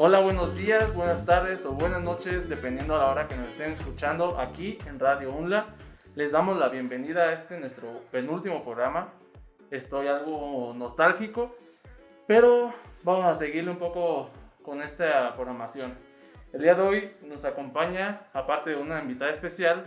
Hola, 0.00 0.20
buenos 0.20 0.56
días, 0.56 0.94
buenas 0.94 1.26
tardes 1.26 1.66
o 1.66 1.72
buenas 1.72 2.00
noches, 2.00 2.48
dependiendo 2.48 2.94
a 2.94 2.98
la 2.98 3.10
hora 3.10 3.26
que 3.26 3.34
nos 3.34 3.48
estén 3.48 3.72
escuchando 3.72 4.38
aquí 4.38 4.78
en 4.86 5.00
Radio 5.00 5.32
UNLA. 5.32 5.74
Les 6.14 6.30
damos 6.30 6.56
la 6.56 6.68
bienvenida 6.68 7.24
a 7.24 7.32
este 7.32 7.58
nuestro 7.58 8.02
penúltimo 8.12 8.62
programa. 8.62 9.12
Estoy 9.72 10.06
algo 10.06 10.72
nostálgico, 10.72 11.56
pero 12.28 12.72
vamos 13.02 13.26
a 13.26 13.34
seguirle 13.34 13.72
un 13.72 13.78
poco 13.78 14.30
con 14.62 14.82
esta 14.82 15.34
programación. 15.34 15.94
El 16.52 16.62
día 16.62 16.76
de 16.76 16.82
hoy 16.82 17.16
nos 17.22 17.44
acompaña, 17.44 18.28
aparte 18.32 18.70
de 18.70 18.76
una 18.76 19.02
invitada 19.02 19.32
especial, 19.32 19.84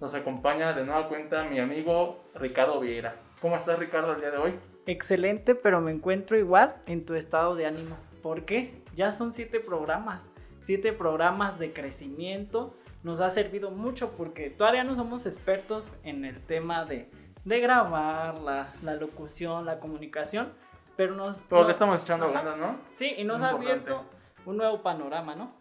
nos 0.00 0.14
acompaña 0.14 0.74
de 0.74 0.84
nueva 0.84 1.08
cuenta 1.08 1.42
mi 1.42 1.58
amigo 1.58 2.22
Ricardo 2.36 2.78
Vieira. 2.78 3.16
¿Cómo 3.40 3.56
estás 3.56 3.80
Ricardo 3.80 4.12
el 4.12 4.20
día 4.20 4.30
de 4.30 4.38
hoy? 4.38 4.54
Excelente, 4.86 5.56
pero 5.56 5.80
me 5.80 5.90
encuentro 5.90 6.38
igual 6.38 6.76
en 6.86 7.04
tu 7.04 7.14
estado 7.14 7.56
de 7.56 7.66
ánimo. 7.66 7.96
¿Por 8.22 8.44
qué? 8.44 8.79
Ya 8.94 9.12
son 9.12 9.32
siete 9.32 9.60
programas, 9.60 10.28
siete 10.62 10.92
programas 10.92 11.58
de 11.58 11.72
crecimiento. 11.72 12.76
Nos 13.02 13.20
ha 13.20 13.30
servido 13.30 13.70
mucho 13.70 14.12
porque 14.12 14.50
todavía 14.50 14.84
no 14.84 14.94
somos 14.94 15.26
expertos 15.26 15.94
en 16.02 16.24
el 16.24 16.40
tema 16.44 16.84
de, 16.84 17.10
de 17.44 17.60
grabar, 17.60 18.38
la, 18.38 18.72
la 18.82 18.94
locución, 18.94 19.64
la 19.64 19.78
comunicación, 19.78 20.52
pero 20.96 21.14
nos... 21.14 21.42
Pero 21.48 21.64
le 21.64 21.72
estamos 21.72 22.02
echando 22.02 22.30
ganas, 22.30 22.58
¿no? 22.58 22.78
Sí, 22.92 23.14
y 23.16 23.24
nos 23.24 23.40
ha 23.40 23.50
abierto 23.50 24.04
un 24.44 24.56
nuevo 24.58 24.82
panorama, 24.82 25.34
¿no? 25.34 25.52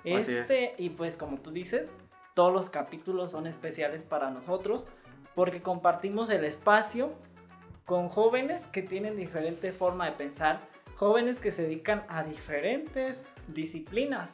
Así 0.00 0.34
Este, 0.34 0.74
y 0.78 0.90
pues 0.90 1.16
como 1.16 1.38
tú 1.38 1.50
dices, 1.50 1.88
todos 2.34 2.52
los 2.52 2.70
capítulos 2.70 3.30
son 3.30 3.46
especiales 3.46 4.02
para 4.02 4.30
nosotros 4.30 4.86
porque 5.34 5.62
compartimos 5.62 6.30
el 6.30 6.44
espacio 6.44 7.12
con 7.84 8.08
jóvenes 8.08 8.66
que 8.66 8.82
tienen 8.82 9.16
diferente 9.16 9.72
forma 9.72 10.06
de 10.06 10.12
pensar, 10.12 10.60
jóvenes 11.00 11.38
que 11.38 11.50
se 11.50 11.62
dedican 11.62 12.04
a 12.08 12.24
diferentes 12.24 13.24
disciplinas. 13.48 14.30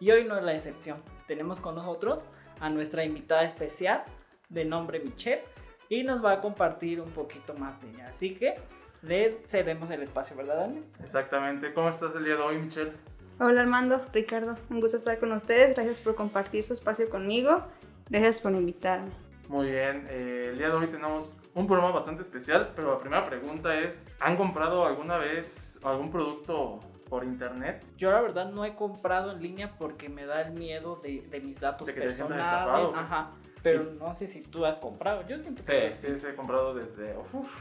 Y 0.00 0.10
hoy 0.10 0.24
no 0.24 0.36
es 0.36 0.44
la 0.44 0.52
excepción. 0.52 0.98
Tenemos 1.26 1.60
con 1.60 1.76
nosotros 1.76 2.18
a 2.60 2.68
nuestra 2.68 3.04
invitada 3.04 3.42
especial 3.42 4.04
de 4.50 4.66
nombre 4.66 5.00
Michelle 5.00 5.42
y 5.88 6.02
nos 6.02 6.22
va 6.22 6.32
a 6.32 6.40
compartir 6.42 7.00
un 7.00 7.10
poquito 7.10 7.54
más 7.54 7.80
de 7.80 7.88
ella. 7.88 8.08
Así 8.10 8.34
que 8.34 8.56
le 9.00 9.38
cedemos 9.48 9.90
el 9.90 10.02
espacio, 10.02 10.36
¿verdad, 10.36 10.56
Daniel? 10.56 10.84
Exactamente. 11.02 11.72
¿Cómo 11.72 11.88
estás 11.88 12.14
el 12.14 12.22
día 12.22 12.36
de 12.36 12.42
hoy, 12.42 12.58
Michelle? 12.58 12.92
Hola 13.38 13.62
Armando, 13.62 14.04
Ricardo, 14.12 14.58
un 14.68 14.80
gusto 14.82 14.98
estar 14.98 15.18
con 15.18 15.32
ustedes. 15.32 15.74
Gracias 15.74 16.02
por 16.02 16.16
compartir 16.16 16.62
su 16.64 16.74
espacio 16.74 17.08
conmigo. 17.08 17.64
Gracias 18.10 18.42
por 18.42 18.52
invitarme. 18.52 19.29
Muy 19.50 19.68
bien, 19.68 20.06
eh, 20.08 20.50
el 20.52 20.58
día 20.58 20.68
de 20.68 20.74
hoy 20.74 20.86
tenemos 20.86 21.36
un 21.54 21.66
programa 21.66 21.90
bastante 21.90 22.22
especial, 22.22 22.72
pero 22.76 22.92
la 22.92 23.00
primera 23.00 23.26
pregunta 23.26 23.76
es, 23.80 24.06
¿han 24.20 24.36
comprado 24.36 24.86
alguna 24.86 25.16
vez 25.18 25.80
algún 25.82 26.08
producto 26.12 26.78
por 27.08 27.24
internet? 27.24 27.84
Yo 27.96 28.12
la 28.12 28.20
verdad 28.20 28.52
no 28.52 28.64
he 28.64 28.76
comprado 28.76 29.32
en 29.32 29.42
línea 29.42 29.76
porque 29.76 30.08
me 30.08 30.24
da 30.24 30.42
el 30.42 30.52
miedo 30.52 31.00
de, 31.02 31.22
de 31.22 31.40
mis 31.40 31.58
datos 31.58 31.88
De 31.88 31.94
que 31.94 31.98
te 31.98 32.06
personales. 32.06 32.46
estafado, 32.46 32.90
güey. 32.90 33.00
Ajá. 33.02 33.30
Pero 33.60 33.82
no 33.98 34.14
sé 34.14 34.28
si 34.28 34.42
tú 34.42 34.64
has 34.64 34.78
comprado. 34.78 35.26
Yo 35.26 35.36
siempre 35.40 35.64
Sí, 35.90 35.96
sí, 35.96 36.16
sí, 36.16 36.26
he 36.28 36.36
comprado 36.36 36.72
desde, 36.72 37.16
uf, 37.32 37.52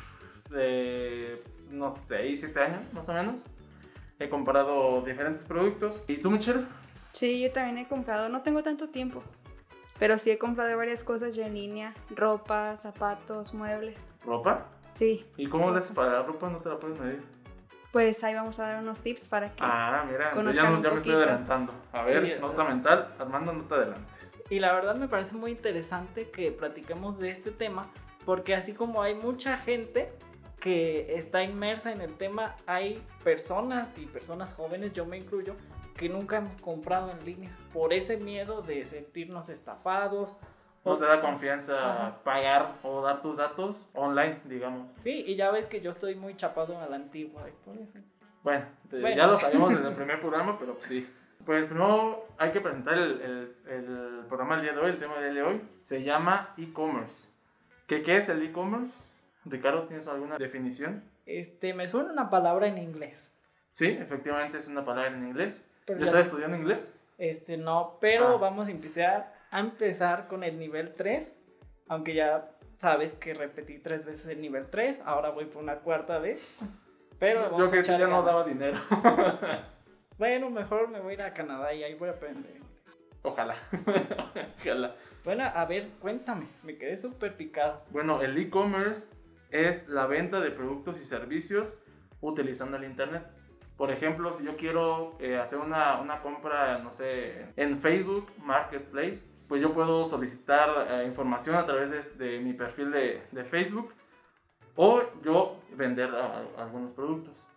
de 0.51 1.41
unos 1.71 1.95
6, 1.95 2.39
7 2.39 2.59
años 2.59 2.93
más 2.93 3.09
o 3.09 3.13
menos. 3.15 3.47
He 4.19 4.29
comprado 4.29 5.01
diferentes 5.01 5.43
productos. 5.43 6.03
¿Y 6.07 6.17
tú, 6.17 6.29
Michelle? 6.29 6.67
Sí, 7.13 7.41
yo 7.41 7.51
también 7.51 7.79
he 7.79 7.87
comprado, 7.87 8.29
no 8.29 8.43
tengo 8.43 8.61
tanto 8.61 8.89
tiempo, 8.89 9.23
pero 9.99 10.17
sí 10.17 10.31
he 10.31 10.39
comprado 10.39 10.75
varias 10.77 11.03
cosas 11.03 11.35
yo 11.35 11.43
en 11.43 11.53
línea, 11.53 11.93
ropa, 12.09 12.77
zapatos, 12.77 13.53
muebles. 13.53 14.15
¿Ropa? 14.25 14.65
Sí, 14.91 15.25
¿Y 15.37 15.47
cómo 15.47 15.69
le 15.71 15.79
haces 15.79 15.95
para 15.95 16.13
la 16.13 16.23
ropa? 16.23 16.49
¿No 16.49 16.57
te 16.57 16.69
la 16.69 16.79
puedes 16.79 16.99
medir? 16.99 17.21
pues 17.91 18.23
ahí 18.23 18.35
vamos 18.35 18.59
a 18.59 18.67
dar 18.67 18.83
unos 18.83 19.01
tips 19.01 19.27
para 19.29 19.49
que... 19.49 19.61
Ah, 19.61 20.05
mira, 20.07 20.31
ya, 20.51 20.69
un 20.69 20.81
me 20.81 20.97
estoy 20.97 21.13
adelantando. 21.13 21.73
A 21.91 22.03
ver, 22.03 22.23
Sí, 22.23 22.33
nota 22.39 22.63
mental, 22.63 23.15
Armando, 23.17 23.51
no 23.51 23.63
te 23.63 23.73
adelantes. 23.73 24.35
Y 24.49 24.59
la 24.59 24.73
verdad 24.73 24.95
me 24.95 25.07
parece 25.07 25.35
muy 25.35 25.51
interesante 25.51 26.29
que 26.29 26.51
platiquemos 26.51 27.17
de 27.17 27.31
este 27.31 27.49
tema 27.49 27.87
porque 28.25 28.53
así 28.53 28.73
como 28.73 29.01
hay 29.01 29.15
mucha 29.15 29.57
gente 29.57 30.11
que 30.59 31.15
está 31.15 31.41
inmersa 31.41 31.91
en 31.91 32.01
el 32.01 32.13
tema, 32.15 32.55
hay 32.67 33.01
personas 33.23 33.89
y 33.97 34.05
personas 34.05 34.53
jóvenes, 34.53 34.93
yo 34.93 35.05
me 35.05 35.17
incluyo, 35.17 35.55
que 35.99 36.07
nunca 36.07 36.37
hemos 36.37 36.55
comprado 36.61 37.11
en 37.11 37.25
línea 37.25 37.51
por 37.73 37.91
ese 37.91 38.15
miedo 38.15 38.61
de 38.61 38.85
sentirnos 38.85 39.49
estafados. 39.49 40.33
No 40.85 40.95
te 40.95 41.05
da 41.05 41.19
confianza 41.19 41.75
Ajá. 42.07 42.23
pagar 42.23 42.75
o 42.83 43.01
dar 43.01 43.21
tus 43.21 43.35
datos 43.35 43.89
online, 43.93 44.39
digamos. 44.45 44.87
Sí, 44.95 45.25
y 45.27 45.35
ya 45.35 45.51
ves 45.51 45.65
que 45.67 45.81
yo 45.81 45.91
estoy 45.91 46.15
muy 46.15 46.35
chapado 46.37 46.79
a 46.79 46.87
la 46.87 46.95
antigua 46.95 47.45
por 47.65 47.77
eso. 47.77 47.99
Bueno, 48.43 48.65
Bueno. 48.89 49.09
ya 49.15 49.27
lo 49.27 49.35
sabíamos 49.35 49.75
desde 49.75 49.89
el 49.89 49.93
primer 49.95 50.21
programa, 50.21 50.57
pero 50.57 50.75
pues 50.75 50.85
sí. 50.85 51.07
Pues 51.45 51.65
primero 51.65 52.25
hay 52.37 52.51
que 52.51 52.61
presentar 52.61 52.93
el, 52.97 53.21
el- 53.21 53.55
el 53.67 54.25
programa 54.27 54.55
del 54.55 54.63
día 54.63 54.73
de 54.73 54.79
hoy, 54.79 54.91
el 54.91 54.99
tema 54.99 55.19
del 55.19 55.33
día 55.33 55.43
de 55.43 55.49
hoy. 55.49 55.61
Se 55.83 56.01
llama 56.03 56.53
e-commerce. 56.57 57.31
¿Qué, 57.87 58.01
¿Qué 58.03 58.15
es 58.17 58.29
el 58.29 58.41
e-commerce? 58.43 59.25
Ricardo, 59.45 59.83
¿tienes 59.83 60.07
alguna 60.07 60.37
definición? 60.37 61.03
Este, 61.25 61.73
me 61.73 61.87
suena 61.87 62.11
una 62.13 62.29
palabra 62.29 62.67
en 62.67 62.77
inglés. 62.77 63.33
Sí, 63.71 63.87
efectivamente 63.87 64.57
es 64.57 64.67
una 64.69 64.85
palabra 64.85 65.11
en 65.11 65.27
inglés. 65.27 65.65
Pero 65.89 65.99
¿Ya 65.99 66.05
estás 66.05 66.25
estudiando 66.27 66.55
inglés? 66.57 66.95
Este, 67.17 67.57
no, 67.57 67.97
pero 67.99 68.27
Ah. 68.27 68.37
vamos 68.37 68.67
a 68.67 68.71
empezar, 68.71 69.33
a 69.51 69.59
empezar 69.59 70.27
con 70.27 70.43
el 70.43 70.59
nivel 70.59 70.93
3. 70.95 71.35
Aunque 71.87 72.13
ya 72.13 72.51
sabes 72.77 73.15
que 73.15 73.33
repetí 73.33 73.79
tres 73.79 74.05
veces 74.05 74.27
el 74.27 74.39
nivel 74.41 74.67
3, 74.69 75.01
ahora 75.05 75.31
voy 75.31 75.45
por 75.45 75.63
una 75.63 75.77
cuarta 75.79 76.19
vez. 76.19 76.41
Pero 77.17 77.41
vamos 77.41 77.57
Yo 77.59 77.65
a 77.67 77.71
que 77.71 77.79
echar 77.79 77.99
ya 77.99 78.05
no 78.07 78.23
ganas. 78.23 78.25
daba 78.25 78.43
dinero. 78.45 78.77
Bueno, 80.17 80.49
mejor 80.49 80.89
me 80.89 80.99
voy 80.99 81.11
a 81.11 81.13
ir 81.13 81.21
a 81.21 81.33
Canadá 81.33 81.73
y 81.73 81.81
ahí 81.81 81.95
voy 81.95 82.09
a 82.09 82.11
aprender. 82.11 82.57
Ojalá. 83.23 83.55
Ojalá. 84.61 84.95
Bueno, 85.23 85.43
a 85.45 85.65
ver, 85.65 85.87
cuéntame, 86.01 86.47
me 86.63 86.77
quedé 86.77 86.97
súper 86.97 87.37
picado. 87.37 87.83
Bueno, 87.89 88.21
el 88.21 88.37
e-commerce 88.37 89.07
es 89.49 89.87
la 89.87 90.07
venta 90.07 90.41
de 90.41 90.51
productos 90.51 90.99
y 90.99 91.05
servicios 91.05 91.77
utilizando 92.21 92.75
el 92.77 92.83
Internet. 92.83 93.23
Por 93.79 93.91
ejemplo, 93.91 94.33
si 94.33 94.43
yo 94.43 94.57
quiero 94.57 95.15
eh, 95.19 95.37
hacer 95.37 95.57
una, 95.57 96.01
una 96.01 96.21
compra, 96.21 96.79
no 96.79 96.91
sé, 96.91 97.45
en 97.55 97.79
Facebook 97.79 98.27
Marketplace, 98.43 99.25
pues 99.47 99.61
yo 99.61 99.71
puedo 99.71 100.03
solicitar 100.03 100.69
eh, 100.91 101.05
información 101.05 101.55
a 101.55 101.65
través 101.65 102.17
de, 102.17 102.25
de 102.25 102.39
mi 102.41 102.51
perfil 102.51 102.91
de, 102.91 103.23
de 103.31 103.43
Facebook 103.45 103.93
o 104.75 105.01
yo 105.23 105.61
vender 105.77 106.09
a- 106.13 106.39
a- 106.57 106.63
algunos 106.63 106.91
productos. 106.91 107.47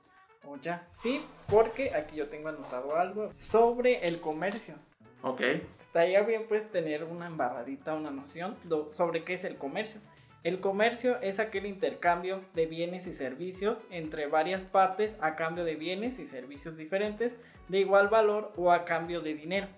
O 0.44 0.56
ya, 0.58 0.86
sí, 0.88 1.24
porque 1.48 1.92
aquí 1.92 2.14
yo 2.14 2.28
tengo 2.28 2.48
anotado 2.50 2.94
algo 2.96 3.30
sobre 3.34 4.06
el 4.06 4.20
comercio. 4.20 4.76
Ok, 5.22 5.40
Estaría 5.80 6.22
bien 6.22 6.46
pues 6.48 6.70
tener 6.70 7.02
una 7.04 7.26
embarradita, 7.26 7.94
una 7.94 8.10
noción 8.12 8.56
sobre 8.92 9.24
qué 9.24 9.34
es 9.34 9.42
el 9.44 9.56
comercio. 9.58 10.00
El 10.44 10.58
comercio 10.58 11.20
es 11.20 11.38
aquel 11.38 11.66
intercambio 11.66 12.40
de 12.54 12.66
bienes 12.66 13.06
y 13.06 13.12
servicios 13.12 13.78
entre 13.90 14.26
varias 14.26 14.64
partes 14.64 15.16
a 15.20 15.36
cambio 15.36 15.64
de 15.64 15.76
bienes 15.76 16.18
y 16.18 16.26
servicios 16.26 16.76
diferentes 16.76 17.36
de 17.68 17.78
igual 17.78 18.08
valor 18.08 18.52
o 18.56 18.72
a 18.72 18.84
cambio 18.84 19.20
de 19.20 19.34
dinero. 19.34 19.68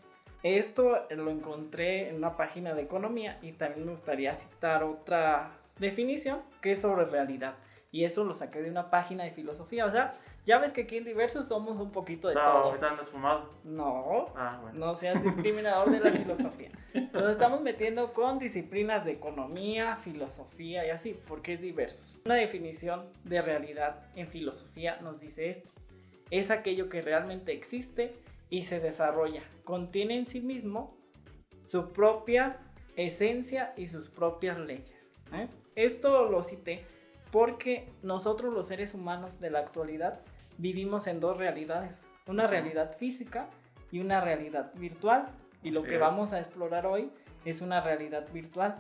Esto 0.43 1.07
lo 1.11 1.31
encontré 1.31 2.09
en 2.09 2.17
una 2.17 2.37
página 2.37 2.73
de 2.73 2.83
economía 2.83 3.39
y 3.43 3.53
también 3.53 3.85
me 3.85 3.93
gustaría 3.93 4.35
citar 4.35 4.85
otra 4.85 5.53
definición 5.79 6.41
que 6.63 6.73
es 6.73 6.81
sobre 6.81 7.05
realidad. 7.05 7.57
Y 7.93 8.05
eso 8.05 8.25
lo 8.25 8.35
saqué 8.35 8.63
de 8.63 8.71
una 8.71 8.91
página 8.91 9.25
de 9.25 9.33
filosofía. 9.33 9.85
O 9.85 9.91
sea, 9.91 10.13
ya 10.47 10.59
ves 10.59 10.73
que 10.73 10.83
aquí 10.83 10.97
en 10.99 11.05
Diversos 11.05 11.49
somos 11.49 11.81
un 11.81 11.91
poquito 11.91 12.27
o 12.29 12.31
de 12.31 12.35
sea, 12.35 12.45
todo. 12.45 12.65
ahorita 12.65 12.91
andas 12.91 13.09
fumado. 13.11 13.51
No, 13.65 14.27
Ah, 14.37 14.59
bueno. 14.63 14.79
no 14.79 14.95
seas 14.97 15.23
discriminador 15.23 15.91
de 15.91 16.01
la 16.01 16.13
filosofía. 16.13 16.71
Nos 17.13 17.31
estamos 17.31 17.61
metiendo 17.63 18.13
con 18.13 18.39
disciplinas 18.39 19.05
de 19.05 19.13
economía, 19.13 19.97
filosofía 19.97 20.87
y 20.87 20.91
así, 20.91 21.19
porque 21.27 21.55
es 21.55 21.61
diversos. 21.61 22.17
Una 22.27 22.35
definición 22.37 23.05
de 23.25 23.41
realidad 23.43 24.03
en 24.17 24.29
filosofía 24.29 24.99
nos 25.01 25.19
dice 25.21 25.51
esto. 25.51 25.69
Es 26.31 26.51
aquello 26.51 26.89
que 26.89 27.03
realmente 27.03 27.53
existe 27.53 28.15
y 28.51 28.65
se 28.65 28.81
desarrolla. 28.81 29.43
Contiene 29.65 30.17
en 30.19 30.27
sí 30.27 30.41
mismo 30.41 30.95
su 31.63 31.93
propia 31.93 32.59
esencia 32.97 33.73
y 33.77 33.89
sus 33.89 34.09
propias 34.09 34.59
leyes. 34.59 34.95
¿eh? 35.33 35.49
Esto 35.75 36.29
lo 36.31 36.43
cité 36.43 36.85
porque 37.33 37.89
nosotros 38.03 38.53
los 38.55 38.69
seres 38.69 38.95
humanos 38.95 39.41
de 39.41 39.51
la 39.51 39.59
actualidad 39.61 40.21
vivimos 40.59 41.07
en 41.07 41.21
dos 41.21 41.37
realidades. 41.37 42.01
Una 42.27 42.47
realidad 42.47 42.97
física 42.97 43.49
y 43.91 44.01
una 44.01 44.21
realidad 44.21 44.73
virtual. 44.75 45.27
Y 45.63 45.71
lo 45.71 45.81
Así 45.81 45.89
que 45.89 45.95
es. 45.97 46.01
vamos 46.01 46.33
a 46.33 46.41
explorar 46.41 46.87
hoy 46.87 47.11
es 47.45 47.61
una 47.61 47.81
realidad 47.81 48.27
virtual, 48.33 48.77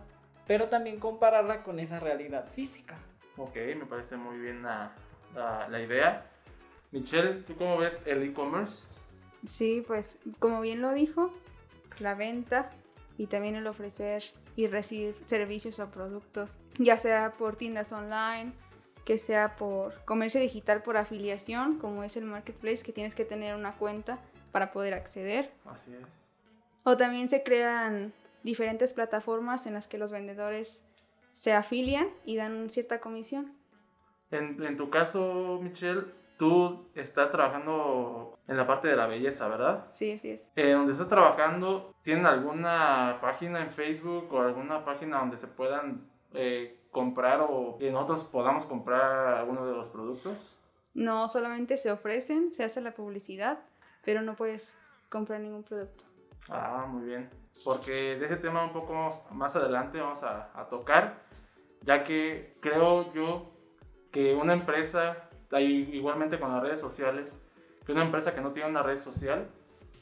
pero 0.47 0.69
también 0.69 0.99
compararla 0.99 1.62
con 1.62 1.79
esa 1.79 2.00
realidad 2.00 2.47
física. 2.49 2.97
Ok, 3.37 3.55
me 3.76 3.85
parece 3.87 4.17
muy 4.17 4.38
bien 4.38 4.62
la, 4.62 4.93
la- 5.35 5.69
la 5.69 5.81
idea. 5.82 6.26
Michelle, 6.93 7.43
¿tú 7.43 7.56
cómo 7.56 7.76
ves 7.79 8.03
el 8.06 8.23
e-commerce? 8.23 8.87
Sí, 9.44 9.82
pues 9.87 10.19
como 10.38 10.61
bien 10.61 10.81
lo 10.81 10.93
dijo, 10.93 11.31
la 11.99 12.15
venta 12.15 12.71
y 13.19 13.26
también 13.26 13.56
el 13.56 13.67
ofrecer 13.67 14.23
y 14.56 14.67
recibir 14.69 15.17
servicios 15.25 15.81
o 15.81 15.91
productos, 15.91 16.59
ya 16.79 16.97
sea 16.99 17.32
por 17.32 17.56
tiendas 17.56 17.93
online, 17.93 18.53
que 19.04 19.18
sea 19.18 19.56
por 19.56 20.04
comercio 20.04 20.40
digital 20.40 20.82
por 20.82 20.96
afiliación, 20.96 21.78
como 21.78 22.04
es 22.04 22.16
el 22.16 22.24
marketplace, 22.24 22.82
que 22.84 22.92
tienes 22.92 23.14
que 23.14 23.24
tener 23.24 23.54
una 23.54 23.76
cuenta 23.76 24.18
para 24.52 24.72
poder 24.72 24.94
acceder. 24.94 25.52
Así 25.64 25.94
es. 25.94 26.42
O 26.84 26.96
también 26.96 27.28
se 27.28 27.42
crean 27.42 28.12
diferentes 28.42 28.92
plataformas 28.94 29.66
en 29.66 29.74
las 29.74 29.88
que 29.88 29.98
los 29.98 30.12
vendedores 30.12 30.84
se 31.32 31.52
afilian 31.52 32.08
y 32.24 32.36
dan 32.36 32.70
cierta 32.70 33.00
comisión. 33.00 33.52
En, 34.30 34.62
en 34.62 34.76
tu 34.76 34.90
caso, 34.90 35.58
Michelle, 35.62 36.04
tú 36.36 36.88
estás 36.94 37.30
trabajando 37.30 38.38
en 38.46 38.56
la 38.56 38.66
parte 38.66 38.88
de 38.88 38.96
la 38.96 39.06
belleza, 39.06 39.48
¿verdad? 39.48 39.86
Sí, 39.92 40.12
así 40.12 40.30
es. 40.30 40.52
Eh, 40.56 40.72
donde 40.72 40.92
estás 40.92 41.08
trabajando, 41.08 41.94
¿tienen 42.02 42.26
alguna 42.26 43.18
página 43.20 43.62
en 43.62 43.70
Facebook 43.70 44.32
o 44.32 44.40
alguna 44.40 44.84
página 44.84 45.18
donde 45.18 45.36
se 45.36 45.48
puedan 45.48 46.08
eh, 46.34 46.78
comprar 46.94 47.46
o 47.46 47.76
que 47.76 47.91
nosotros 47.91 48.25
podamos 48.25 48.64
comprar 48.64 49.35
alguno 49.35 49.67
de 49.67 49.73
los 49.75 49.91
productos? 49.91 50.58
No 50.94 51.29
solamente 51.29 51.76
se 51.76 51.91
ofrecen, 51.91 52.50
se 52.52 52.64
hace 52.64 52.81
la 52.81 52.93
publicidad, 52.94 53.58
pero 54.02 54.23
no 54.23 54.35
puedes 54.37 54.79
comprar 55.11 55.41
ningún 55.41 55.62
producto. 55.64 56.05
Ah, 56.49 56.87
muy 56.88 57.05
bien. 57.05 57.29
Porque 57.64 57.91
de 57.93 58.25
ese 58.25 58.37
tema 58.37 58.64
un 58.64 58.73
poco 58.73 58.94
más, 58.94 59.31
más 59.31 59.55
adelante 59.56 60.00
vamos 60.00 60.23
a, 60.23 60.50
a 60.58 60.69
tocar, 60.69 61.19
ya 61.82 62.02
que 62.05 62.56
creo 62.61 63.12
yo 63.12 63.50
que 64.11 64.35
una 64.35 64.55
empresa, 64.55 65.29
igualmente 65.58 66.38
con 66.40 66.52
las 66.52 66.62
redes 66.62 66.81
sociales, 66.81 67.37
que 67.85 67.93
una 67.93 68.05
empresa 68.05 68.35
que 68.35 68.40
no 68.40 68.52
tiene 68.52 68.70
una 68.70 68.82
red 68.82 68.97
social 68.97 69.49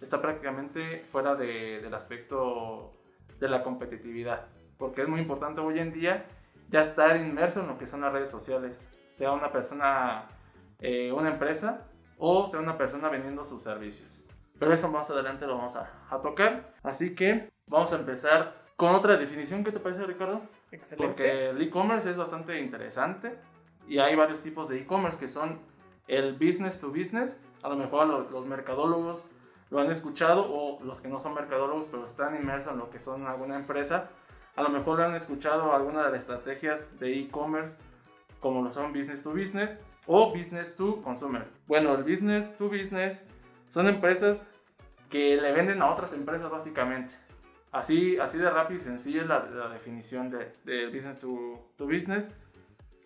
está 0.00 0.21
prácticamente 0.21 1.05
fuera 1.11 1.35
de- 1.35 1.81
del 1.81 1.95
aspecto 1.95 2.93
de 3.38 3.49
la 3.49 3.62
competitividad. 3.62 4.47
Porque 4.79 5.03
es 5.03 5.09
muy 5.09 5.21
importante 5.21 5.61
hoy 5.61 5.79
en 5.79 5.93
día 5.93 6.27
ya 6.73 6.81
estar 6.81 7.17
inmerso 7.17 7.61
en 7.61 7.69
lo 7.69 7.79
que 7.79 7.87
son 7.87 8.01
las 8.01 8.13
redes 8.13 8.31
sociales, 8.31 8.85
sea 9.15 9.31
una 9.33 9.53
persona, 9.53 10.25
eh, 10.81 11.13
una 11.13 11.31
empresa 11.31 11.87
o 12.19 12.47
sea 12.47 12.59
una 12.61 12.77
persona 12.77 13.09
vendiendo 13.09 13.45
sus 13.45 13.63
servicios. 13.63 14.11
Pero 14.59 14.73
eso 14.73 14.89
más 14.91 15.11
adelante 15.11 15.47
lo 15.47 15.57
vamos 15.57 15.77
a, 15.77 15.91
a 16.09 16.21
tocar. 16.21 16.73
Así 16.83 17.15
que 17.15 17.51
vamos 17.67 17.93
a 17.93 17.97
empezar 17.97 18.55
con 18.77 18.95
otra 18.95 19.17
definición. 19.17 19.65
¿Qué 19.65 19.73
te 19.73 19.81
parece, 19.81 20.05
Ricardo? 20.07 20.41
Excelente. 20.71 21.05
Porque 21.07 21.51
el 21.51 21.61
e-commerce 21.61 22.09
es 22.11 22.17
bastante 22.17 22.59
interesante 22.61 23.37
y 23.89 23.99
hay 23.99 24.15
varios 24.15 24.41
tipos 24.41 24.69
de 24.69 24.79
e-commerce 24.81 25.19
que 25.19 25.27
son 25.29 25.59
el 26.07 26.35
business 26.35 26.81
to 26.81 26.89
business. 26.91 27.39
A 27.63 27.69
lo 27.69 27.77
mejor 27.77 28.07
lo- 28.07 28.31
los 28.31 28.47
mercadólogos 28.47 29.27
lo 29.71 29.81
han 29.81 29.91
escuchado 29.91 30.47
o 30.49 30.83
los 30.85 31.01
que 31.01 31.09
no 31.09 31.19
son 31.19 31.35
mercadólogos 31.35 31.87
pero 31.89 32.05
están 32.05 32.37
inmersos 32.37 32.73
en 32.75 32.79
lo 32.79 32.89
que 32.91 32.99
son 33.01 33.27
alguna 33.27 33.57
empresa. 33.57 34.11
A 34.56 34.62
lo 34.62 34.69
mejor 34.69 34.99
lo 34.99 35.04
han 35.04 35.14
escuchado 35.14 35.72
alguna 35.75 36.04
de 36.04 36.10
las 36.12 36.20
estrategias 36.20 36.99
de 36.99 37.19
e-commerce 37.19 37.76
como 38.40 38.62
lo 38.62 38.70
son 38.70 38.93
business 38.93 39.22
to 39.22 39.31
business 39.32 39.78
o 40.06 40.32
business 40.32 40.75
to 40.76 41.00
consumer. 41.02 41.46
Bueno, 41.66 41.94
el 41.94 42.02
business 42.02 42.56
to 42.56 42.69
business 42.69 43.22
son 43.69 43.88
empresas 43.88 44.43
que 45.08 45.37
le 45.37 45.52
venden 45.52 45.81
a 45.81 45.90
otras 45.90 46.12
empresas 46.12 46.50
básicamente. 46.50 47.14
Así, 47.70 48.19
así 48.19 48.37
de 48.37 48.50
rápido 48.50 48.78
y 48.81 48.82
sencillo 48.82 49.22
es 49.22 49.28
la, 49.28 49.44
la 49.46 49.69
definición 49.70 50.28
de, 50.31 50.52
de 50.64 50.87
business 50.87 51.20
to, 51.20 51.70
to 51.76 51.87
business. 51.87 52.31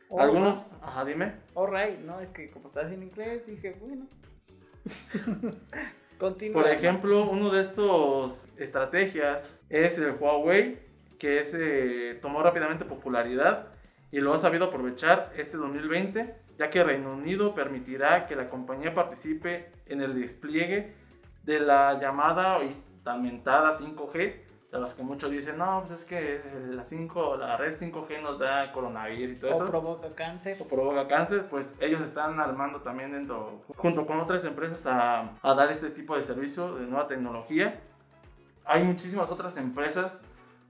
O- 0.08 0.20
Algunos, 0.20 0.66
ajá, 0.82 1.04
dime. 1.04 1.34
Alright, 1.54 2.00
no, 2.00 2.18
es 2.20 2.30
que 2.30 2.50
como 2.50 2.66
estás 2.68 2.90
en 2.90 3.02
inglés, 3.02 3.46
dije, 3.46 3.76
bueno. 3.80 4.06
Continúa. 6.18 6.62
Por 6.62 6.70
ejemplo, 6.72 7.28
uno 7.28 7.50
de 7.50 7.60
estos 7.60 8.46
estrategias 8.56 9.60
es 9.68 9.98
el 9.98 10.12
Huawei, 10.12 10.78
que 11.18 11.40
es, 11.40 11.54
eh, 11.54 12.18
tomó 12.20 12.42
rápidamente 12.42 12.84
popularidad 12.84 13.68
y 14.10 14.20
lo 14.20 14.34
ha 14.34 14.38
sabido 14.38 14.66
aprovechar 14.66 15.32
este 15.36 15.56
2020, 15.56 16.34
ya 16.58 16.70
que 16.70 16.82
Reino 16.82 17.12
Unido 17.12 17.54
permitirá 17.54 18.26
que 18.26 18.36
la 18.36 18.48
compañía 18.48 18.94
participe 18.94 19.70
en 19.86 20.00
el 20.00 20.18
despliegue 20.20 20.94
de 21.42 21.60
la 21.60 21.98
llamada 22.00 22.62
y 22.64 22.82
tan 23.04 23.22
mentada 23.22 23.70
5G, 23.70 24.46
de 24.72 24.78
las 24.78 24.94
que 24.94 25.02
muchos 25.02 25.30
dicen, 25.30 25.58
no, 25.58 25.78
pues 25.78 25.92
es 25.92 26.04
que 26.04 26.42
la, 26.70 26.84
5, 26.84 27.36
la 27.36 27.56
red 27.56 27.78
5G 27.78 28.20
nos 28.20 28.38
da 28.38 28.72
coronavirus 28.72 29.36
y 29.36 29.38
todo 29.38 29.50
o 29.50 29.54
eso. 29.54 29.68
provoca 29.68 30.14
cáncer. 30.14 30.56
o 30.60 30.66
provoca 30.66 31.06
cáncer, 31.06 31.46
pues 31.48 31.76
ellos 31.80 32.00
están 32.02 32.40
armando 32.40 32.80
también 32.80 33.12
dentro, 33.12 33.62
junto 33.76 34.06
con 34.06 34.18
otras 34.20 34.44
empresas 34.44 34.84
a, 34.86 35.34
a 35.40 35.54
dar 35.54 35.70
este 35.70 35.90
tipo 35.90 36.16
de 36.16 36.22
servicio 36.22 36.74
de 36.76 36.86
nueva 36.86 37.06
tecnología. 37.06 37.80
Hay 38.64 38.82
muchísimas 38.82 39.30
otras 39.30 39.56
empresas, 39.56 40.20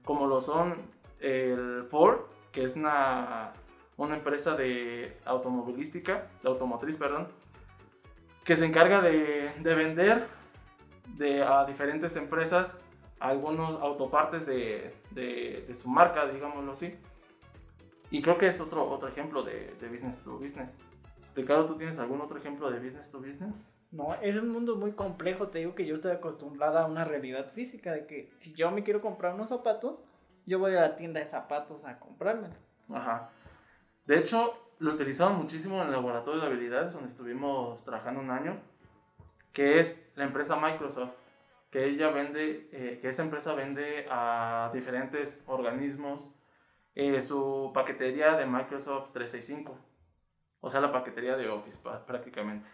como 0.07 0.25
lo 0.25 0.39
son 0.39 0.77
el 1.19 1.83
Ford, 1.89 2.21
que 2.53 2.63
es 2.63 2.77
una, 2.77 3.51
una 3.97 4.15
empresa 4.15 4.55
de 4.55 5.17
automovilística, 5.25 6.29
de 6.41 6.49
automotriz, 6.49 6.97
perdón, 6.97 7.27
que 8.45 8.55
se 8.55 8.65
encarga 8.65 9.01
de, 9.01 9.51
de 9.59 9.75
vender 9.75 10.27
de, 11.17 11.43
a 11.43 11.65
diferentes 11.65 12.15
empresas 12.15 12.79
algunos 13.19 13.81
autopartes 13.81 14.45
de, 14.45 14.95
de, 15.11 15.65
de 15.67 15.75
su 15.75 15.89
marca, 15.89 16.25
digámoslo 16.25 16.71
así. 16.71 16.95
Y 18.09 18.21
creo 18.21 18.37
que 18.37 18.47
es 18.47 18.61
otro, 18.61 18.89
otro 18.89 19.09
ejemplo 19.09 19.43
de, 19.43 19.75
de 19.81 19.89
business 19.89 20.23
to 20.23 20.37
business. 20.37 20.73
Ricardo, 21.35 21.65
¿tú 21.65 21.75
tienes 21.75 21.99
algún 21.99 22.21
otro 22.21 22.37
ejemplo 22.37 22.71
de 22.71 22.79
business 22.79 23.11
to 23.11 23.19
business? 23.19 23.55
No, 23.91 24.15
es 24.15 24.35
un 24.35 24.49
mundo 24.49 24.75
muy 24.75 24.91
complejo. 24.91 25.47
Te 25.47 25.59
digo 25.59 25.75
que 25.75 25.85
yo 25.85 25.95
estoy 25.95 26.11
acostumbrada 26.11 26.83
a 26.83 26.85
una 26.85 27.05
realidad 27.05 27.49
física 27.49 27.93
de 27.93 28.05
que 28.05 28.31
si 28.37 28.53
yo 28.53 28.69
me 28.71 28.83
quiero 28.83 29.01
comprar 29.01 29.33
unos 29.33 29.49
zapatos, 29.49 30.03
yo 30.45 30.59
voy 30.59 30.75
a 30.75 30.81
la 30.81 30.95
tienda 30.95 31.19
de 31.19 31.27
zapatos 31.27 31.85
a 31.85 31.99
comprármelos. 31.99 32.57
Ajá. 32.89 33.29
De 34.05 34.17
hecho, 34.17 34.53
lo 34.79 34.93
utilizaban 34.93 35.37
muchísimo 35.37 35.81
en 35.81 35.87
el 35.87 35.93
laboratorio 35.93 36.41
de 36.41 36.47
habilidades 36.47 36.93
donde 36.93 37.07
estuvimos 37.07 37.83
trabajando 37.83 38.21
un 38.21 38.31
año, 38.31 38.59
que 39.51 39.79
es 39.79 40.09
la 40.15 40.23
empresa 40.23 40.55
Microsoft, 40.55 41.11
que 41.69 41.85
ella 41.85 42.09
vende, 42.09 42.69
eh, 42.71 42.99
que 43.01 43.09
esa 43.09 43.23
empresa 43.23 43.53
vende 43.53 44.05
a 44.09 44.71
diferentes 44.73 45.43
organismos 45.47 46.29
eh, 46.95 47.21
su 47.21 47.71
paquetería 47.73 48.35
de 48.37 48.45
Microsoft 48.45 49.11
365. 49.11 49.77
O 50.61 50.69
sea, 50.69 50.81
la 50.81 50.91
paquetería 50.91 51.35
de 51.35 51.49
Office 51.49 51.79
prácticamente. 52.05 52.67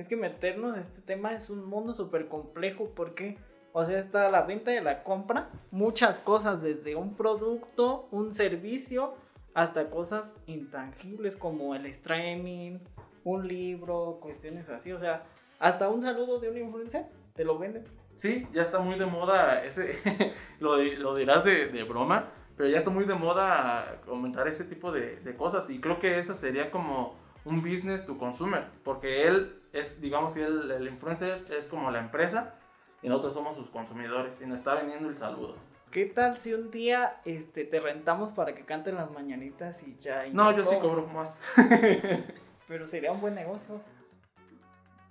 Es 0.00 0.08
que 0.08 0.16
meternos 0.16 0.78
este 0.78 1.02
tema 1.02 1.34
es 1.34 1.50
un 1.50 1.62
mundo 1.66 1.92
súper 1.92 2.26
complejo 2.26 2.90
porque, 2.96 3.36
o 3.74 3.84
sea, 3.84 3.98
está 3.98 4.30
la 4.30 4.40
venta 4.40 4.72
y 4.72 4.82
la 4.82 5.02
compra, 5.02 5.50
muchas 5.70 6.18
cosas, 6.18 6.62
desde 6.62 6.96
un 6.96 7.16
producto, 7.16 8.08
un 8.10 8.32
servicio, 8.32 9.12
hasta 9.52 9.90
cosas 9.90 10.38
intangibles 10.46 11.36
como 11.36 11.74
el 11.74 11.84
streaming, 11.84 12.78
un 13.24 13.46
libro, 13.46 14.20
cuestiones 14.22 14.70
así, 14.70 14.90
o 14.90 14.98
sea, 14.98 15.24
hasta 15.58 15.90
un 15.90 16.00
saludo 16.00 16.40
de 16.40 16.48
un 16.48 16.56
influencer, 16.56 17.04
te 17.34 17.44
lo 17.44 17.58
venden. 17.58 17.84
Sí, 18.14 18.46
ya 18.54 18.62
está 18.62 18.78
muy 18.78 18.98
de 18.98 19.04
moda 19.04 19.62
ese, 19.62 19.96
lo, 20.60 20.78
lo 20.78 21.14
dirás 21.14 21.44
de, 21.44 21.66
de 21.66 21.82
broma, 21.82 22.30
pero 22.56 22.70
ya 22.70 22.78
está 22.78 22.88
muy 22.88 23.04
de 23.04 23.16
moda 23.16 24.00
comentar 24.06 24.48
ese 24.48 24.64
tipo 24.64 24.92
de, 24.92 25.16
de 25.16 25.36
cosas 25.36 25.68
y 25.68 25.78
creo 25.78 26.00
que 26.00 26.18
esa 26.18 26.34
sería 26.34 26.70
como 26.70 27.16
un 27.44 27.60
business 27.60 28.06
to 28.06 28.16
consumer, 28.16 28.64
porque 28.82 29.26
él 29.28 29.59
es, 29.72 30.00
digamos 30.00 30.34
que 30.34 30.44
el 30.44 30.86
influencer 30.88 31.44
es 31.50 31.68
como 31.68 31.90
la 31.90 32.00
empresa 32.00 32.54
y 33.02 33.08
nosotros 33.08 33.34
somos 33.34 33.56
sus 33.56 33.70
consumidores 33.70 34.40
y 34.40 34.46
nos 34.46 34.58
está 34.60 34.74
vendiendo 34.74 35.08
el 35.08 35.16
saludo. 35.16 35.56
¿Qué 35.90 36.06
tal 36.06 36.36
si 36.36 36.54
un 36.54 36.70
día 36.70 37.20
este, 37.24 37.64
te 37.64 37.80
rentamos 37.80 38.32
para 38.32 38.54
que 38.54 38.64
canten 38.64 38.94
las 38.94 39.10
mañanitas 39.10 39.82
y 39.82 39.96
ya? 39.98 40.26
y 40.26 40.32
No, 40.32 40.50
te 40.50 40.58
yo 40.58 40.64
sí 40.64 40.76
cobro? 40.80 41.06
más. 41.06 41.42
Pero 42.68 42.86
sería 42.86 43.10
un 43.10 43.20
buen 43.20 43.34
negocio. 43.34 43.80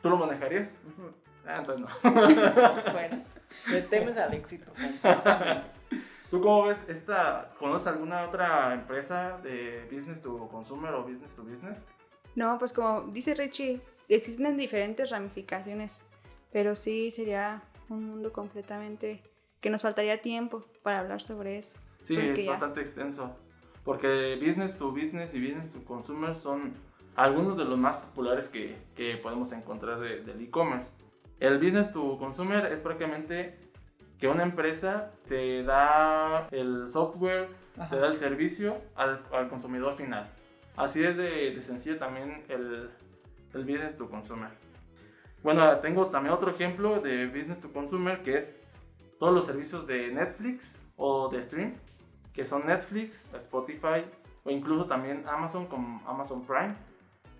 ¿Tú 0.01 0.09
lo 0.09 0.15
manejarías? 0.15 0.79
Ujú. 0.87 1.11
Ah, 1.45 1.57
entonces 1.59 1.85
no. 1.85 2.11
bueno, 2.93 3.23
le 3.67 3.81
temes 3.81 4.17
al 4.17 4.33
éxito. 4.33 4.71
¿Tú 6.31 6.39
cómo 6.41 6.67
ves 6.67 6.87
esta? 6.87 7.53
¿Conoces 7.57 7.87
alguna 7.87 8.23
otra 8.23 8.73
empresa 8.73 9.39
de 9.39 9.85
business 9.91 10.21
to 10.21 10.47
consumer 10.47 10.93
o 10.93 11.03
business 11.03 11.35
to 11.35 11.43
business? 11.43 11.77
No, 12.39 12.58
pues 12.58 12.72
como 12.72 13.01
dice 13.12 13.36
Richie, 13.36 13.81
existen 14.08 14.55
diferentes 14.55 15.10
ramificaciones, 15.10 16.05
pero 16.53 16.74
sí 16.74 17.12
sería 17.12 17.62
un 17.89 18.05
mundo 18.05 18.31
completamente 18.31 19.22
que 19.60 19.69
nos 19.69 19.81
faltaría 19.81 20.22
tiempo 20.22 20.63
para 20.81 21.00
hablar 21.00 21.22
sobre 21.22 21.58
eso. 21.58 21.77
Sí, 22.01 22.15
es 22.15 22.46
ya- 22.46 22.51
bastante 22.51 22.79
extenso. 22.79 23.36
Porque 23.84 24.39
business 24.41 24.77
to 24.77 24.89
business 24.91 25.34
y 25.34 25.39
business 25.46 25.74
to 25.74 25.84
consumer 25.84 26.34
son 26.34 26.74
algunos 27.17 27.58
de 27.58 27.65
los 27.65 27.77
más 27.77 27.98
populares 27.98 28.48
que, 28.48 28.77
que 28.96 29.17
podemos 29.17 29.51
encontrar 29.51 30.00
de- 30.00 30.22
del 30.24 30.39
e-commerce. 30.41 30.93
El 31.41 31.58
business 31.58 31.91
to 31.91 32.17
consumer 32.17 32.67
es 32.72 32.81
prácticamente 32.81 33.58
que 34.17 34.29
una 34.29 34.43
empresa 34.43 35.12
te 35.27 35.63
da 35.63 36.48
el 36.51 36.88
software, 36.88 37.50
Ajá. 37.77 37.89
te 37.89 37.98
da 37.98 38.08
el 38.08 38.15
servicio 38.15 38.77
al, 38.96 39.25
al 39.34 39.50
consumidor 39.50 39.98
final. 39.98 40.31
Así 40.79 41.03
es 41.03 41.17
de, 41.17 41.51
de 41.51 41.62
sencillo 41.62 41.98
también 41.98 42.45
el, 42.48 42.89
el 43.53 43.65
business 43.65 43.98
to 43.98 44.09
consumer. 44.09 44.50
Bueno, 45.43 45.77
tengo 45.79 46.07
también 46.07 46.33
otro 46.33 46.51
ejemplo 46.51 47.01
de 47.01 47.27
business 47.27 47.59
to 47.59 47.74
consumer 47.74 48.24
que 48.24 48.38
es 48.38 48.57
todos 49.19 49.33
los 49.33 49.45
servicios 49.45 49.86
de 49.88 50.07
Netflix 50.13 50.81
o 50.95 51.27
de 51.27 51.41
stream, 51.41 51.74
que 52.33 52.45
son 52.45 52.65
Netflix, 52.65 53.27
Spotify, 53.33 54.05
o 54.45 54.51
incluso 54.51 54.86
también 54.86 55.25
Amazon 55.27 55.67
como 55.67 56.01
Amazon 56.07 56.45
Prime. 56.45 56.75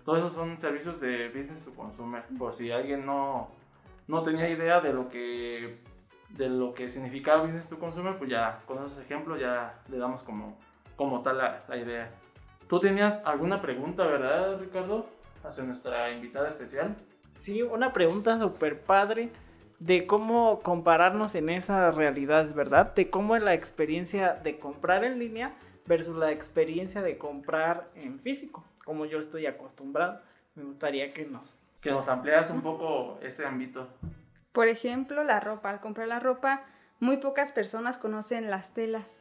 Todos 0.04 0.18
esos 0.18 0.34
son 0.34 0.60
servicios 0.60 1.00
de 1.00 1.28
business 1.30 1.64
to 1.64 1.74
consumer. 1.74 2.22
Por 2.38 2.52
si 2.52 2.70
alguien 2.70 3.06
no, 3.06 3.48
no 4.06 4.22
tenía 4.22 4.50
idea 4.50 4.82
de 4.82 4.92
lo 4.92 5.08
que 5.08 5.78
de 6.28 6.48
lo 6.50 6.74
que 6.74 6.90
significaba 6.90 7.44
business 7.44 7.70
to 7.70 7.78
consumer, 7.78 8.18
pues 8.18 8.28
ya 8.28 8.62
con 8.66 8.84
esos 8.84 8.98
ejemplos 8.98 9.40
ya 9.40 9.82
le 9.88 9.96
damos 9.96 10.22
como, 10.22 10.58
como 10.94 11.22
tal 11.22 11.38
la, 11.38 11.64
la 11.66 11.76
idea. 11.78 12.19
Tú 12.70 12.78
tenías 12.78 13.20
alguna 13.24 13.60
pregunta, 13.60 14.06
¿verdad, 14.06 14.60
Ricardo? 14.60 15.04
Hacia 15.42 15.64
nuestra 15.64 16.12
invitada 16.12 16.46
especial. 16.46 16.94
Sí, 17.36 17.62
una 17.62 17.92
pregunta 17.92 18.38
súper 18.38 18.80
padre 18.82 19.32
de 19.80 20.06
cómo 20.06 20.60
compararnos 20.60 21.34
en 21.34 21.48
esas 21.48 21.96
realidades, 21.96 22.54
¿verdad? 22.54 22.94
De 22.94 23.10
cómo 23.10 23.34
es 23.34 23.42
la 23.42 23.54
experiencia 23.54 24.34
de 24.34 24.60
comprar 24.60 25.02
en 25.02 25.18
línea 25.18 25.56
versus 25.84 26.14
la 26.14 26.30
experiencia 26.30 27.02
de 27.02 27.18
comprar 27.18 27.90
en 27.96 28.20
físico, 28.20 28.64
como 28.84 29.04
yo 29.04 29.18
estoy 29.18 29.46
acostumbrado. 29.46 30.20
Me 30.54 30.62
gustaría 30.62 31.12
que 31.12 31.26
nos... 31.26 31.62
Que 31.80 31.90
nos 31.90 32.06
amplias 32.06 32.50
un 32.50 32.62
poco 32.62 33.18
ese 33.20 33.46
ámbito. 33.46 33.88
Por 34.52 34.68
ejemplo, 34.68 35.24
la 35.24 35.40
ropa. 35.40 35.70
Al 35.70 35.80
comprar 35.80 36.06
la 36.06 36.20
ropa, 36.20 36.62
muy 37.00 37.16
pocas 37.16 37.50
personas 37.50 37.98
conocen 37.98 38.48
las 38.48 38.74
telas. 38.74 39.18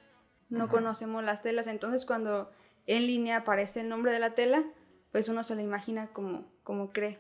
No 0.50 0.68
conocemos 0.68 1.24
las 1.24 1.41
telas. 1.41 1.65
Entonces, 1.65 2.06
cuando 2.06 2.51
en 2.89 3.05
línea 3.05 3.38
aparece 3.38 3.81
el 3.81 3.89
nombre 3.89 4.12
de 4.12 4.19
la 4.19 4.34
tela, 4.34 4.63
pues 5.12 5.29
uno 5.29 5.43
se 5.43 5.53
lo 5.53 5.62
imagina 5.62 6.08
como, 6.08 6.51
como 6.63 6.91
cree. 6.91 7.19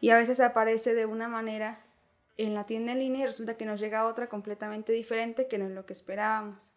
Y 0.00 0.10
a 0.10 0.16
veces 0.16 0.40
aparece 0.40 0.94
de 0.94 1.04
una 1.04 1.28
manera 1.28 1.84
en 2.38 2.54
la 2.54 2.64
tienda 2.64 2.92
en 2.92 3.00
línea 3.00 3.22
y 3.22 3.26
resulta 3.26 3.58
que 3.58 3.66
nos 3.66 3.80
llega 3.80 4.06
otra 4.06 4.30
completamente 4.30 4.92
diferente 4.92 5.46
que 5.46 5.58
no 5.58 5.66
es 5.66 5.72
lo 5.72 5.84
que 5.84 5.92
esperábamos. 5.92 6.72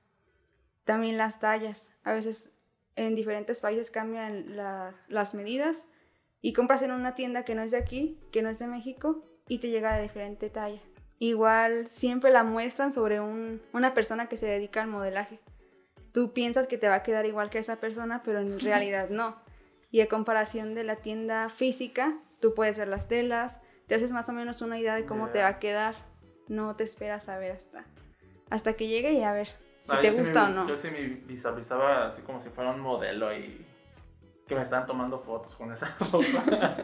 También 0.84 1.18
las 1.18 1.40
tallas. 1.40 1.92
A 2.04 2.12
veces 2.12 2.52
en 2.98 3.16
diferentes 3.16 3.62
países 3.62 3.92
cambian 3.92 4.58
las, 4.58 5.10
las 5.10 5.34
medidas 5.34 5.88
y 6.42 6.52
compras 6.52 6.82
en 6.82 6.92
una 6.92 7.16
tienda 7.16 7.46
que 7.46 7.56
no 7.56 7.62
es 7.62 7.72
de 7.72 7.78
aquí, 7.78 8.20
que 8.34 8.42
no 8.42 8.50
es 8.50 8.60
de 8.60 8.68
México 8.68 9.24
y 9.48 9.60
te 9.60 9.70
llega 9.70 9.96
de 9.96 10.04
diferente 10.04 10.50
talla. 10.50 10.82
Igual 11.20 11.88
siempre 11.90 12.30
la 12.32 12.44
muestran 12.44 12.92
sobre 12.92 13.22
un, 13.22 13.62
una 13.72 13.94
persona 13.94 14.28
que 14.28 14.36
se 14.36 14.48
dedica 14.48 14.82
al 14.82 14.90
modelaje. 14.90 15.40
Tú 16.18 16.34
piensas 16.34 16.66
que 16.66 16.80
te 16.80 16.88
va 16.88 16.96
a 16.96 17.04
quedar 17.04 17.28
igual 17.28 17.52
que 17.52 17.60
esa 17.60 17.76
persona, 17.76 18.24
pero 18.24 18.40
en 18.40 18.60
realidad 18.60 19.10
no. 19.12 19.36
Y 19.92 20.02
a 20.02 20.10
comparación 20.10 20.74
de 20.74 20.84
la 20.84 20.96
tienda 20.96 21.48
física, 21.50 22.18
tú 22.40 22.56
puedes 22.56 22.80
ver 22.80 22.88
las 22.88 23.08
telas, 23.08 23.62
te 23.86 23.94
haces 23.94 24.12
más 24.12 24.28
o 24.28 24.34
menos 24.34 24.64
una 24.64 24.80
idea 24.80 24.96
de 24.96 25.06
cómo 25.06 25.30
te 25.30 25.42
va 25.42 25.48
a 25.48 25.60
quedar. 25.60 25.94
No 26.48 26.76
te 26.76 26.86
esperas 26.86 27.30
a 27.30 27.38
ver 27.38 27.52
hasta, 27.52 27.86
hasta 28.50 28.74
que 28.74 28.88
llegue 28.88 29.12
y 29.12 29.22
a 29.22 29.32
ver 29.32 29.50
si 29.84 29.92
Ah, 29.94 30.00
te 30.02 30.12
sí 30.12 30.20
gusta 30.20 30.46
me- 30.46 30.50
o 30.50 30.54
no. 30.56 30.68
Yo 30.68 30.76
sí 30.76 30.90
me 30.90 31.02
visualizaba 31.08 32.08
así 32.08 32.24
como 32.24 32.40
si 32.40 32.50
fuera 32.50 32.72
un 32.72 32.80
modelo 32.80 33.32
y 33.38 33.64
que 34.48 34.56
me 34.56 34.62
estaban 34.62 34.86
tomando 34.86 35.20
fotos 35.20 35.56
con 35.56 35.72
esa 35.72 35.96
ropa. 36.12 36.78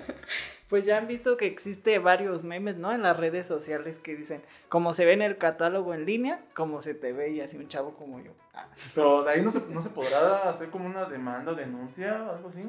Pues 0.67 0.85
ya 0.85 0.97
han 0.97 1.07
visto 1.07 1.37
que 1.37 1.45
existe 1.45 1.97
varios 1.99 2.43
memes, 2.43 2.77
¿no? 2.77 2.91
En 2.91 3.03
las 3.03 3.15
redes 3.15 3.47
sociales 3.47 3.99
que 3.99 4.15
dicen, 4.15 4.41
como 4.69 4.93
se 4.93 5.05
ve 5.05 5.13
en 5.13 5.21
el 5.21 5.37
catálogo 5.37 5.93
en 5.93 6.05
línea, 6.05 6.43
como 6.53 6.81
se 6.81 6.93
te 6.93 7.13
ve 7.13 7.31
y 7.31 7.41
así 7.41 7.57
un 7.57 7.67
chavo 7.67 7.93
como 7.93 8.19
yo. 8.19 8.31
Ah, 8.53 8.67
Pero 8.95 9.23
de 9.23 9.31
ahí 9.31 9.41
no 9.41 9.51
se, 9.51 9.61
no 9.69 9.81
se 9.81 9.89
podrá 9.89 10.49
hacer 10.49 10.69
como 10.69 10.85
una 10.87 11.05
demanda, 11.05 11.53
denuncia 11.53 12.23
o 12.23 12.35
algo 12.35 12.47
así. 12.47 12.63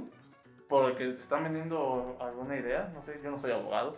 Porque 0.69 1.05
te 1.07 1.13
están 1.13 1.45
vendiendo 1.45 2.17
alguna 2.21 2.57
idea. 2.57 2.91
No 2.95 3.03
sé, 3.03 3.21
yo 3.23 3.31
no 3.31 3.39
soy 3.39 3.53
abogado. 3.53 3.97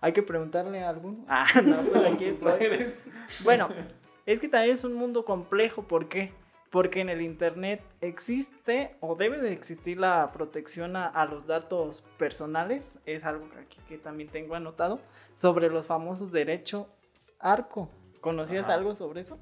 Hay 0.00 0.12
que 0.12 0.22
preguntarle 0.22 0.82
a 0.82 0.88
alguno. 0.90 1.24
Ah, 1.28 1.46
no, 1.64 1.76
aquí 2.06 2.30
Pues 2.30 2.38
tú 2.38 2.48
estoy. 2.48 2.92
Bueno, 3.44 3.68
es 4.26 4.40
que 4.40 4.48
también 4.48 4.74
es 4.74 4.84
un 4.84 4.94
mundo 4.94 5.24
complejo. 5.24 5.82
¿Por 5.82 6.08
qué? 6.08 6.32
Porque 6.70 7.00
en 7.00 7.08
el 7.08 7.22
Internet 7.22 7.82
existe 8.00 8.96
o 9.00 9.14
debe 9.16 9.38
de 9.38 9.52
existir 9.52 9.98
la 9.98 10.30
protección 10.32 10.96
a, 10.96 11.06
a 11.06 11.24
los 11.24 11.46
datos 11.46 12.02
personales. 12.18 12.98
Es 13.06 13.24
algo 13.24 13.48
que 13.50 13.58
aquí 13.58 13.78
que 13.88 13.98
también 13.98 14.28
tengo 14.28 14.54
anotado. 14.54 15.00
Sobre 15.34 15.70
los 15.70 15.86
famosos 15.86 16.30
derechos 16.32 16.86
ARCO. 17.38 17.88
¿Conocías 18.20 18.64
Ajá. 18.64 18.74
algo 18.74 18.94
sobre 18.94 19.20
eso? 19.20 19.38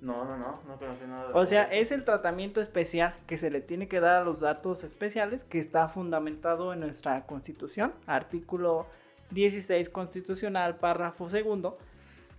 No, 0.00 0.24
no, 0.24 0.36
no, 0.36 0.60
no 0.66 0.78
conocí 0.78 1.04
nada. 1.04 1.28
O 1.30 1.32
sobre 1.32 1.46
sea, 1.46 1.62
eso. 1.64 1.74
es 1.74 1.92
el 1.92 2.04
tratamiento 2.04 2.60
especial 2.60 3.14
que 3.26 3.36
se 3.36 3.50
le 3.50 3.60
tiene 3.60 3.86
que 3.88 4.00
dar 4.00 4.22
a 4.22 4.24
los 4.24 4.40
datos 4.40 4.82
especiales 4.82 5.44
que 5.44 5.58
está 5.58 5.88
fundamentado 5.88 6.72
en 6.72 6.80
nuestra 6.80 7.26
constitución, 7.26 7.92
artículo 8.06 8.86
16 9.30 9.90
constitucional, 9.90 10.76
párrafo 10.76 11.28
segundo, 11.28 11.78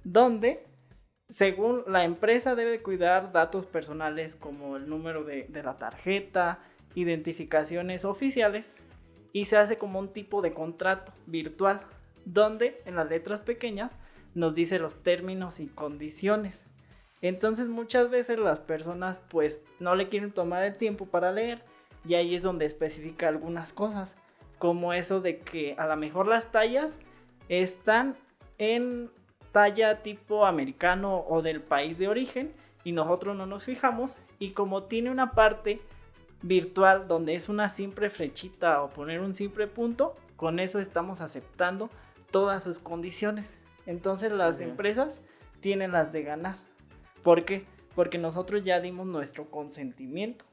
donde 0.04 0.66
según 1.32 1.84
la 1.88 2.04
empresa 2.04 2.56
debe 2.56 2.72
de 2.72 2.82
cuidar 2.82 3.32
datos 3.32 3.66
personales 3.66 4.36
como 4.36 4.78
el 4.78 4.90
número 4.90 5.24
de, 5.24 5.46
de 5.48 5.64
la 5.64 5.78
tarjeta, 5.78 6.60
identificaciones 6.96 8.06
oficiales 8.06 8.76
y 9.34 9.46
se 9.46 9.58
hace 9.58 9.78
como 9.78 10.00
un 10.00 10.10
tipo 10.10 10.42
de 10.42 10.54
contrato 10.54 11.14
virtual 11.26 11.82
donde 12.26 12.82
en 12.86 12.96
las 12.96 13.10
letras 13.10 13.42
pequeñas 13.42 13.92
nos 14.34 14.56
dice 14.56 14.80
los 14.80 15.04
términos 15.04 15.60
y 15.60 15.68
condiciones. 15.68 16.62
Entonces 17.22 17.68
muchas 17.68 18.10
veces 18.10 18.40
las 18.40 18.60
personas 18.60 19.18
pues 19.30 19.64
no 19.80 19.96
le 19.96 20.10
quieren 20.10 20.32
tomar 20.32 20.64
el 20.64 20.78
tiempo 20.78 21.06
para 21.06 21.32
leer 21.32 21.64
y 22.08 22.16
ahí 22.16 22.36
es 22.36 22.44
donde 22.44 22.66
especifica 22.66 23.28
algunas 23.28 23.74
cosas, 23.74 24.16
como 24.58 24.94
eso 24.94 25.22
de 25.22 25.40
que 25.40 25.76
a 25.78 25.88
lo 25.88 25.96
mejor 25.98 26.28
las 26.28 26.52
tallas 26.52 26.98
están 27.48 28.16
en 28.58 29.12
talla 29.52 30.02
tipo 30.02 30.46
americano 30.46 31.26
o 31.28 31.42
del 31.42 31.62
país 31.62 31.98
de 31.98 32.08
origen 32.08 32.54
y 32.84 32.92
nosotros 32.92 33.36
no 33.36 33.46
nos 33.46 33.64
fijamos 33.66 34.18
y 34.40 34.52
como 34.52 34.84
tiene 34.84 35.12
una 35.12 35.32
parte 35.32 35.82
virtual 36.42 37.08
donde 37.08 37.36
es 37.36 37.50
una 37.50 37.70
simple 37.70 38.10
flechita 38.10 38.82
o 38.82 38.90
poner 38.90 39.20
un 39.20 39.34
simple 39.34 39.68
punto, 39.68 40.16
con 40.36 40.60
eso 40.60 40.80
estamos 40.80 41.22
aceptando 41.22 41.90
todas 42.32 42.64
sus 42.64 42.80
condiciones. 42.80 43.56
Entonces 43.86 44.32
las 44.32 44.58
bien. 44.58 44.72
empresas 44.72 45.20
tienen 45.60 45.92
las 45.92 46.12
de 46.12 46.24
ganar. 46.24 46.56
¿Por 47.24 47.46
qué? 47.46 47.66
Porque 47.96 48.18
nosotros 48.18 48.64
ya 48.64 48.80
dimos 48.80 49.06
nuestro 49.06 49.52
consentimiento 49.52 50.46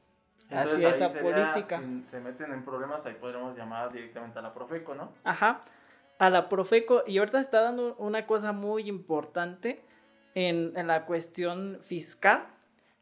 Entonces, 0.49 0.75
hacia 0.75 0.87
ahí 0.89 0.93
esa 0.95 1.07
sería, 1.09 1.31
política. 1.31 1.79
Si 1.79 2.05
se 2.05 2.19
meten 2.19 2.51
en 2.51 2.63
problemas, 2.63 3.05
ahí 3.05 3.15
podremos 3.19 3.57
llamar 3.57 3.91
directamente 3.91 4.37
a 4.37 4.41
la 4.41 4.53
Profeco, 4.53 4.93
¿no? 4.93 5.13
Ajá. 5.23 5.61
A 6.19 6.29
la 6.29 6.47
Profeco. 6.49 7.03
Y 7.07 7.17
ahorita 7.17 7.39
está 7.39 7.61
dando 7.61 7.95
una 7.95 8.27
cosa 8.27 8.51
muy 8.51 8.87
importante 8.87 9.81
en, 10.35 10.73
en 10.77 10.87
la 10.87 11.05
cuestión 11.05 11.79
fiscal, 11.81 12.47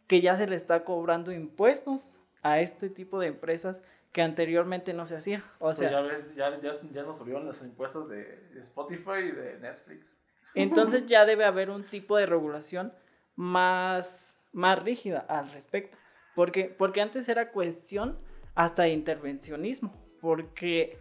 que 0.07 0.21
ya 0.21 0.37
se 0.37 0.47
le 0.47 0.55
está 0.55 0.85
cobrando 0.85 1.31
impuestos 1.33 2.11
a 2.43 2.61
este 2.61 2.89
tipo 2.89 3.19
de 3.19 3.27
empresas 3.27 3.81
que 4.13 4.21
anteriormente 4.21 4.93
no 4.93 5.05
se 5.05 5.17
hacía. 5.17 5.43
O 5.59 5.65
Pues 5.65 5.77
sea, 5.77 5.91
ya 5.91 6.01
ves, 6.01 6.33
ya, 6.35 6.59
ya, 6.61 6.71
ya 6.91 7.03
nos 7.03 7.17
subieron 7.17 7.45
los 7.45 7.61
impuestos 7.61 8.07
de 8.09 8.39
Spotify 8.61 9.19
y 9.25 9.31
de 9.31 9.59
Netflix. 9.59 10.19
entonces 10.55 11.05
ya 11.07 11.25
debe 11.25 11.43
haber 11.45 11.69
un 11.69 11.83
tipo 11.83 12.17
de 12.17 12.25
regulación 12.25 12.93
más, 13.35 14.37
más 14.53 14.81
rígida 14.81 15.19
al 15.19 15.51
respecto. 15.51 15.97
Porque, 16.35 16.65
porque 16.65 17.01
antes 17.01 17.27
era 17.29 17.51
cuestión 17.51 18.17
hasta 18.55 18.83
de 18.83 18.89
intervencionismo. 18.89 19.93
Porque 20.21 20.99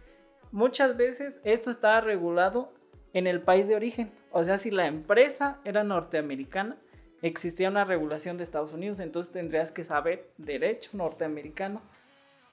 muchas 0.51 0.97
veces 0.97 1.39
esto 1.43 1.71
estaba 1.71 2.01
regulado 2.01 2.73
en 3.13 3.27
el 3.27 3.41
país 3.41 3.67
de 3.67 3.75
origen. 3.75 4.11
O 4.31 4.43
sea, 4.43 4.57
si 4.57 4.71
la 4.71 4.87
empresa 4.87 5.59
era 5.63 5.83
norteamericana, 5.83 6.77
existía 7.21 7.69
una 7.69 7.85
regulación 7.85 8.37
de 8.37 8.43
Estados 8.43 8.73
Unidos, 8.73 8.99
entonces 8.99 9.33
tendrías 9.33 9.71
que 9.71 9.83
saber 9.83 10.31
derecho 10.37 10.91
norteamericano 10.93 11.81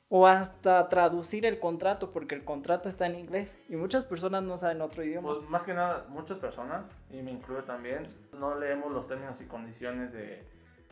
o 0.09 0.27
hasta 0.27 0.89
traducir 0.89 1.45
el 1.45 1.59
contrato, 1.59 2.13
porque 2.13 2.35
el 2.35 2.45
contrato 2.45 2.89
está 2.89 3.07
en 3.07 3.17
inglés 3.17 3.57
y 3.69 3.77
muchas 3.77 4.05
personas 4.05 4.43
no 4.43 4.57
saben 4.57 4.81
otro 4.81 5.03
idioma. 5.03 5.35
Pues, 5.35 5.49
más 5.49 5.65
que 5.65 5.75
nada, 5.75 6.07
muchas 6.09 6.39
personas, 6.39 6.97
y 7.11 7.23
me 7.23 7.33
incluyo 7.33 7.65
también, 7.65 8.09
no 8.33 8.55
leemos 8.55 8.93
los 8.93 9.07
términos 9.07 9.41
y 9.41 9.47
condiciones 9.47 10.13
de, 10.13 10.45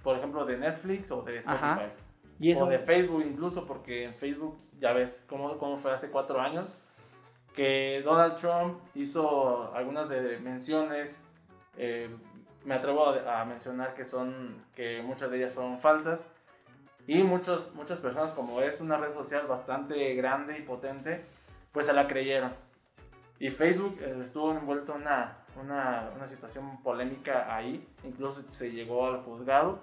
por 0.03 0.17
ejemplo, 0.17 0.45
de 0.45 0.57
Netflix 0.59 1.13
o 1.13 1.23
de 1.23 1.39
Spotify. 1.39 1.65
Ajá. 1.65 1.91
Y 2.41 2.51
eso 2.51 2.65
O 2.65 2.69
de 2.69 2.81
Facebook 2.81 3.23
incluso, 3.25 3.67
porque 3.67 4.05
en 4.05 4.15
Facebook 4.15 4.59
ya 4.81 4.93
ves 4.93 5.25
cómo, 5.29 5.57
cómo 5.59 5.77
fue 5.77 5.93
hace 5.93 6.11
cuatro 6.11 6.41
años, 6.41 6.81
que 7.55 8.03
Donald 8.05 8.35
Trump 8.35 8.81
hizo 8.95 9.75
algunas 9.75 10.09
de 10.09 10.39
menciones, 10.39 11.25
eh, 11.77 12.11
me 12.65 12.75
atrevo 12.75 13.07
a, 13.07 13.41
a 13.41 13.45
mencionar 13.45 13.95
que 13.95 14.05
son, 14.05 14.65
que 14.75 15.03
muchas 15.03 15.31
de 15.31 15.39
ellas 15.39 15.55
fueron 15.55 15.79
falsas, 15.79 16.31
y 17.07 17.23
muchos, 17.23 17.75
muchas 17.75 17.99
personas, 17.99 18.33
como 18.33 18.61
es 18.61 18.81
una 18.81 18.97
red 18.97 19.13
social 19.13 19.47
bastante 19.47 20.15
grande 20.15 20.59
y 20.59 20.63
potente, 20.63 21.25
pues 21.73 21.87
se 21.87 21.93
la 21.93 22.07
creyeron. 22.07 22.55
Y 23.41 23.51
Facebook 23.51 23.99
eh, 24.01 24.19
estuvo 24.23 24.53
envuelto 24.53 24.95
en 24.95 25.03
una, 25.03 25.39
una, 25.61 26.11
una 26.15 26.27
situación 26.29 26.81
polémica 26.83 27.55
ahí, 27.55 27.87
incluso 28.05 28.43
se 28.43 28.71
llegó 28.71 29.07
al 29.07 29.23
juzgado 29.23 29.81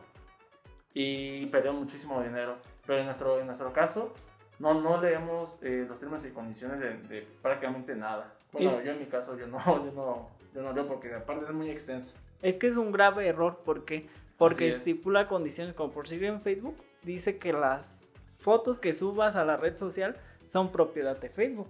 y 0.93 1.45
perdió 1.47 1.73
muchísimo 1.73 2.21
dinero. 2.21 2.57
Pero 2.85 2.99
en 2.99 3.05
nuestro, 3.05 3.39
en 3.39 3.47
nuestro 3.47 3.73
caso, 3.73 4.13
no, 4.59 4.79
no 4.81 5.01
leemos 5.01 5.57
eh, 5.61 5.85
los 5.87 5.99
términos 5.99 6.25
y 6.25 6.29
condiciones 6.31 6.79
de, 6.79 6.97
de 7.07 7.27
prácticamente 7.41 7.95
nada. 7.95 8.33
Bueno, 8.51 8.69
Es- 8.69 8.83
yo 8.83 8.91
en 8.91 8.99
mi 8.99 9.05
caso, 9.05 9.37
yo 9.37 9.47
no, 9.47 9.57
yo 9.85 9.91
no, 9.93 10.29
yo 10.53 10.61
no 10.61 10.73
leo 10.73 10.87
porque 10.87 11.13
aparte 11.13 11.45
es 11.45 11.51
muy 11.51 11.69
extenso. 11.69 12.17
Es 12.41 12.57
que 12.57 12.67
es 12.67 12.75
un 12.75 12.91
grave 12.91 13.27
error 13.27 13.59
porque 13.65 14.07
porque 14.37 14.69
estipula 14.77 15.27
condiciones 15.27 15.73
como 15.73 15.91
por 15.91 16.07
si 16.07 16.23
en 16.23 16.39
Facebook 16.39 16.77
dice 17.03 17.37
que 17.37 17.51
las 17.51 18.01
fotos 18.39 18.79
que 18.79 18.93
subas 18.93 19.35
a 19.35 19.43
la 19.43 19.57
red 19.57 19.77
social 19.77 20.15
son 20.45 20.71
propiedad 20.71 21.17
de 21.17 21.29
Facebook. 21.29 21.67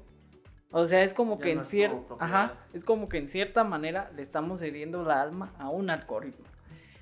O 0.72 0.86
sea, 0.86 1.02
es 1.04 1.14
como 1.14 1.38
Ya 1.38 1.44
que 1.46 1.56
no 1.56 1.62
en 1.62 1.66
cierta, 1.66 2.54
es 2.74 2.84
como 2.86 3.10
que 3.10 3.18
en 3.18 3.28
cierta 3.28 3.64
manera 3.64 4.12
le 4.16 4.22
estamos 4.22 4.60
cediendo 4.60 5.02
la 5.04 5.20
alma 5.20 5.52
a 5.58 5.70
un 5.70 5.90
algoritmo. 5.90 6.46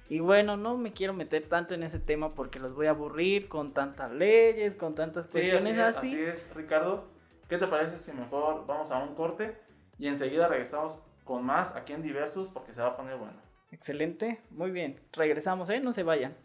Y 0.10 0.20
bueno, 0.20 0.56
no 0.58 0.78
me 0.78 0.94
quiero 0.94 1.14
meter 1.14 1.48
tanto 1.50 1.74
en 1.74 1.84
ese 1.84 2.00
tema 2.00 2.34
porque 2.34 2.60
los 2.60 2.74
voy 2.74 2.88
a 2.88 2.92
aburrir 2.92 3.50
con 3.50 3.74
tantas 3.74 4.12
leyes, 4.12 4.76
con 4.76 4.96
tantas 4.96 5.30
Sí, 5.30 5.40
así 5.40 5.50
cuestiones 5.50 5.74
es, 5.80 5.98
así. 5.98 6.08
así 6.08 6.20
es, 6.22 6.56
Ricardo. 6.56 7.06
¿Qué 7.50 7.58
te 7.58 7.68
parece 7.68 7.98
si 7.98 8.12
mejor 8.14 8.66
vamos 8.66 8.92
a 8.92 9.00
un 9.04 9.16
corte 9.16 9.58
y 10.00 10.08
enseguida 10.08 10.48
regresamos 10.48 11.00
con 11.24 11.46
más 11.46 11.76
aquí 11.76 11.94
en 11.94 12.04
Diversos 12.04 12.50
porque 12.50 12.74
se 12.74 12.82
va 12.82 12.90
a 12.90 12.98
poner 12.98 13.18
bueno? 13.18 13.34
Excelente, 13.72 14.40
muy 14.50 14.72
bien. 14.72 15.00
Regresamos, 15.14 15.70
¿eh? 15.70 15.80
No 15.82 15.92
se 15.92 16.04
vayan. 16.04 16.36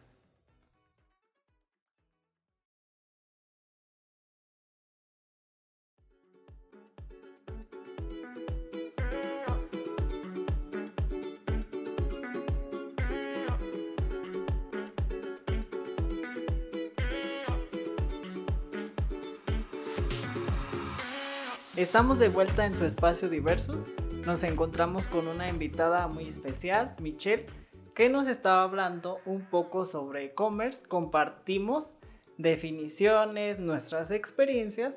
Estamos 21.77 22.19
de 22.19 22.29
vuelta 22.29 22.67
en 22.67 22.75
su 22.75 22.85
espacio 22.85 23.31
Diversos. 23.31 23.87
Nos 24.27 24.45
encontramos 24.45 25.07
con 25.07 25.27
una 25.27 25.49
invitada 25.49 26.07
muy 26.07 26.29
especial, 26.29 26.95
Michelle, 27.01 27.47
que 27.95 28.11
nos 28.11 28.29
estaba 28.29 28.63
hablando 28.63 29.21
un 29.25 29.47
poco 29.47 29.87
sobre 29.87 30.27
e-commerce. 30.27 30.87
Compartimos 30.87 31.93
definiciones, 32.37 33.59
nuestras 33.59 34.11
experiencias 34.11 34.93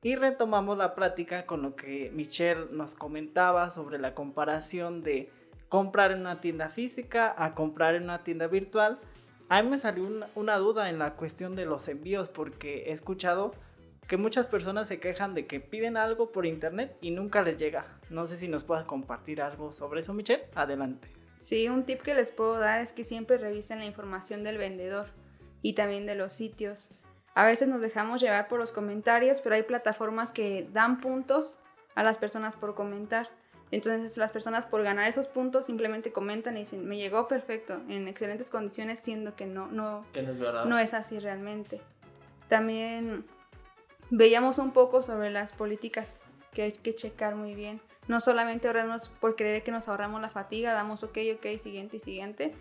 y 0.00 0.14
retomamos 0.14 0.78
la 0.78 0.94
plática 0.94 1.44
con 1.44 1.62
lo 1.62 1.74
que 1.74 2.12
Michelle 2.14 2.66
nos 2.70 2.94
comentaba 2.94 3.70
sobre 3.70 3.98
la 3.98 4.14
comparación 4.14 5.02
de 5.02 5.28
comprar 5.68 6.12
en 6.12 6.20
una 6.20 6.40
tienda 6.40 6.68
física 6.68 7.34
a 7.36 7.56
comprar 7.56 7.96
en 7.96 8.04
una 8.04 8.22
tienda 8.22 8.46
virtual. 8.46 9.00
A 9.48 9.60
mí 9.60 9.70
me 9.70 9.78
salió 9.78 10.08
una, 10.36 10.56
duda 10.58 10.88
en 10.88 11.00
la 11.00 11.14
cuestión 11.14 11.56
de 11.56 11.66
los 11.66 11.88
envíos 11.88 12.28
porque 12.28 12.84
he 12.84 12.92
escuchado 12.92 13.54
que 14.12 14.18
muchas 14.18 14.46
personas 14.46 14.88
se 14.88 15.00
quejan 15.00 15.32
de 15.32 15.46
que 15.46 15.58
piden 15.58 15.96
algo 15.96 16.32
por 16.32 16.44
internet 16.44 16.94
y 17.00 17.12
nunca 17.12 17.40
les 17.40 17.56
llega. 17.56 17.86
No 18.10 18.26
sé 18.26 18.36
si 18.36 18.46
nos 18.46 18.62
puedas 18.62 18.84
compartir 18.84 19.40
algo 19.40 19.72
sobre 19.72 20.02
eso, 20.02 20.12
Michelle. 20.12 20.44
Adelante. 20.54 21.08
Sí, 21.38 21.66
un 21.70 21.84
tip 21.84 22.02
que 22.02 22.14
les 22.14 22.30
puedo 22.30 22.58
dar 22.58 22.82
es 22.82 22.92
que 22.92 23.04
siempre 23.04 23.38
revisen 23.38 23.78
la 23.78 23.86
información 23.86 24.44
del 24.44 24.58
vendedor 24.58 25.06
y 25.62 25.72
también 25.72 26.04
de 26.04 26.14
los 26.14 26.34
sitios. 26.34 26.90
A 27.34 27.46
veces 27.46 27.68
nos 27.68 27.80
dejamos 27.80 28.20
llevar 28.20 28.48
por 28.48 28.58
los 28.58 28.70
comentarios, 28.70 29.40
pero 29.40 29.54
hay 29.54 29.62
plataformas 29.62 30.30
que 30.30 30.68
dan 30.70 31.00
puntos 31.00 31.56
a 31.94 32.02
las 32.02 32.18
personas 32.18 32.54
por 32.54 32.74
comentar. 32.74 33.30
Entonces 33.70 34.18
las 34.18 34.30
personas 34.30 34.66
por 34.66 34.82
ganar 34.82 35.08
esos 35.08 35.26
puntos 35.26 35.64
simplemente 35.64 36.12
comentan 36.12 36.56
y 36.56 36.60
dicen, 36.60 36.86
me 36.86 36.98
llegó 36.98 37.28
perfecto, 37.28 37.80
en 37.88 38.08
excelentes 38.08 38.50
condiciones, 38.50 39.00
siendo 39.00 39.36
que 39.36 39.46
no, 39.46 39.68
no, 39.68 40.04
Que 40.12 40.20
no 40.20 40.32
es 40.32 40.38
verdad. 40.38 40.66
no 40.66 40.78
es 40.78 40.92
así 40.92 41.18
realmente. 41.18 41.80
También 42.48 43.24
veíamos 44.12 44.58
un 44.58 44.72
poco 44.72 45.02
sobre 45.02 45.30
las 45.30 45.54
políticas 45.54 46.18
que 46.52 46.62
hay 46.62 46.72
que 46.72 46.94
checar 46.94 47.34
muy 47.34 47.54
bien. 47.54 47.80
No 48.08 48.20
solamente 48.20 48.66
ahorrarnos 48.66 49.08
por 49.08 49.36
creer 49.36 49.62
que 49.62 49.72
nos 49.72 49.88
ahorramos 49.88 50.20
la 50.20 50.28
fatiga, 50.28 50.74
damos 50.74 51.02
ok, 51.02 51.18
ok, 51.34 51.58
siguiente 51.58 51.96
y 51.96 52.00
siguiente. 52.00 52.52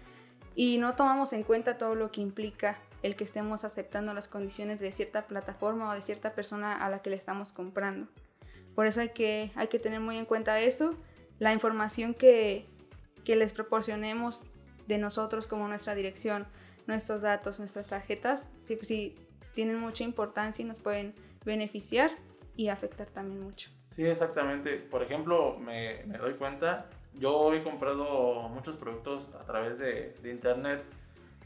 Y 0.55 0.77
no 0.77 0.95
tomamos 0.95 1.33
en 1.33 1.43
cuenta 1.43 1.77
todo 1.77 1.93
lo 1.93 2.09
que 2.09 2.21
implica 2.21 2.79
el 3.03 3.17
que 3.17 3.25
estemos 3.25 3.65
aceptando 3.65 4.13
las 4.13 4.29
condiciones 4.29 4.79
de 4.79 4.93
cierta 4.93 5.27
plataforma 5.27 5.89
o 5.89 5.93
de 5.93 6.01
cierta 6.01 6.33
persona 6.33 6.73
a 6.73 6.89
la 6.89 7.01
que 7.01 7.09
le 7.09 7.17
estamos 7.17 7.51
comprando. 7.51 8.07
Por 8.73 8.87
eso 8.87 9.01
hay 9.01 9.09
que, 9.09 9.51
hay 9.55 9.67
que 9.67 9.79
tener 9.79 9.99
muy 9.99 10.17
en 10.17 10.25
cuenta 10.25 10.59
eso. 10.61 10.95
La 11.37 11.51
información 11.51 12.13
que, 12.13 12.65
que 13.25 13.35
les 13.35 13.51
proporcionemos 13.51 14.47
de 14.87 14.99
nosotros 14.99 15.47
como 15.47 15.67
nuestra 15.67 15.95
dirección, 15.95 16.47
nuestros 16.87 17.21
datos, 17.21 17.59
nuestras 17.59 17.87
tarjetas, 17.87 18.51
sí, 18.57 18.79
sí 18.83 19.15
tienen 19.53 19.79
mucha 19.79 20.05
importancia 20.05 20.63
y 20.63 20.65
nos 20.65 20.79
pueden 20.79 21.13
beneficiar 21.45 22.11
y 22.55 22.67
afectar 22.69 23.07
también 23.09 23.41
mucho. 23.41 23.69
Sí, 23.91 24.05
exactamente. 24.05 24.77
Por 24.77 25.03
ejemplo, 25.03 25.57
me, 25.57 26.03
me 26.05 26.17
doy 26.17 26.33
cuenta, 26.35 26.87
yo 27.13 27.53
he 27.53 27.63
comprado 27.63 28.47
muchos 28.49 28.77
productos 28.77 29.33
a 29.35 29.43
través 29.45 29.79
de, 29.79 30.13
de 30.21 30.31
internet 30.31 30.83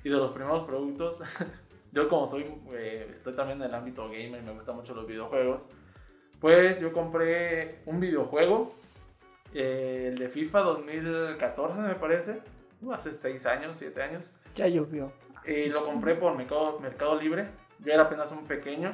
y 0.04 0.10
de 0.10 0.16
los 0.18 0.32
primeros 0.32 0.66
productos, 0.66 1.24
yo 1.92 2.08
como 2.10 2.28
soy, 2.28 2.46
eh, 2.74 3.10
estoy 3.12 3.34
también 3.36 3.60
en 3.62 3.70
el 3.70 3.74
ámbito 3.74 4.04
gamer 4.08 4.42
y 4.42 4.46
me 4.46 4.52
gustan 4.54 4.76
mucho 4.76 4.94
los 4.94 5.08
videojuegos, 5.08 5.70
pues 6.40 6.80
yo 6.82 6.94
compré 6.94 7.80
un 7.88 8.00
videojuego, 8.00 8.76
eh, 9.54 10.10
el 10.12 10.18
de 10.18 10.30
FIFA 10.30 10.60
2014 10.60 11.80
me 11.80 11.96
parece, 11.96 12.42
uh, 12.82 12.92
hace 12.92 13.12
6 13.14 13.46
años, 13.48 13.78
7 13.78 14.02
años, 14.04 14.36
Ya 14.54 14.68
llovió. 14.68 15.12
y 15.48 15.68
lo 15.68 15.84
compré 15.84 16.14
por 16.16 16.36
Mercado, 16.36 16.80
Mercado 16.80 17.20
Libre. 17.20 17.48
Yo 17.80 17.92
era 17.94 18.04
apenas 18.04 18.32
un 18.32 18.46
pequeño. 18.46 18.94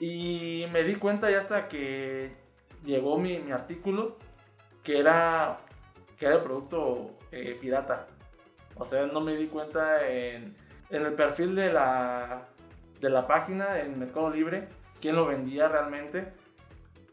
Y 0.00 0.64
me 0.72 0.82
di 0.82 0.96
cuenta 0.96 1.30
ya 1.30 1.38
hasta 1.38 1.68
que 1.68 2.32
llegó 2.84 3.18
mi, 3.18 3.38
mi 3.38 3.52
artículo 3.52 4.16
que 4.82 4.98
era, 4.98 5.60
que 6.18 6.26
era 6.26 6.36
el 6.36 6.42
producto 6.42 7.18
eh, 7.30 7.56
pirata. 7.60 8.06
O 8.76 8.84
sea, 8.84 9.06
no 9.06 9.20
me 9.20 9.36
di 9.36 9.46
cuenta 9.46 10.08
en, 10.08 10.56
en 10.88 11.06
el 11.06 11.12
perfil 11.12 11.54
de 11.54 11.72
la, 11.72 12.48
de 12.98 13.10
la 13.10 13.26
página 13.26 13.78
en 13.80 13.98
Mercado 13.98 14.30
Libre 14.30 14.68
quién 15.00 15.16
lo 15.16 15.26
vendía 15.26 15.68
realmente. 15.68 16.32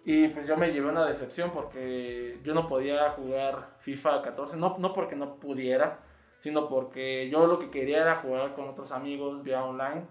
Y 0.06 0.30
pues 0.30 0.48
yo 0.48 0.56
me 0.56 0.72
llevé 0.72 0.88
una 0.88 1.06
decepción 1.06 1.52
porque 1.52 2.40
yo 2.44 2.54
no 2.54 2.68
podía 2.68 3.10
jugar 3.12 3.76
FIFA 3.80 4.22
14. 4.22 4.58
No, 4.58 4.78
no 4.80 4.94
porque 4.94 5.16
no 5.16 5.36
pudiera, 5.36 6.00
sino 6.38 6.70
porque 6.70 7.30
yo 7.30 7.46
lo 7.48 7.60
que 7.60 7.70
quería 7.70 8.02
era 8.02 8.16
jugar 8.18 8.54
con 8.54 8.70
otros 8.70 8.92
amigos 8.92 9.44
vía 9.44 9.64
online. 9.64 10.06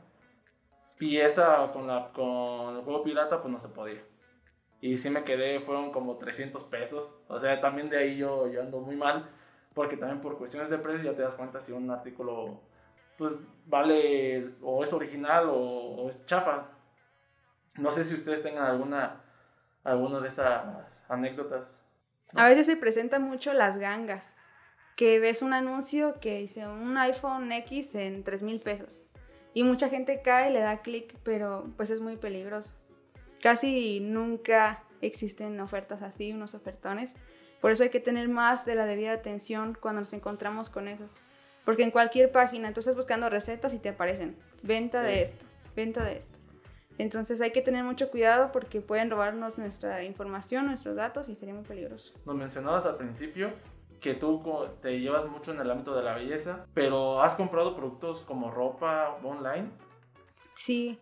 Esa 1.00 1.70
con, 1.72 1.87
la, 1.87 2.11
con 2.12 2.76
el 2.76 2.82
juego 2.82 3.02
pirata 3.02 3.40
pues 3.40 3.52
no 3.52 3.59
se 3.59 3.68
podía. 3.68 4.02
Y 4.80 4.96
sí 4.96 5.11
me 5.11 5.24
quedé, 5.24 5.61
fueron 5.61 5.90
como 5.92 6.16
300 6.16 6.64
pesos. 6.64 7.18
O 7.28 7.40
sea, 7.40 7.61
también 7.61 7.88
de 7.90 7.98
ahí 7.98 8.16
yo, 8.16 8.50
yo 8.50 8.61
ando 8.61 8.80
muy 8.80 8.96
mal. 8.96 9.30
Porque 9.74 9.96
también 9.96 10.22
por 10.22 10.38
cuestiones 10.38 10.70
de 10.70 10.78
precio 10.78 11.11
ya 11.11 11.16
te 11.16 11.22
das 11.22 11.35
cuenta 11.35 11.61
si 11.61 11.72
un 11.72 11.90
artículo 11.90 12.62
pues 13.18 13.38
vale 13.66 14.54
o 14.62 14.82
es 14.85 14.92
original 14.92 15.48
o, 15.48 15.56
o 15.56 16.09
es 16.09 16.24
chafa. 16.26 16.68
No 17.76 17.90
sé 17.90 18.04
si 18.04 18.14
ustedes 18.14 18.42
tengan 18.42 18.64
alguna, 18.64 19.22
alguna 19.85 20.20
de 20.20 20.28
esas 20.28 21.04
anécdotas. 21.09 21.87
A 22.35 22.48
veces 22.48 22.66
se 22.66 22.76
presentan 22.76 23.22
mucho 23.22 23.52
las 23.52 23.76
gangas, 23.76 24.37
que 24.96 25.20
ves 25.20 25.42
un 25.42 25.52
anuncio 25.52 26.18
que 26.20 26.38
dice 26.38 26.66
un 26.66 26.96
iPhone 26.96 27.52
X 27.52 27.94
en 27.94 28.24
3 28.24 28.42
mil 28.42 28.61
pesos. 28.61 29.06
Y 29.57 29.64
mucha 29.64 29.88
gente 29.88 30.21
cae, 30.21 30.51
le 30.51 30.61
da 30.61 30.83
clic, 30.83 31.16
pero 31.23 31.64
pues 31.79 31.88
es 31.88 32.03
muy 32.03 32.19
peligroso. 32.19 32.75
Casi 33.40 34.01
nunca 34.01 34.83
existen 35.01 35.59
ofertas 35.61 36.03
así, 36.03 36.31
unos 36.31 36.55
ofertones. 36.55 37.14
Por 37.62 37.71
eso 37.73 37.83
hay 37.83 37.88
que 37.88 37.99
tener 38.01 38.29
más 38.29 38.66
de 38.66 38.75
la 38.75 38.85
debida 38.85 39.12
atención 39.12 39.75
cuando 39.81 40.01
nos 40.03 40.12
encontramos 40.12 40.69
con 40.69 40.88
esos. 40.88 41.23
Porque 41.64 41.85
en 41.85 41.90
cualquier 41.90 42.31
página 42.31 42.75
tú 42.75 42.81
estás 42.81 42.97
buscando 42.97 43.31
recetas 43.31 43.73
y 43.73 43.79
te 43.79 43.88
aparecen 43.88 44.37
venta 44.62 45.01
Sí. 45.01 45.07
de 45.07 45.23
esto, 45.23 45.47
venta 45.75 46.05
de 46.05 46.19
esto. 46.19 46.38
Entonces 46.99 47.40
hay 47.40 47.53
que 47.53 47.62
tener 47.62 47.83
mucho 47.83 48.11
cuidado 48.11 48.53
porque 48.53 48.83
pueden 48.83 49.11
robarnos 49.11 49.57
nuestra 49.57 50.05
información, 50.05 50.66
nuestros 50.66 50.97
datos 50.97 51.31
y 51.31 51.35
sería 51.35 51.55
muy 51.55 51.64
peligroso. 51.64 52.12
Nos 52.27 52.37
mencionabas 52.37 52.85
al 52.85 52.99
principio 52.99 53.55
que 54.00 54.14
tú 54.14 54.42
te 54.82 55.00
llevas 55.00 55.26
mucho 55.26 55.52
en 55.52 55.61
el 55.61 55.70
ámbito 55.70 55.94
de 55.94 56.02
la 56.02 56.14
belleza, 56.14 56.66
pero 56.74 57.20
has 57.22 57.35
comprado 57.35 57.76
productos 57.76 58.24
como 58.24 58.50
ropa 58.50 59.18
online. 59.22 59.70
Sí, 60.54 60.98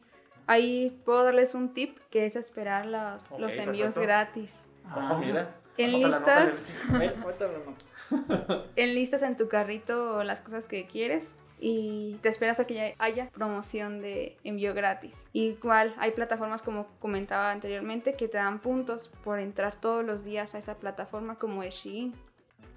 ahí 0.46 1.00
puedo 1.04 1.24
darles 1.24 1.54
un 1.54 1.74
tip 1.74 1.98
que 2.10 2.26
es 2.26 2.36
esperar 2.36 2.86
los, 2.86 3.30
los 3.38 3.56
envíos 3.56 3.94
perfecto. 3.94 4.00
gratis. 4.00 4.64
Ojo, 4.94 5.18
mira. 5.18 5.56
En 5.76 5.94
Anota 5.94 6.08
la 6.08 6.18
nota 6.20 6.44
listas. 6.44 6.74
ahorita 7.24 7.44
hablamos. 7.44 7.74
Enlistas 8.76 9.22
en 9.22 9.36
tu 9.36 9.48
carrito 9.48 10.22
las 10.24 10.40
cosas 10.40 10.68
que 10.68 10.86
quieres 10.86 11.34
y 11.58 12.18
te 12.20 12.28
esperas 12.28 12.60
a 12.60 12.66
que 12.66 12.74
ya 12.74 12.94
haya 12.98 13.30
promoción 13.30 14.00
de 14.00 14.36
envío 14.44 14.74
gratis. 14.74 15.26
Igual 15.32 15.94
hay 15.98 16.10
plataformas 16.12 16.62
como 16.62 16.86
comentaba 16.98 17.50
anteriormente 17.50 18.12
que 18.12 18.28
te 18.28 18.38
dan 18.38 18.60
puntos 18.60 19.10
por 19.22 19.38
entrar 19.38 19.74
todos 19.74 20.04
los 20.04 20.24
días 20.24 20.54
a 20.54 20.58
esa 20.58 20.76
plataforma 20.76 21.38
como 21.38 21.62
es 21.62 21.74
Shein. 21.74 22.14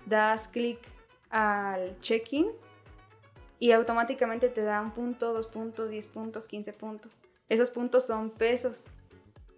Das 0.07 0.47
clic 0.47 0.79
al 1.29 1.99
check-in 1.99 2.47
y 3.59 3.71
automáticamente 3.71 4.49
te 4.49 4.61
da 4.61 4.81
un 4.81 4.91
punto, 4.91 5.33
dos 5.33 5.47
puntos, 5.47 5.89
10 5.89 6.07
puntos, 6.07 6.47
15 6.47 6.73
puntos. 6.73 7.23
Esos 7.49 7.71
puntos 7.71 8.05
son 8.05 8.29
pesos 8.29 8.89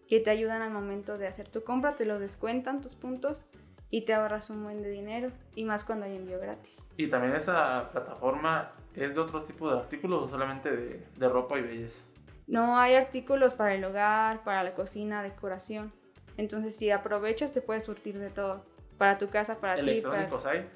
que 0.08 0.20
te 0.20 0.30
ayudan 0.30 0.62
al 0.62 0.72
momento 0.72 1.18
de 1.18 1.28
hacer 1.28 1.48
tu 1.48 1.64
compra, 1.64 1.96
te 1.96 2.06
lo 2.06 2.20
descuentan 2.20 2.82
tus 2.82 2.96
puntos 2.96 3.46
y 3.92 4.06
te 4.06 4.14
ahorras 4.14 4.50
un 4.50 4.64
buen 4.64 4.82
de 4.82 4.90
dinero 4.90 5.32
y 5.56 5.66
más 5.66 5.84
cuando 5.84 6.06
hay 6.06 6.16
envío 6.16 6.40
gratis. 6.40 6.76
Y 6.98 7.10
también 7.10 7.36
esa 7.36 7.90
plataforma 7.92 8.72
es 8.96 9.16
de 9.16 9.22
otro 9.22 9.44
tipo 9.44 9.72
de 9.72 9.80
artículos 9.80 10.24
o 10.24 10.30
solamente 10.30 10.72
de, 10.72 11.06
de 11.16 11.30
ropa 11.30 11.60
y 11.60 11.62
belleza. 11.62 12.04
No 12.48 12.80
hay 12.80 12.96
artículos 12.96 13.54
para 13.54 13.76
el 13.76 13.84
hogar, 13.84 14.44
para 14.44 14.64
la 14.64 14.74
cocina, 14.74 15.22
decoración. 15.22 15.92
Entonces, 16.38 16.76
si 16.76 16.90
aprovechas, 16.90 17.54
te 17.54 17.62
puedes 17.62 17.84
surtir 17.84 18.18
de 18.18 18.30
todo. 18.30 18.66
Para 19.00 19.18
tu 19.18 19.30
casa, 19.30 19.56
para 19.60 19.76
ti. 19.76 19.82
Para... 19.82 19.92
¿Electrónicos 19.92 20.46
hay? 20.46 20.70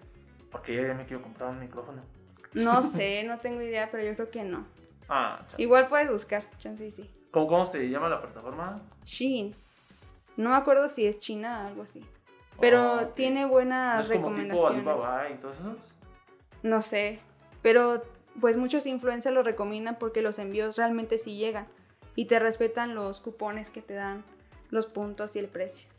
Porque 0.50 0.74
yo 0.74 0.82
ya 0.88 0.96
me 0.96 1.06
quiero 1.06 1.22
comprar 1.22 1.50
un 1.52 1.60
micrófono. 1.60 2.02
No 2.54 2.82
sé, 2.84 3.24
no 3.26 3.38
tengo 3.40 3.62
idea, 3.62 3.90
pero 3.92 4.04
yo 4.04 4.16
creo 4.16 4.32
que 4.32 4.44
no. 4.44 4.66
Ah, 5.08 5.46
chale. 5.52 5.62
Igual 5.62 5.88
puedes 5.88 6.10
buscar, 6.10 6.44
chance 6.58 6.90
sí. 6.90 7.12
¿Cómo, 7.30 7.48
¿Cómo 7.48 7.66
se 7.68 7.88
llama 7.90 8.10
la 8.10 8.22
plataforma? 8.22 8.80
Shein. 9.04 9.56
No 10.38 10.50
me 10.50 10.56
acuerdo 10.56 10.88
si 10.88 11.06
es 11.06 11.20
China 11.20 11.64
o 11.64 11.68
algo 11.68 11.84
así. 11.84 12.04
Pero 12.60 12.94
Ah, 12.94 13.10
tiene 13.16 13.42
¿No 13.42 13.50
buenas 13.50 14.10
es 14.10 14.12
como 14.18 14.30
tipo 14.30 14.38
recomendaciones. 14.38 14.78
Alibaba 14.78 15.30
y 15.30 15.36
todos 15.36 15.58
esos? 15.58 15.94
No 16.64 16.82
sé. 16.82 17.20
Pero 17.62 18.04
pues 18.40 18.58
muchos 18.58 18.86
influencers 18.86 19.34
lo 19.36 19.44
recomiendan 19.44 19.98
porque 20.00 20.22
los 20.22 20.40
envíos 20.40 20.78
realmente 20.78 21.18
sí 21.18 21.38
llegan. 21.38 21.68
Y 22.16 22.26
te 22.26 22.40
respetan 22.40 22.96
los 22.96 23.20
cupones 23.20 23.70
que 23.72 23.82
te 23.82 23.96
dan, 23.96 24.24
los 24.70 24.86
puntos 24.86 25.36
y 25.36 25.40
el 25.40 25.48
precio. 25.48 25.90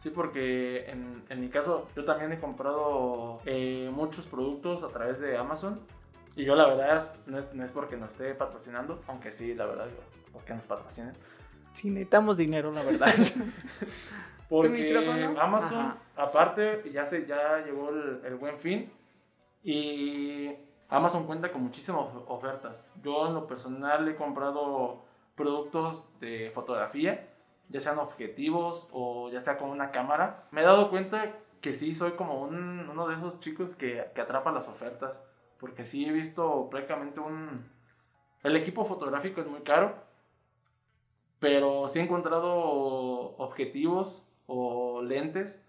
Sí, 0.00 0.10
porque 0.10 0.86
en, 0.90 1.22
en 1.28 1.40
mi 1.40 1.48
caso 1.48 1.86
yo 1.94 2.04
también 2.04 2.32
he 2.32 2.40
comprado 2.40 3.40
eh, 3.46 3.88
muchos 3.92 4.26
productos 4.26 4.82
a 4.82 4.88
través 4.88 5.20
de 5.20 5.36
Amazon. 5.36 5.78
Y 6.36 6.44
yo 6.44 6.54
la 6.56 6.66
verdad, 6.66 7.12
no 7.26 7.38
es, 7.38 7.54
no 7.54 7.62
es 7.64 7.70
porque 7.70 7.96
nos 7.96 8.12
esté 8.12 8.34
patrocinando, 8.34 9.00
aunque 9.06 9.30
sí, 9.30 9.54
la 9.54 9.66
verdad, 9.66 9.86
yo, 9.86 10.32
porque 10.32 10.54
nos 10.54 10.64
patrocinen. 10.66 11.12
Sí, 11.74 11.90
necesitamos 11.90 12.36
dinero, 12.38 12.72
la 12.72 12.82
verdad. 12.82 13.12
Porque? 14.48 14.96
Amazon, 15.38 15.78
Ajá. 15.80 15.96
aparte, 16.16 16.82
ya, 16.92 17.06
se, 17.06 17.24
ya 17.24 17.58
llegó 17.64 17.90
el, 17.90 18.20
el 18.24 18.34
buen 18.34 18.58
fin 18.58 18.90
y 19.62 20.50
Amazon 20.88 21.24
cuenta 21.26 21.52
con 21.52 21.62
muchísimas 21.62 22.00
of- 22.00 22.28
ofertas. 22.28 22.90
Yo 23.02 23.28
en 23.28 23.34
lo 23.34 23.46
personal 23.46 24.08
he 24.08 24.16
comprado 24.16 25.04
productos 25.36 26.04
de 26.18 26.50
fotografía, 26.52 27.28
ya 27.70 27.80
sean 27.80 27.98
objetivos 27.98 28.88
o 28.92 29.30
ya 29.30 29.40
sea 29.40 29.56
con 29.56 29.70
una 29.70 29.90
cámara. 29.90 30.46
Me 30.50 30.60
he 30.60 30.64
dado 30.64 30.90
cuenta 30.90 31.36
que 31.62 31.72
sí, 31.72 31.94
soy 31.94 32.12
como 32.12 32.40
un- 32.42 32.88
uno 32.90 33.06
de 33.08 33.14
esos 33.14 33.40
chicos 33.40 33.74
que, 33.74 34.10
que 34.14 34.20
atrapa 34.20 34.52
las 34.52 34.68
ofertas, 34.68 35.22
porque 35.58 35.84
sí 35.84 36.04
he 36.06 36.12
visto 36.12 36.68
prácticamente 36.70 37.20
un... 37.20 37.70
El 38.42 38.56
equipo 38.56 38.84
fotográfico 38.84 39.40
es 39.40 39.46
muy 39.46 39.60
caro, 39.62 39.94
pero 41.38 41.88
sí 41.88 41.98
he 41.98 42.02
encontrado 42.02 42.54
objetivos 43.38 44.26
o 44.46 45.02
lentes 45.02 45.66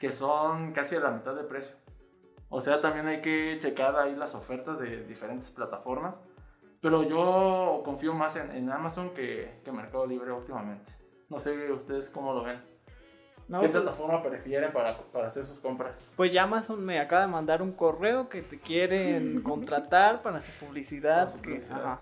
que 0.00 0.12
son 0.12 0.72
casi 0.72 0.96
a 0.96 1.00
la 1.00 1.10
mitad 1.10 1.34
de 1.34 1.44
precio. 1.44 1.76
O 2.48 2.60
sea, 2.60 2.80
también 2.80 3.06
hay 3.08 3.22
que 3.22 3.56
checar 3.58 3.96
ahí 3.96 4.14
las 4.14 4.34
ofertas 4.34 4.78
de 4.78 5.04
diferentes 5.04 5.50
plataformas. 5.50 6.20
Pero 6.80 7.02
yo 7.02 7.82
confío 7.84 8.14
más 8.14 8.36
en, 8.36 8.52
en 8.52 8.70
Amazon 8.70 9.10
que, 9.14 9.60
que 9.64 9.72
Mercado 9.72 10.06
Libre 10.06 10.30
últimamente. 10.32 10.92
No 11.28 11.38
sé 11.38 11.70
ustedes 11.72 12.10
cómo 12.10 12.32
lo 12.32 12.44
ven. 12.44 12.60
No, 13.48 13.60
¿Qué 13.60 13.68
pues, 13.68 13.80
plataforma 13.82 14.22
prefieren 14.22 14.72
para, 14.72 14.96
para 14.98 15.28
hacer 15.28 15.44
sus 15.44 15.60
compras? 15.60 16.12
pues 16.16 16.32
ya 16.32 16.42
Amazon 16.44 16.84
me 16.84 16.98
acaba 16.98 17.22
de 17.22 17.28
mandar 17.28 17.62
un 17.62 17.70
correo 17.72 18.28
que 18.28 18.42
te 18.42 18.58
quieren 18.58 19.40
contratar 19.44 20.22
para 20.22 20.40
su 20.40 20.50
publicidad. 20.52 21.26
Para 21.26 21.30
su 21.30 21.40
que- 21.42 21.50
publicidad. 21.50 21.78
ajá. 21.84 22.00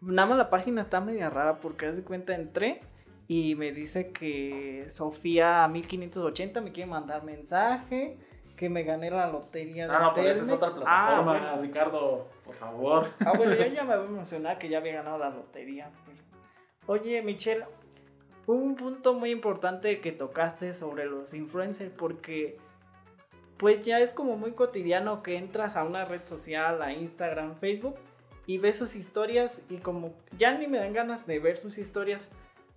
Nada 0.00 0.28
más 0.28 0.38
la 0.38 0.48
página 0.50 0.80
está 0.82 1.00
media 1.00 1.28
rara 1.28 1.58
porque 1.58 1.86
haz 1.86 1.96
de 1.96 2.02
cuenta 2.02 2.34
entré 2.34 2.80
y 3.28 3.54
me 3.54 3.70
dice 3.72 4.12
que 4.12 4.86
Sofía 4.90 5.66
1580 5.68 6.60
me 6.62 6.72
quiere 6.72 6.90
mandar 6.90 7.22
mensaje, 7.22 8.18
que 8.56 8.70
me 8.70 8.82
gané 8.82 9.10
la 9.10 9.28
lotería 9.28 9.86
de 9.88 9.94
Ah, 9.94 10.00
no, 10.04 10.12
pero 10.14 10.28
esa 10.28 10.44
es 10.44 10.50
otra 10.50 10.68
plataforma, 10.74 11.18
Ah, 11.18 11.20
bueno. 11.22 11.62
Ricardo, 11.62 12.28
por 12.44 12.54
favor. 12.54 13.06
Ah, 13.24 13.32
bueno, 13.36 13.54
yo 13.54 13.66
ya 13.74 13.84
me 13.84 13.96
voy 13.96 14.06
a 14.06 14.08
emocionar 14.08 14.58
que 14.58 14.68
ya 14.68 14.78
había 14.78 14.94
ganado 14.94 15.18
la 15.18 15.30
lotería. 15.30 15.90
pero- 16.06 16.29
Oye, 16.92 17.22
Michelle, 17.22 17.66
un 18.48 18.74
punto 18.74 19.14
muy 19.14 19.30
importante 19.30 20.00
que 20.00 20.10
tocaste 20.10 20.74
sobre 20.74 21.06
los 21.06 21.34
influencers 21.34 21.92
porque 21.96 22.58
pues 23.58 23.82
ya 23.82 24.00
es 24.00 24.12
como 24.12 24.36
muy 24.36 24.54
cotidiano 24.54 25.22
que 25.22 25.36
entras 25.36 25.76
a 25.76 25.84
una 25.84 26.04
red 26.04 26.22
social, 26.24 26.82
a 26.82 26.92
Instagram, 26.92 27.54
Facebook 27.58 27.94
y 28.44 28.58
ves 28.58 28.76
sus 28.76 28.96
historias 28.96 29.62
y 29.68 29.76
como 29.76 30.14
ya 30.36 30.58
ni 30.58 30.66
me 30.66 30.78
dan 30.78 30.92
ganas 30.92 31.28
de 31.28 31.38
ver 31.38 31.58
sus 31.58 31.78
historias 31.78 32.22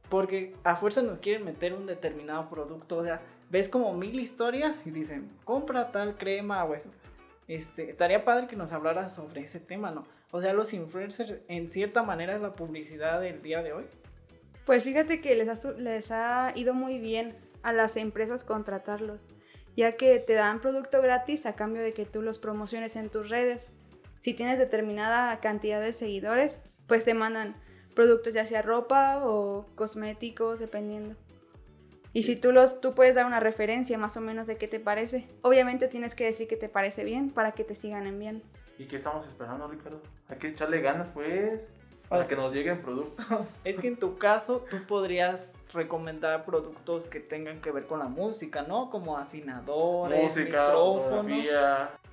porque 0.10 0.54
a 0.64 0.76
fuerza 0.76 1.02
nos 1.02 1.18
quieren 1.18 1.44
meter 1.44 1.74
un 1.74 1.88
determinado 1.88 2.52
producto, 2.52 2.98
o 2.98 3.04
sea, 3.04 3.20
ves 3.50 3.68
como 3.68 3.96
mil 3.96 4.20
historias 4.20 4.86
y 4.86 4.92
dicen, 4.92 5.32
compra 5.44 5.92
tal 5.92 6.18
crema 6.18 6.64
o 6.66 6.76
eso. 6.76 6.92
Este, 7.48 7.90
estaría 7.90 8.24
padre 8.24 8.46
que 8.46 8.56
nos 8.56 8.74
hablara 8.74 9.10
sobre 9.10 9.42
ese 9.42 9.60
tema, 9.60 9.90
¿no? 9.90 10.06
O 10.30 10.40
sea, 10.40 10.54
los 10.54 10.72
influencers 10.72 11.34
en 11.48 11.72
cierta 11.72 12.04
manera 12.04 12.36
es 12.36 12.42
la 12.42 12.54
publicidad 12.54 13.20
del 13.20 13.42
día 13.42 13.64
de 13.64 13.74
hoy. 13.74 13.86
Pues 14.66 14.84
fíjate 14.84 15.22
que 15.22 15.36
les 15.36 15.66
ha, 15.66 15.72
les 15.74 16.12
ha 16.12 16.54
ido 16.56 16.74
muy 16.74 16.98
bien 16.98 17.36
a 17.64 17.74
las 17.74 17.98
empresas 17.98 18.44
contratarlos, 18.44 19.28
ya 19.76 19.98
que 19.98 20.20
te 20.20 20.34
dan 20.34 20.62
producto 20.62 21.02
gratis 21.02 21.46
a 21.46 21.56
cambio 21.56 21.82
de 21.82 21.94
que 21.94 22.06
tú 22.06 22.22
los 22.22 22.40
promociones 22.40 22.96
en 22.96 23.10
tus 23.10 23.30
redes. 23.30 23.72
Si 24.20 24.34
tienes 24.34 24.58
determinada 24.58 25.40
cantidad 25.40 25.82
de 25.82 25.92
seguidores, 25.92 26.62
pues 26.88 27.04
te 27.04 27.14
mandan 27.14 27.56
productos 27.94 28.34
ya 28.34 28.46
sea 28.46 28.62
ropa 28.62 29.26
o 29.26 29.68
cosméticos, 29.76 30.60
dependiendo. 30.60 31.16
Y 32.14 32.24
si 32.24 32.36
tú 32.36 32.52
los 32.52 32.80
tú 32.80 32.94
puedes 32.94 33.16
dar 33.16 33.26
una 33.26 33.40
referencia 33.40 33.98
más 33.98 34.16
o 34.18 34.22
menos 34.22 34.46
de 34.46 34.58
qué 34.58 34.68
te 34.68 34.80
parece. 34.80 35.28
Obviamente 35.42 35.88
tienes 35.88 36.14
que 36.14 36.26
decir 36.26 36.48
que 36.48 36.56
te 36.56 36.70
parece 36.70 37.04
bien 37.04 37.32
para 37.32 37.54
que 37.54 37.64
te 37.64 37.74
sigan 37.74 38.06
enviando. 38.06 38.46
¿Y 38.78 38.86
qué 38.86 38.96
estamos 38.96 39.28
esperando, 39.28 39.68
Ricardo? 39.68 40.02
Hay 40.28 40.38
que 40.38 40.50
echarle 40.50 40.82
ganas, 40.82 41.10
pues, 41.10 41.74
para 42.14 42.22
Pues- 42.26 42.30
que 42.30 42.36
nos 42.36 42.54
lleguen 42.54 42.80
productos. 42.84 43.60
Es 43.64 43.80
que 43.80 43.88
en 43.88 43.98
tu 43.98 44.20
caso 44.20 44.64
tú 44.70 44.78
podrías 44.88 45.52
recomendar 45.74 46.46
productos 46.46 47.08
que 47.08 47.20
tengan 47.20 47.60
que 47.60 47.72
ver 47.72 47.88
con 47.88 47.98
la 47.98 48.06
música, 48.06 48.62
¿no? 48.62 48.92
Como 48.92 49.18
afinadores, 49.18 50.22
Música, 50.22 50.66
micrófonos. 50.68 51.26
es 51.44 51.52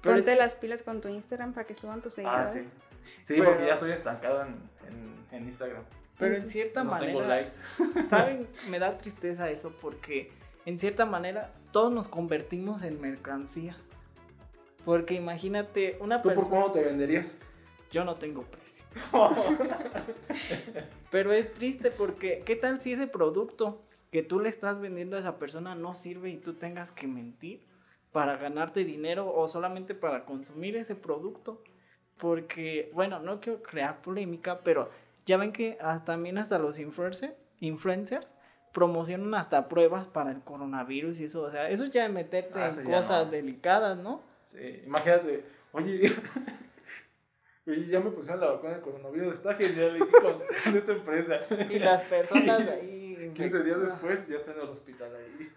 Ponte 0.00 0.24
que- 0.24 0.36
las 0.36 0.54
pilas 0.54 0.82
con 0.82 1.02
tu 1.02 1.08
Instagram 1.08 1.52
para 1.52 1.66
que 1.66 1.74
suban 1.74 2.00
tus 2.00 2.14
Ah, 2.20 2.46
seguidores. 2.46 2.72
sí. 2.72 2.78
Sí, 3.24 3.34
Pero- 3.36 3.50
porque 3.50 3.66
ya 3.66 3.72
estoy 3.74 3.92
estancado 3.92 4.40
en, 4.42 4.56
en, 4.88 5.36
en 5.36 5.44
Instagram. 5.44 5.82
Pero 6.18 6.34
en 6.36 6.48
cierta 6.48 6.82
no 6.82 6.98
tengo 6.98 7.20
manera, 7.20 7.36
likes. 7.36 7.52
¿saben? 8.08 8.48
Me 8.70 8.78
da 8.78 8.96
tristeza 8.96 9.50
eso 9.50 9.70
porque 9.82 10.32
en 10.64 10.78
cierta 10.78 11.04
manera 11.04 11.52
todos 11.72 11.92
nos 11.92 12.08
convertimos 12.08 12.82
en 12.82 12.98
mercancía. 13.02 13.76
Porque 14.86 15.12
imagínate 15.14 15.98
una 16.00 16.22
¿Tú 16.22 16.28
por 16.30 16.34
persona... 16.36 16.60
cómo 16.62 16.72
te 16.72 16.82
venderías? 16.84 17.38
Yo 17.90 18.04
no 18.04 18.14
tengo 18.16 18.42
precio. 18.44 18.84
Pero 21.10 21.32
es 21.32 21.52
triste 21.54 21.90
porque, 21.90 22.42
¿qué 22.44 22.56
tal 22.56 22.80
si 22.80 22.92
ese 22.92 23.06
producto 23.06 23.82
que 24.12 24.22
tú 24.22 24.40
le 24.40 24.48
estás 24.48 24.80
vendiendo 24.80 25.16
a 25.16 25.20
esa 25.20 25.38
persona 25.38 25.74
no 25.74 25.94
sirve 25.94 26.30
y 26.30 26.36
tú 26.36 26.54
tengas 26.54 26.90
que 26.92 27.06
mentir 27.06 27.62
para 28.12 28.36
ganarte 28.36 28.84
dinero 28.84 29.32
o 29.34 29.48
solamente 29.48 29.94
para 29.94 30.24
consumir 30.24 30.76
ese 30.76 30.94
producto? 30.94 31.62
Porque, 32.18 32.90
bueno, 32.94 33.18
no 33.18 33.40
quiero 33.40 33.62
crear 33.62 34.02
polémica, 34.02 34.60
pero 34.60 34.90
ya 35.26 35.36
ven 35.36 35.52
que 35.52 35.78
hasta- 35.80 36.04
también 36.12 36.38
hasta 36.38 36.58
los 36.58 36.78
influencer- 36.78 37.34
influencers 37.60 38.26
promocionan 38.72 39.34
hasta 39.34 39.68
pruebas 39.68 40.06
para 40.06 40.30
el 40.30 40.40
coronavirus 40.42 41.20
y 41.20 41.24
eso. 41.24 41.42
O 41.42 41.50
sea, 41.50 41.68
eso 41.70 41.86
ya 41.86 42.06
es 42.06 42.12
meterte 42.12 42.60
Ah, 42.60 42.68
en 42.68 42.84
cosas 42.84 43.26
no. 43.26 43.30
delicadas, 43.32 43.98
¿no? 43.98 44.22
Sí, 44.44 44.82
imagínate, 44.86 45.44
oye, 45.72 46.12
oye, 47.66 47.86
ya 47.86 48.00
me 48.00 48.10
pusieron 48.10 48.40
la 48.40 48.52
vacuna 48.52 48.74
del 48.74 48.82
coronavirus, 48.82 49.34
está 49.34 49.54
genial, 49.54 49.96
y 49.96 50.00
con, 50.00 50.10
con 50.64 50.76
esta 50.76 50.92
empresa. 50.92 51.40
Y 51.70 51.78
las 51.78 52.02
personas 52.02 52.64
de 52.64 52.72
ahí... 52.72 53.00
15 53.34 53.64
días 53.64 53.80
después 53.80 54.26
ya 54.28 54.36
está 54.36 54.52
en 54.52 54.60
el 54.60 54.68
hospital 54.68 55.14
ahí. 55.14 55.48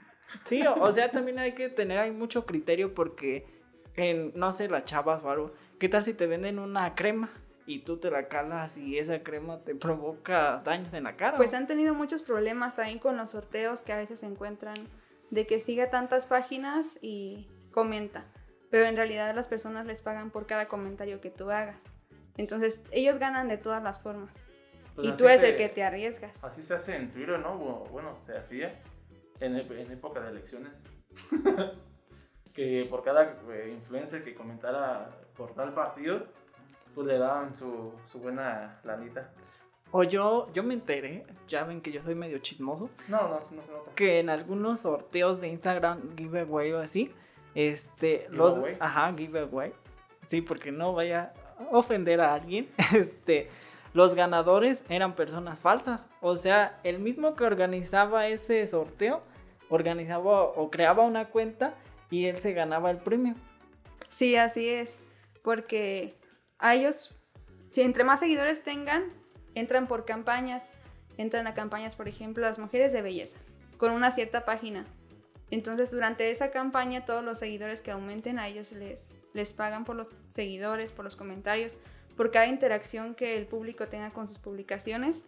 Sí, 0.45 0.65
o, 0.67 0.75
o 0.75 0.91
sea, 0.91 1.09
también 1.09 1.39
hay 1.39 1.53
que 1.53 1.69
tener 1.69 1.97
ahí 1.97 2.11
mucho 2.11 2.45
criterio 2.45 2.93
porque 2.93 3.47
en, 3.95 4.31
no 4.35 4.51
sé, 4.51 4.67
las 4.67 4.85
chavas 4.85 5.23
o 5.23 5.29
algo, 5.29 5.53
¿qué 5.79 5.89
tal 5.89 6.03
si 6.03 6.13
te 6.13 6.27
venden 6.27 6.59
una 6.59 6.95
crema 6.95 7.29
y 7.65 7.79
tú 7.79 7.97
te 7.97 8.11
la 8.11 8.27
calas 8.27 8.77
y 8.77 8.97
esa 8.97 9.23
crema 9.23 9.63
te 9.63 9.75
provoca 9.75 10.61
daños 10.63 10.93
en 10.93 11.03
la 11.03 11.15
cara? 11.15 11.37
Pues 11.37 11.53
han 11.53 11.67
tenido 11.67 11.93
muchos 11.93 12.23
problemas 12.23 12.75
también 12.75 12.99
con 12.99 13.17
los 13.17 13.31
sorteos 13.31 13.83
que 13.83 13.93
a 13.93 13.97
veces 13.97 14.19
se 14.19 14.25
encuentran 14.25 14.87
de 15.29 15.45
que 15.45 15.59
siga 15.59 15.89
tantas 15.89 16.25
páginas 16.25 16.99
y 17.01 17.47
comenta. 17.71 18.25
Pero 18.73 18.85
en 18.87 18.97
realidad 18.97 19.35
las 19.35 19.47
personas 19.47 19.85
les 19.85 20.01
pagan 20.01 20.31
por 20.31 20.47
cada 20.47 20.67
comentario 20.67 21.21
que 21.21 21.29
tú 21.29 21.51
hagas. 21.51 21.95
Entonces 22.37 22.83
ellos 22.89 23.19
ganan 23.19 23.47
de 23.47 23.57
todas 23.59 23.83
las 23.83 24.01
formas. 24.01 24.33
Pues 24.95 25.09
y 25.09 25.11
tú 25.13 25.27
eres 25.27 25.41
se- 25.41 25.49
el 25.51 25.57
que 25.57 25.69
te 25.69 25.83
arriesgas. 25.83 26.43
Así 26.43 26.63
se 26.63 26.73
hace 26.73 26.95
en 26.95 27.11
Twitter, 27.11 27.37
¿no? 27.37 27.59
Bu- 27.59 27.87
Bueno, 27.91 28.15
se 28.15 28.35
hacía 28.35 28.81
en, 29.39 29.57
ep- 29.57 29.77
en 29.79 29.91
época 29.91 30.21
de 30.21 30.31
elecciones. 30.31 30.71
que 32.53 32.87
por 32.89 33.03
cada 33.03 33.37
eh, 33.51 33.69
influencer 33.73 34.23
que 34.23 34.33
comentara 34.35 35.09
por 35.37 35.53
tal 35.53 35.73
partido, 35.75 36.25
pues 36.95 37.05
le 37.07 37.17
daban 37.19 37.55
su, 37.55 37.93
su 38.11 38.19
buena 38.19 38.79
lanita. 38.83 39.29
O 39.91 40.03
yo, 40.03 40.51
yo 40.53 40.63
me 40.63 40.73
enteré, 40.73 41.25
ya 41.47 41.63
ven 41.63 41.79
que 41.81 41.91
yo 41.91 42.01
soy 42.01 42.15
medio 42.15 42.39
chismoso, 42.39 42.89
No, 43.07 43.27
no, 43.27 43.35
no 43.35 43.41
se 43.41 43.55
nota. 43.55 43.91
que 43.95 44.19
en 44.19 44.31
algunos 44.31 44.79
sorteos 44.81 45.39
de 45.39 45.49
Instagram, 45.49 46.15
giveaway 46.17 46.71
o 46.73 46.79
así, 46.79 47.11
este, 47.55 48.27
los, 48.29 48.59
ajá, 48.79 49.13
giveaway, 49.15 49.73
sí, 50.27 50.41
porque 50.41 50.71
no 50.71 50.93
vaya 50.93 51.33
a 51.59 51.77
ofender 51.77 52.21
a 52.21 52.33
alguien, 52.33 52.69
este, 52.95 53.49
los 53.93 54.15
ganadores 54.15 54.83
eran 54.89 55.15
personas 55.15 55.59
falsas. 55.59 56.07
O 56.19 56.35
sea, 56.35 56.79
el 56.83 56.99
mismo 56.99 57.35
que 57.35 57.43
organizaba 57.43 58.27
ese 58.27 58.65
sorteo, 58.67 59.21
organizaba 59.69 60.43
o 60.43 60.69
creaba 60.71 61.03
una 61.03 61.29
cuenta 61.29 61.75
y 62.09 62.25
él 62.25 62.39
se 62.39 62.53
ganaba 62.53 62.91
el 62.91 62.97
premio. 62.97 63.35
Sí, 64.09 64.35
así 64.35 64.69
es. 64.69 65.03
Porque 65.43 66.15
a 66.57 66.75
ellos, 66.75 67.15
si 67.69 67.81
entre 67.81 68.03
más 68.03 68.19
seguidores 68.19 68.63
tengan, 68.63 69.11
entran 69.55 69.87
por 69.87 70.05
campañas. 70.05 70.71
Entran 71.17 71.45
a 71.45 71.53
campañas, 71.53 71.95
por 71.95 72.07
ejemplo, 72.07 72.43
las 72.45 72.57
mujeres 72.57 72.91
de 72.91 73.03
belleza, 73.03 73.37
con 73.77 73.91
una 73.91 74.09
cierta 74.09 74.45
página. 74.45 74.87
Entonces, 75.53 75.91
durante 75.91 76.31
esa 76.31 76.49
campaña, 76.49 77.05
todos 77.05 77.23
los 77.23 77.37
seguidores 77.37 77.83
que 77.83 77.91
aumenten 77.91 78.39
a 78.39 78.47
ellos 78.47 78.71
les, 78.71 79.13
les 79.33 79.53
pagan 79.53 79.85
por 79.85 79.95
los 79.95 80.11
seguidores, 80.27 80.91
por 80.91 81.05
los 81.05 81.15
comentarios, 81.15 81.77
por 82.17 82.31
cada 82.31 82.47
interacción 82.47 83.13
que 83.13 83.37
el 83.37 83.45
público 83.45 83.87
tenga 83.87 84.09
con 84.09 84.27
sus 84.27 84.39
publicaciones, 84.39 85.27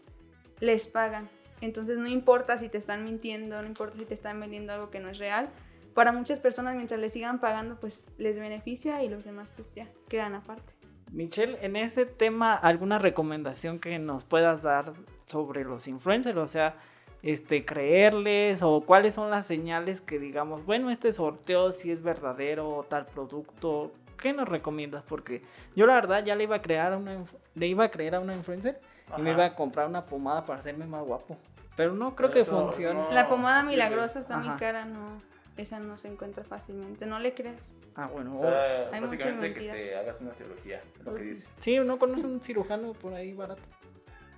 les 0.62 0.88
pagan. 0.88 1.30
Entonces, 1.62 2.00
no 2.00 2.08
importa 2.08 2.58
si 2.58 2.70
te 2.70 2.80
están 2.80 3.04
mintiendo, 3.06 3.62
no 3.62 3.68
importa 3.68 4.00
si 4.00 4.06
te 4.06 4.16
están 4.16 4.40
vendiendo 4.40 4.74
algo 4.74 4.90
que 4.90 5.00
no 5.00 5.10
es 5.10 5.20
real. 5.20 5.48
Para 5.94 6.12
muchas 6.12 6.40
personas, 6.40 6.76
mientras 6.76 7.00
les 7.00 7.14
sigan 7.14 7.40
pagando, 7.40 7.80
pues 7.80 8.08
les 8.18 8.40
beneficia 8.40 9.04
y 9.04 9.10
los 9.10 9.26
demás, 9.26 9.48
pues 9.56 9.76
ya 9.76 9.88
quedan 10.10 10.34
aparte. 10.34 10.74
Michelle, 11.12 11.64
en 11.64 11.76
ese 11.76 12.08
tema, 12.08 12.56
¿alguna 12.56 12.98
recomendación 12.98 13.80
que 13.80 14.00
nos 14.00 14.26
puedas 14.26 14.64
dar 14.64 14.94
sobre 15.28 15.66
los 15.66 15.88
influencers? 15.88 16.38
O 16.38 16.48
sea, 16.48 16.78
este, 17.26 17.66
creerles 17.66 18.62
o 18.62 18.82
cuáles 18.82 19.16
son 19.16 19.32
las 19.32 19.48
señales 19.48 20.00
que 20.00 20.20
digamos, 20.20 20.64
bueno, 20.64 20.92
este 20.92 21.12
sorteo 21.12 21.72
si 21.74 21.92
es 21.92 22.04
verdadero 22.04 22.70
o 22.70 22.84
tal 22.84 23.08
producto. 23.08 23.92
¿Qué 24.16 24.32
nos 24.32 24.48
recomiendas? 24.48 25.04
Porque 25.04 25.42
yo 25.76 25.88
la 25.88 25.96
verdad 25.96 26.24
ya 26.24 26.36
le 26.36 26.44
iba 26.44 26.58
a 26.58 26.62
crear 26.62 26.94
a 26.94 26.98
una, 26.98 27.24
le 27.56 27.68
iba 27.68 27.84
a 27.84 27.90
creer 27.90 28.14
a 28.14 28.20
una 28.20 28.36
influencer 28.36 28.80
y 29.18 29.22
me 29.24 29.32
iba 29.32 29.44
a 29.44 29.56
comprar 29.56 29.88
una 29.88 30.06
pomada 30.06 30.46
para 30.46 30.60
hacerme 30.60 30.86
más 30.86 31.04
guapo. 31.04 31.36
Pero 31.76 31.94
no 31.94 32.16
creo 32.16 32.30
que 32.30 32.46
funcione. 32.46 33.08
la 33.12 33.28
pomada 33.28 33.64
milagrosa 33.64 34.20
está 34.20 34.38
muy 34.38 34.56
cara, 34.58 34.86
no. 34.86 35.20
Esa 35.58 35.80
no 35.80 35.98
se 35.98 36.10
encuentra 36.10 36.44
fácilmente, 36.44 37.08
no 37.08 37.18
le 37.18 37.34
creas. 37.34 37.72
Ah, 37.96 38.08
bueno. 38.08 38.34
O 38.34 38.36
sea, 38.36 38.90
hay 38.92 39.02
básicamente 39.02 39.54
que 39.54 39.72
te 39.72 39.96
hagas 39.96 40.22
una 40.22 40.34
cirugía, 40.34 40.82
lo 41.04 41.16
que 41.16 41.24
dice. 41.24 41.48
Sí, 41.58 41.80
uno 41.80 41.98
conoce 41.98 42.26
un 42.26 42.42
cirujano 42.42 42.94
por 42.94 43.14
ahí 43.16 43.34
barato. 43.34 43.64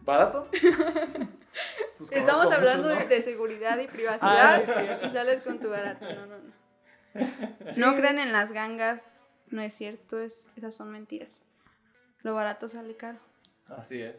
¿Barato? 0.05 0.47
Pues 1.97 2.11
Estamos 2.11 2.51
hablando 2.51 2.87
de, 2.89 3.21
seguridad 3.21 3.77
y 3.79 3.87
privacidad 3.87 4.63
ah, 4.67 4.99
y 5.05 5.09
sales 5.09 5.41
con 5.41 5.59
tu 5.59 5.69
barato. 5.69 6.05
No, 6.05 6.25
no, 6.25 6.37
no. 6.37 6.57
No 7.77 7.95
crean 7.95 8.19
en 8.19 8.31
las 8.31 8.51
gangas, 8.51 9.09
no 9.47 9.61
es 9.61 9.73
cierto, 9.73 10.19
es, 10.19 10.49
esas 10.55 10.75
son 10.75 10.91
mentiras. 10.91 11.41
Lo 12.21 12.35
barato 12.35 12.69
sale 12.69 12.95
caro. 12.95 13.19
Así 13.67 14.01
es. 14.01 14.15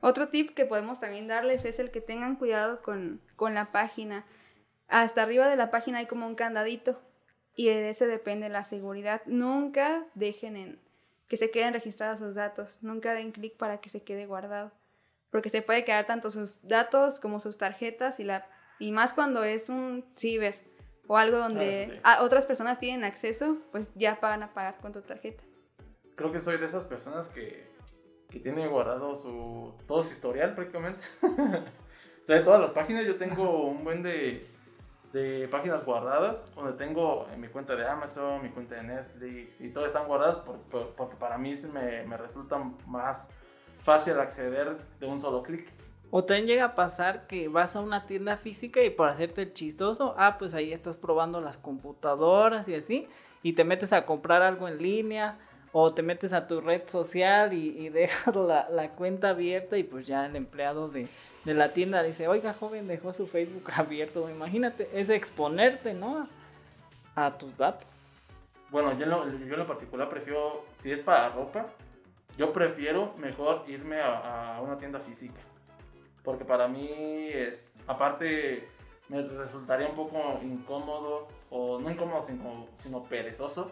Otro 0.00 0.28
tip 0.28 0.54
que 0.54 0.66
podemos 0.66 1.00
también 1.00 1.28
darles 1.28 1.64
es 1.64 1.78
el 1.78 1.90
que 1.90 2.00
tengan 2.00 2.36
cuidado 2.36 2.82
con, 2.82 3.20
con 3.36 3.54
la 3.54 3.72
página. 3.72 4.24
Hasta 4.88 5.22
arriba 5.22 5.48
de 5.48 5.56
la 5.56 5.70
página 5.70 5.98
hay 5.98 6.06
como 6.06 6.26
un 6.26 6.34
candadito 6.34 7.00
y 7.54 7.66
de 7.66 7.88
ese 7.88 8.06
depende 8.06 8.48
la 8.48 8.64
seguridad. 8.64 9.22
Nunca 9.26 10.04
dejen 10.14 10.56
en 10.56 10.80
que 11.28 11.36
se 11.36 11.50
queden 11.50 11.74
registrados 11.74 12.20
sus 12.20 12.34
datos, 12.34 12.82
nunca 12.82 13.14
den 13.14 13.32
clic 13.32 13.56
para 13.56 13.80
que 13.80 13.88
se 13.88 14.02
quede 14.02 14.26
guardado, 14.26 14.72
porque 15.36 15.50
se 15.50 15.60
puede 15.60 15.84
quedar 15.84 16.06
tanto 16.06 16.30
sus 16.30 16.66
datos 16.66 17.20
como 17.20 17.40
sus 17.40 17.58
tarjetas 17.58 18.20
y 18.20 18.24
la 18.24 18.46
y 18.78 18.90
más 18.90 19.12
cuando 19.12 19.44
es 19.44 19.68
un 19.68 20.02
ciber 20.16 20.58
o 21.06 21.18
algo 21.18 21.36
donde 21.36 22.00
otras 22.20 22.46
personas 22.46 22.78
tienen 22.78 23.04
acceso, 23.04 23.58
pues 23.70 23.92
ya 23.96 24.18
pagan 24.18 24.44
a 24.44 24.54
pagar 24.54 24.78
con 24.78 24.92
tu 24.92 25.02
tarjeta. 25.02 25.44
Creo 26.14 26.32
que 26.32 26.40
soy 26.40 26.56
de 26.56 26.64
esas 26.64 26.86
personas 26.86 27.28
que, 27.28 27.68
que 28.30 28.40
tienen 28.40 28.70
guardado 28.70 29.14
su 29.14 29.74
todo 29.86 30.02
su 30.02 30.14
historial 30.14 30.54
prácticamente. 30.54 31.04
o 31.20 32.24
sea, 32.24 32.36
de 32.36 32.42
todas 32.42 32.62
las 32.62 32.70
páginas 32.70 33.04
yo 33.04 33.18
tengo 33.18 33.66
un 33.66 33.84
buen 33.84 34.02
de 34.02 34.48
de 35.12 35.48
páginas 35.48 35.84
guardadas, 35.84 36.50
donde 36.54 36.72
tengo 36.72 37.26
mi 37.36 37.48
cuenta 37.48 37.76
de 37.76 37.86
Amazon, 37.86 38.42
mi 38.42 38.48
cuenta 38.48 38.76
de 38.76 38.84
Netflix 38.84 39.60
y 39.60 39.70
todas 39.70 39.88
están 39.88 40.08
guardadas 40.08 40.38
porque 40.38 41.16
para 41.16 41.36
mí 41.36 41.52
me, 41.74 42.04
me 42.04 42.16
resulta 42.16 42.56
más 42.86 43.30
fácil 43.86 44.18
acceder 44.18 44.76
de 44.98 45.06
un 45.06 45.20
solo 45.20 45.44
clic. 45.44 45.68
O 46.10 46.24
también 46.24 46.48
llega 46.48 46.64
a 46.64 46.74
pasar 46.74 47.28
que 47.28 47.46
vas 47.46 47.76
a 47.76 47.80
una 47.80 48.04
tienda 48.06 48.36
física 48.36 48.82
y 48.82 48.90
por 48.90 49.08
hacerte 49.08 49.42
el 49.42 49.52
chistoso, 49.52 50.14
ah, 50.18 50.36
pues 50.38 50.54
ahí 50.54 50.72
estás 50.72 50.96
probando 50.96 51.40
las 51.40 51.56
computadoras 51.56 52.66
y 52.68 52.74
así, 52.74 53.08
y 53.44 53.52
te 53.52 53.62
metes 53.62 53.92
a 53.92 54.04
comprar 54.04 54.42
algo 54.42 54.66
en 54.66 54.78
línea, 54.78 55.38
o 55.72 55.90
te 55.90 56.02
metes 56.02 56.32
a 56.32 56.48
tu 56.48 56.60
red 56.60 56.88
social 56.88 57.52
y, 57.52 57.88
dejas 57.90 58.34
la, 58.34 58.90
cuenta 58.96 59.30
abierta 59.30 59.78
y 59.78 59.84
pues 59.84 60.04
ya 60.06 60.26
el 60.26 60.34
empleado 60.34 60.88
de, 60.88 61.08
la 61.44 61.72
tienda 61.72 62.02
dice, 62.02 62.26
oiga 62.26 62.54
joven, 62.54 62.88
dejó 62.88 63.12
su 63.12 63.28
Facebook 63.28 63.70
abierto. 63.76 64.28
Imagínate, 64.28 64.88
es 64.94 65.10
exponerte, 65.10 65.94
¿no? 65.94 66.28
A, 67.14 67.38
tus 67.38 67.58
datos. 67.58 67.88
Bueno, 68.70 68.98
yo 68.98 69.04
en, 69.04 69.10
lo, 69.10 69.28
yo 69.28 69.54
en 69.54 69.58
lo 69.58 69.66
particular 69.66 70.08
prefiero, 70.08 70.64
si 70.74 70.90
es 70.90 71.00
para 71.00 71.28
ropa, 71.28 71.66
yo 72.36 72.52
prefiero 72.52 73.14
mejor 73.18 73.64
irme 73.66 74.00
a, 74.00 74.60
una 74.62 74.78
tienda 74.78 75.00
física. 75.00 75.40
Porque 76.22 76.44
para 76.44 76.68
mí 76.68 77.28
es, 77.32 77.74
aparte, 77.86 78.68
me 79.08 79.22
resultaría 79.22 79.88
un 79.88 79.94
poco 79.94 80.40
incómodo, 80.42 81.28
o 81.50 81.78
no 81.78 81.90
incómodo, 81.90 82.22
sino, 82.22 82.66
sino 82.78 83.04
perezoso 83.04 83.70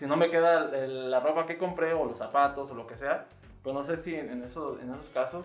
si 0.00 0.06
no 0.06 0.16
me 0.16 0.30
queda 0.30 0.62
la 0.86 1.20
ropa 1.20 1.44
que 1.44 1.58
compré 1.58 1.92
o 1.92 2.06
los 2.06 2.16
zapatos 2.16 2.70
o 2.70 2.74
lo 2.74 2.86
que 2.86 2.96
sea, 2.96 3.26
pues 3.62 3.74
no 3.74 3.82
sé 3.82 3.98
si 3.98 4.14
en, 4.14 4.42
esos, 4.42 4.80
en 4.80 4.90
esos 4.94 5.10
casos 5.10 5.44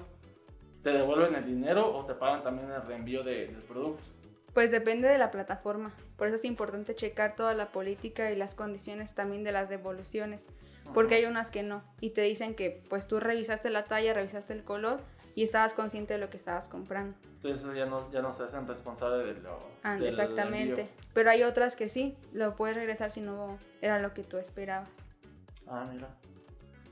te 0.81 0.91
devuelven 0.91 1.35
el 1.35 1.45
dinero 1.45 1.93
o 1.93 2.05
te 2.05 2.13
pagan 2.13 2.41
también 2.41 2.71
el 2.71 2.81
reenvío 2.83 3.21
de, 3.25 3.47
del 3.47 3.63
producto. 3.63 4.07
Pues 4.53 4.71
depende 4.71 5.09
de 5.09 5.17
la 5.17 5.29
plataforma. 5.29 5.91
Por 6.15 6.27
eso 6.27 6.37
es 6.37 6.45
importante 6.45 6.95
checar 6.95 7.35
toda 7.35 7.53
la 7.53 7.73
política 7.73 8.31
y 8.31 8.37
las 8.37 8.55
condiciones 8.55 9.13
también 9.13 9.43
de 9.43 9.51
las 9.51 9.67
devoluciones. 9.67 10.47
Porque 10.93 11.15
hay 11.15 11.25
unas 11.25 11.51
que 11.51 11.63
no. 11.63 11.83
Y 11.99 12.11
te 12.11 12.21
dicen 12.21 12.55
que 12.55 12.83
pues 12.89 13.07
tú 13.07 13.19
revisaste 13.19 13.69
la 13.69 13.85
talla, 13.85 14.13
revisaste 14.13 14.53
el 14.53 14.63
color 14.63 15.01
y 15.35 15.43
estabas 15.43 15.73
consciente 15.73 16.13
de 16.13 16.19
lo 16.19 16.29
que 16.29 16.37
estabas 16.37 16.69
comprando. 16.69 17.17
Entonces 17.43 17.75
ya 17.75 17.85
no, 17.85 18.09
ya 18.11 18.21
no 18.21 18.33
se 18.33 18.43
hacen 18.43 18.67
responsables 18.67 19.35
de 19.35 19.41
lo... 19.41 19.59
Ah, 19.83 19.99
exactamente. 20.01 20.89
Pero 21.13 21.29
hay 21.29 21.43
otras 21.43 21.75
que 21.75 21.89
sí, 21.89 22.17
lo 22.33 22.55
puedes 22.55 22.75
regresar 22.75 23.11
si 23.11 23.21
no 23.21 23.59
era 23.81 23.99
lo 23.99 24.13
que 24.13 24.23
tú 24.23 24.37
esperabas. 24.37 24.89
Ah, 25.67 25.87
mira. 25.91 26.07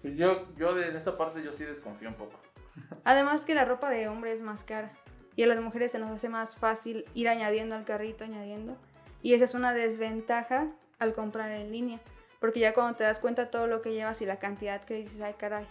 Pues 0.02 0.16
yo, 0.16 0.54
yo 0.58 0.76
de, 0.76 0.90
en 0.90 0.96
esta 0.96 1.18
parte 1.18 1.42
yo 1.42 1.54
sí 1.54 1.64
desconfío 1.64 2.10
un 2.10 2.16
poco. 2.16 2.40
Además 3.06 3.46
que 3.46 3.56
la 3.56 3.66
ropa 3.66 3.90
de 3.90 4.08
hombre 4.08 4.34
es 4.34 4.42
más 4.42 4.64
cara. 4.64 4.92
Y 5.36 5.44
a 5.44 5.48
las 5.48 5.60
mujeres 5.62 5.92
se 5.92 6.00
nos 6.00 6.12
hace 6.12 6.30
más 6.30 6.58
fácil 6.58 7.06
ir 7.16 7.30
añadiendo 7.30 7.76
al 7.76 7.86
carrito, 7.86 8.26
añadiendo. 8.26 8.78
Y 9.24 9.34
esa 9.34 9.46
es 9.46 9.56
una 9.56 9.74
desventaja 9.74 10.68
al 11.00 11.14
comprar 11.14 11.50
en 11.52 11.72
línea. 11.72 12.00
Porque 12.44 12.60
ya 12.60 12.74
cuando 12.74 12.98
te 12.98 13.06
das 13.06 13.22
cuenta 13.22 13.50
todo 13.50 13.68
lo 13.68 13.82
que 13.82 13.94
llevas 13.94 14.22
y 14.22 14.26
la 14.26 14.36
cantidad 14.36 14.84
que 14.84 14.96
dices, 14.96 15.22
ay 15.22 15.36
caray, 15.36 15.66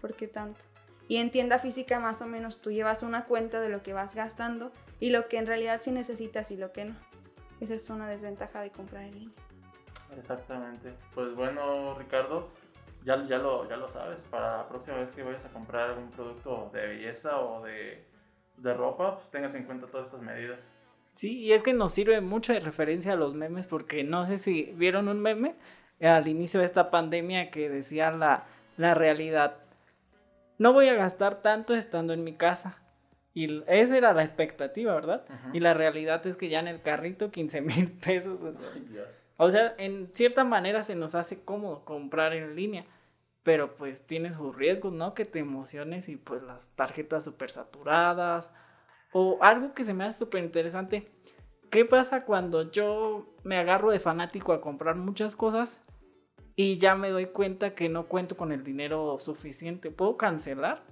¿por 0.00 0.14
qué 0.14 0.26
tanto? 0.26 0.64
Y 1.06 1.18
en 1.18 1.30
tienda 1.30 1.58
física 1.58 2.00
más 2.00 2.22
o 2.22 2.26
menos 2.26 2.62
tú 2.62 2.70
llevas 2.70 3.02
una 3.02 3.26
cuenta 3.26 3.60
de 3.60 3.68
lo 3.68 3.82
que 3.82 3.92
vas 3.92 4.14
gastando 4.14 4.72
y 5.00 5.10
lo 5.10 5.28
que 5.28 5.36
en 5.36 5.46
realidad 5.46 5.82
sí 5.82 5.90
necesitas 5.90 6.50
y 6.50 6.56
lo 6.56 6.72
que 6.72 6.86
no. 6.86 6.94
Esa 7.60 7.74
es 7.74 7.90
una 7.90 8.08
desventaja 8.08 8.62
de 8.62 8.70
comprar 8.70 9.02
en 9.02 9.12
línea. 9.12 9.36
Exactamente. 10.16 10.94
Pues 11.14 11.34
bueno, 11.34 11.94
Ricardo, 11.98 12.48
ya, 13.04 13.22
ya, 13.26 13.36
lo, 13.36 13.68
ya 13.68 13.76
lo 13.76 13.90
sabes. 13.90 14.24
Para 14.24 14.56
la 14.56 14.66
próxima 14.66 14.96
vez 14.96 15.12
que 15.12 15.22
vayas 15.22 15.44
a 15.44 15.52
comprar 15.52 15.90
algún 15.90 16.10
producto 16.10 16.70
de 16.72 16.86
belleza 16.86 17.38
o 17.38 17.62
de, 17.62 18.02
de 18.56 18.72
ropa, 18.72 19.16
pues 19.16 19.28
tengas 19.28 19.54
en 19.56 19.64
cuenta 19.64 19.88
todas 19.88 20.06
estas 20.06 20.22
medidas. 20.22 20.74
Sí, 21.16 21.40
y 21.40 21.52
es 21.52 21.62
que 21.62 21.74
nos 21.74 21.92
sirve 21.92 22.22
mucho 22.22 22.54
de 22.54 22.60
referencia 22.60 23.12
a 23.12 23.16
los 23.16 23.34
memes 23.34 23.66
porque 23.66 24.04
no 24.04 24.26
sé 24.26 24.38
si 24.38 24.72
vieron 24.74 25.08
un 25.08 25.20
meme 25.20 25.54
al 26.00 26.28
inicio 26.28 26.60
de 26.60 26.66
esta 26.66 26.90
pandemia 26.90 27.50
que 27.50 27.68
decía 27.68 28.10
la, 28.10 28.44
la 28.76 28.94
realidad 28.94 29.64
no 30.58 30.72
voy 30.72 30.88
a 30.88 30.94
gastar 30.94 31.42
tanto 31.42 31.74
estando 31.74 32.12
en 32.12 32.24
mi 32.24 32.34
casa. 32.34 32.78
Y 33.32 33.64
esa 33.66 33.96
era 33.96 34.12
la 34.12 34.22
expectativa, 34.22 34.94
¿verdad? 34.94 35.24
Y 35.52 35.58
la 35.58 35.74
realidad 35.74 36.24
es 36.26 36.36
que 36.36 36.48
ya 36.48 36.60
en 36.60 36.68
el 36.68 36.82
carrito 36.82 37.32
15 37.32 37.60
mil 37.62 37.90
pesos. 38.04 38.38
O 39.36 39.50
sea, 39.50 39.74
en 39.78 40.10
cierta 40.14 40.44
manera 40.44 40.84
se 40.84 40.94
nos 40.94 41.16
hace 41.16 41.42
cómodo 41.42 41.84
comprar 41.84 42.32
en 42.32 42.54
línea. 42.54 42.86
Pero 43.42 43.76
pues 43.76 44.06
tiene 44.06 44.32
sus 44.32 44.56
riesgos, 44.56 44.92
¿no? 44.92 45.14
Que 45.14 45.24
te 45.24 45.40
emociones 45.40 46.08
y 46.08 46.16
pues 46.16 46.42
las 46.42 46.68
tarjetas 46.76 47.24
súper 47.24 47.50
saturadas. 47.50 48.50
O 49.12 49.38
algo 49.42 49.74
que 49.74 49.84
se 49.84 49.94
me 49.94 50.04
hace 50.04 50.20
súper 50.20 50.44
interesante. 50.44 51.10
¿Qué 51.74 51.84
pasa 51.84 52.24
cuando 52.24 52.70
yo 52.70 53.26
me 53.42 53.56
agarro 53.56 53.90
de 53.90 53.98
fanático 53.98 54.52
a 54.52 54.60
comprar 54.60 54.94
muchas 54.94 55.34
cosas 55.34 55.80
y 56.54 56.76
ya 56.76 56.94
me 56.94 57.10
doy 57.10 57.26
cuenta 57.26 57.74
que 57.74 57.88
no 57.88 58.06
cuento 58.06 58.36
con 58.36 58.52
el 58.52 58.62
dinero 58.62 59.18
suficiente. 59.18 59.90
¿Puedo 59.90 60.16
cancelar? 60.16 60.84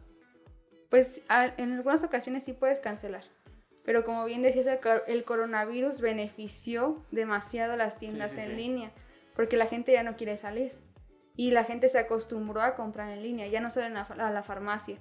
Pues 0.91 1.23
en 1.29 1.75
algunas 1.75 2.03
ocasiones 2.03 2.43
sí 2.43 2.53
puedes 2.53 2.81
cancelar. 2.81 3.23
Pero 3.85 4.05
como 4.05 4.25
bien 4.25 4.43
decías, 4.43 4.67
el 5.07 5.23
coronavirus 5.23 6.01
benefició 6.01 7.01
demasiado 7.13 7.77
las 7.77 7.97
tiendas 7.97 8.37
en 8.37 8.57
línea, 8.57 8.91
porque 9.37 9.57
la 9.57 9.67
gente 9.67 9.93
ya 9.93 10.03
no 10.03 10.17
quiere 10.17 10.37
salir. 10.37 10.73
Y 11.37 11.53
la 11.53 11.63
gente 11.63 11.89
se 11.91 12.01
acostumbró 12.01 12.61
a 12.61 12.75
comprar 12.75 13.11
en 13.11 13.23
línea, 13.23 13.47
ya 13.47 13.61
no 13.61 13.71
salen 13.71 13.97
a 13.97 14.31
la 14.33 14.43
farmacia. 14.43 14.99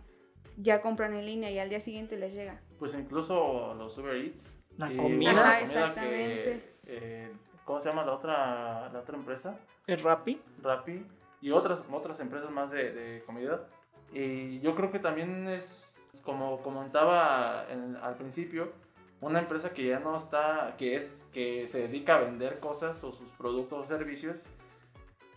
ya 0.57 0.83
compran 0.83 1.15
en 1.15 1.25
línea 1.25 1.49
y 1.49 1.57
al 1.57 1.69
día 1.69 1.79
siguiente 1.79 2.17
les 2.17 2.35
llega. 2.35 2.61
Pues 2.77 2.93
incluso 2.93 3.73
los 3.73 3.97
Uber 3.97 4.15
Eats. 4.15 4.60
La 4.81 4.91
y 4.93 4.97
comida. 4.97 5.31
Ajá, 5.31 5.57
que, 5.57 5.63
exactamente. 5.63 6.73
eh, 6.87 7.31
¿Cómo 7.65 7.79
se 7.79 7.89
llama 7.89 8.03
la 8.03 8.13
otra, 8.13 8.89
la 8.91 8.99
otra 8.99 9.15
empresa? 9.15 9.59
¿El 9.87 10.01
Rappi? 10.01 10.41
Rappi 10.61 11.05
y 11.41 11.51
otras, 11.51 11.85
otras 11.91 12.19
empresas 12.19 12.49
más 12.51 12.71
de, 12.71 12.91
de 12.91 13.23
comida. 13.23 13.67
Y 14.11 14.59
yo 14.59 14.75
creo 14.75 14.91
que 14.91 14.99
también 14.99 15.47
es, 15.47 15.95
como 16.23 16.61
comentaba 16.61 17.65
en- 17.69 17.95
al 17.97 18.15
principio, 18.15 18.73
una 19.21 19.39
empresa 19.39 19.69
que 19.71 19.87
ya 19.87 19.99
no 19.99 20.17
está, 20.17 20.75
que 20.77 20.95
es, 20.95 21.15
que 21.31 21.67
se 21.67 21.81
dedica 21.87 22.15
a 22.15 22.21
vender 22.21 22.59
cosas 22.59 23.03
o 23.03 23.11
sus 23.11 23.29
productos 23.33 23.79
o 23.79 23.83
servicios, 23.85 24.41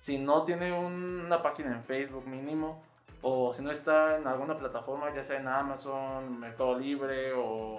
si 0.01 0.19
no 0.19 0.45
tiene 0.45 0.73
un- 0.73 1.21
una 1.27 1.43
página 1.43 1.73
en 1.73 1.85
Facebook 1.85 2.27
mínimo, 2.27 2.83
o 3.23 3.53
si 3.55 3.63
no 3.63 3.71
está 3.71 4.17
en 4.17 4.27
alguna 4.27 4.57
plataforma, 4.59 5.15
ya 5.15 5.23
sea 5.23 5.39
en 5.39 5.49
Amazon, 5.49 6.41
Mercado 6.41 6.79
Libre 6.79 7.33
o 7.35 7.79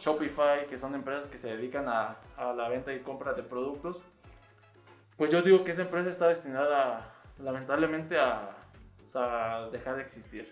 Shopify, 0.00 0.66
que 0.66 0.78
son 0.78 0.94
empresas 0.94 1.26
que 1.26 1.38
se 1.38 1.48
dedican 1.48 1.86
a, 1.88 2.16
a 2.36 2.52
la 2.54 2.68
venta 2.68 2.92
y 2.92 3.00
compra 3.00 3.34
de 3.34 3.42
productos, 3.42 4.02
pues 5.16 5.30
yo 5.30 5.42
digo 5.42 5.62
que 5.62 5.72
esa 5.72 5.82
empresa 5.82 6.08
está 6.08 6.28
destinada, 6.28 7.12
lamentablemente, 7.38 8.18
a, 8.18 8.56
a 9.14 9.68
dejar 9.70 9.96
de 9.96 10.02
existir. 10.02 10.50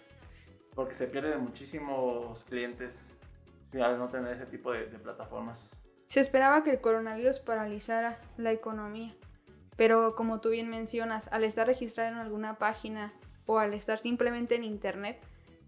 Porque 0.74 0.92
se 0.92 1.06
pierden 1.06 1.40
muchísimos 1.40 2.44
clientes 2.44 3.14
si 3.62 3.80
al 3.80 3.98
no 3.98 4.08
tener 4.08 4.34
ese 4.34 4.46
tipo 4.46 4.70
de, 4.70 4.86
de 4.86 4.98
plataformas. 4.98 5.74
Se 6.06 6.20
esperaba 6.20 6.62
que 6.62 6.70
el 6.70 6.80
coronavirus 6.80 7.40
paralizara 7.40 8.20
la 8.36 8.52
economía, 8.52 9.14
pero 9.76 10.14
como 10.14 10.40
tú 10.40 10.50
bien 10.50 10.68
mencionas, 10.68 11.28
al 11.32 11.44
estar 11.44 11.66
registrado 11.66 12.10
en 12.10 12.18
alguna 12.18 12.58
página 12.58 13.12
o 13.46 13.58
al 13.58 13.74
estar 13.74 13.98
simplemente 13.98 14.54
en 14.54 14.64
internet, 14.64 15.18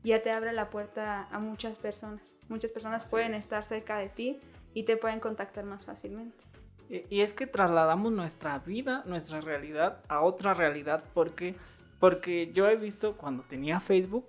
ya 0.05 0.23
te 0.23 0.31
abre 0.31 0.53
la 0.53 0.71
puerta 0.71 1.29
a 1.31 1.39
muchas 1.39 1.79
personas. 1.79 2.35
Muchas 2.49 2.71
personas 2.71 3.03
Así 3.05 3.11
pueden 3.11 3.35
es. 3.35 3.45
estar 3.45 3.65
cerca 3.65 3.99
de 3.99 4.09
ti 4.09 4.41
y 4.75 4.85
te 4.85 4.97
pueden 4.97 5.21
contactar 5.21 5.65
más 5.65 5.87
fácilmente. 5.87 6.37
Y 6.89 7.05
y 7.09 7.21
es 7.23 7.33
que 7.33 7.47
trasladamos 7.47 8.13
nuestra 8.13 8.59
vida, 8.59 9.03
nuestra 9.07 9.41
realidad 9.41 10.01
a 10.09 10.21
otra 10.23 10.55
realidad 10.55 11.05
porque 11.15 11.55
porque 11.99 12.51
yo 12.53 12.69
he 12.69 12.77
visto 12.77 13.17
cuando 13.17 13.43
tenía 13.43 13.79
Facebook 13.81 14.27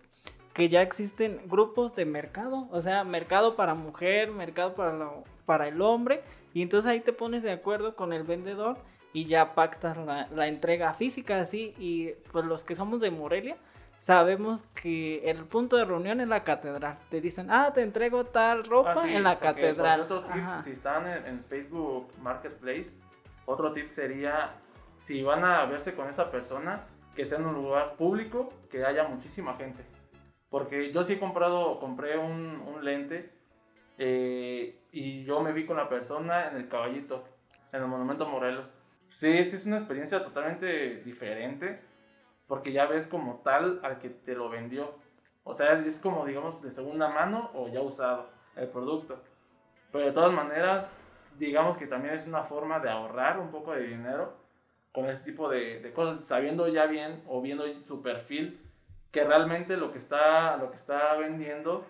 que 0.53 0.67
ya 0.67 0.81
existen 0.81 1.41
grupos 1.47 1.95
de 1.95 2.03
mercado, 2.03 2.67
o 2.71 2.81
sea, 2.81 3.05
mercado 3.05 3.55
para 3.55 3.73
mujer, 3.73 4.31
mercado 4.31 4.75
para 4.75 4.91
lo- 4.91 5.23
para 5.45 5.69
el 5.69 5.81
hombre 5.81 6.21
y 6.53 6.61
entonces 6.61 6.89
ahí 6.91 6.99
te 6.99 7.13
pones 7.13 7.41
de 7.43 7.51
acuerdo 7.51 7.95
con 7.95 8.11
el 8.11 8.23
vendedor 8.23 8.77
y 9.13 9.25
ya 9.25 9.55
pactas 9.55 9.97
la, 9.97 10.27
la 10.27 10.47
entrega 10.47 10.93
física 10.93 11.39
así 11.39 11.73
y 11.79 12.09
pues 12.31 12.43
los 12.45 12.63
que 12.65 12.75
somos 12.75 12.99
de 13.01 13.09
Morelia 13.11 13.57
sabemos 14.01 14.63
que 14.73 15.29
el 15.29 15.45
punto 15.45 15.77
de 15.77 15.85
reunión 15.85 16.19
es 16.21 16.27
la 16.27 16.43
catedral. 16.43 16.97
Te 17.09 17.21
dicen, 17.21 17.51
ah, 17.51 17.71
te 17.73 17.81
entrego 17.81 18.25
tal 18.25 18.63
ropa 18.63 18.93
Ah, 18.93 19.01
sí, 19.03 19.13
en 19.13 19.23
la 19.23 19.39
catedral. 19.39 20.01
Otro 20.01 20.23
tip, 20.23 20.43
si 20.63 20.71
están 20.71 21.07
en, 21.07 21.25
en 21.27 21.43
Facebook 21.45 22.11
Marketplace, 22.19 22.95
otro 23.45 23.71
tip 23.73 23.87
sería, 23.87 24.55
si 24.97 25.21
van 25.21 25.45
a 25.45 25.65
verse 25.65 25.95
con 25.95 26.09
esa 26.09 26.31
persona, 26.31 26.87
que 27.15 27.25
sea 27.25 27.37
en 27.37 27.45
un 27.45 27.53
lugar 27.53 27.95
público, 27.95 28.51
que 28.71 28.83
haya 28.83 29.07
muchísima 29.07 29.55
gente. 29.55 29.83
Porque 30.49 30.91
yo 30.91 31.03
sí 31.03 31.13
he 31.13 31.19
comprado, 31.19 31.79
compré 31.79 32.17
un, 32.17 32.59
un 32.59 32.83
lente 32.83 33.31
eh, 33.99 34.79
y 34.91 35.23
yo 35.25 35.41
me 35.41 35.53
vi 35.53 35.67
con 35.67 35.77
la 35.77 35.89
persona 35.89 36.47
en 36.47 36.57
el 36.57 36.67
caballito, 36.67 37.23
en 37.71 37.83
el 37.83 37.87
Monumento 37.87 38.27
Morelos. 38.27 38.73
Sí, 39.09 39.45
sí 39.45 39.57
es 39.57 39.65
una 39.67 39.75
experiencia 39.75 40.23
totalmente 40.23 41.01
diferente, 41.03 41.81
porque 42.51 42.73
ya 42.73 42.85
ves 42.85 43.07
como 43.07 43.35
tal 43.45 43.79
al 43.81 43.97
que 43.97 44.09
te 44.09 44.35
lo 44.35 44.49
vendió. 44.49 44.93
O 45.45 45.53
sea, 45.53 45.71
es 45.71 45.99
como, 46.01 46.25
digamos, 46.25 46.61
de 46.61 46.69
segunda 46.69 47.07
mano 47.07 47.49
o 47.53 47.69
ya 47.69 47.79
usado 47.79 48.27
el 48.57 48.67
producto. 48.67 49.23
Pero 49.89 50.07
de 50.07 50.11
todas 50.11 50.33
maneras, 50.33 50.93
digamos 51.39 51.77
que 51.77 51.87
también 51.87 52.13
es 52.13 52.27
una 52.27 52.43
forma 52.43 52.81
de 52.81 52.89
ahorrar 52.89 53.39
un 53.39 53.51
poco 53.51 53.71
de 53.71 53.83
dinero 53.83 54.33
con 54.91 55.05
este 55.05 55.31
tipo 55.31 55.47
de, 55.47 55.79
de 55.79 55.93
cosas, 55.93 56.25
sabiendo 56.25 56.67
ya 56.67 56.87
bien 56.87 57.23
o 57.25 57.41
viendo 57.41 57.63
su 57.85 58.01
perfil 58.01 58.59
que 59.11 59.23
realmente 59.23 59.77
lo 59.77 59.93
que 59.93 59.99
está, 59.99 60.57
lo 60.57 60.71
que 60.71 60.75
está 60.75 61.15
vendiendo 61.15 61.85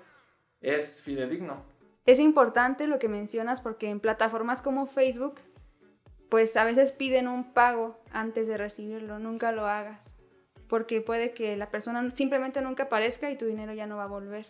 es 0.61 1.01
fidedigno. 1.01 1.63
Es 2.05 2.19
importante 2.19 2.85
lo 2.85 2.99
que 2.99 3.09
mencionas 3.09 3.61
porque 3.61 3.89
en 3.89 3.99
plataformas 3.99 4.61
como 4.61 4.85
Facebook, 4.85 5.39
pues 6.29 6.55
a 6.55 6.65
veces 6.65 6.93
piden 6.93 7.27
un 7.27 7.51
pago 7.51 7.99
antes 8.11 8.47
de 8.47 8.57
recibirlo, 8.57 9.17
nunca 9.17 9.51
lo 9.51 9.65
hagas, 9.65 10.20
porque 10.71 11.01
puede 11.01 11.33
que 11.33 11.57
la 11.57 11.69
persona 11.69 12.09
simplemente 12.11 12.61
nunca 12.61 12.83
aparezca 12.83 13.29
y 13.29 13.35
tu 13.35 13.45
dinero 13.45 13.73
ya 13.73 13.87
no 13.87 13.97
va 13.97 14.05
a 14.05 14.07
volver. 14.07 14.47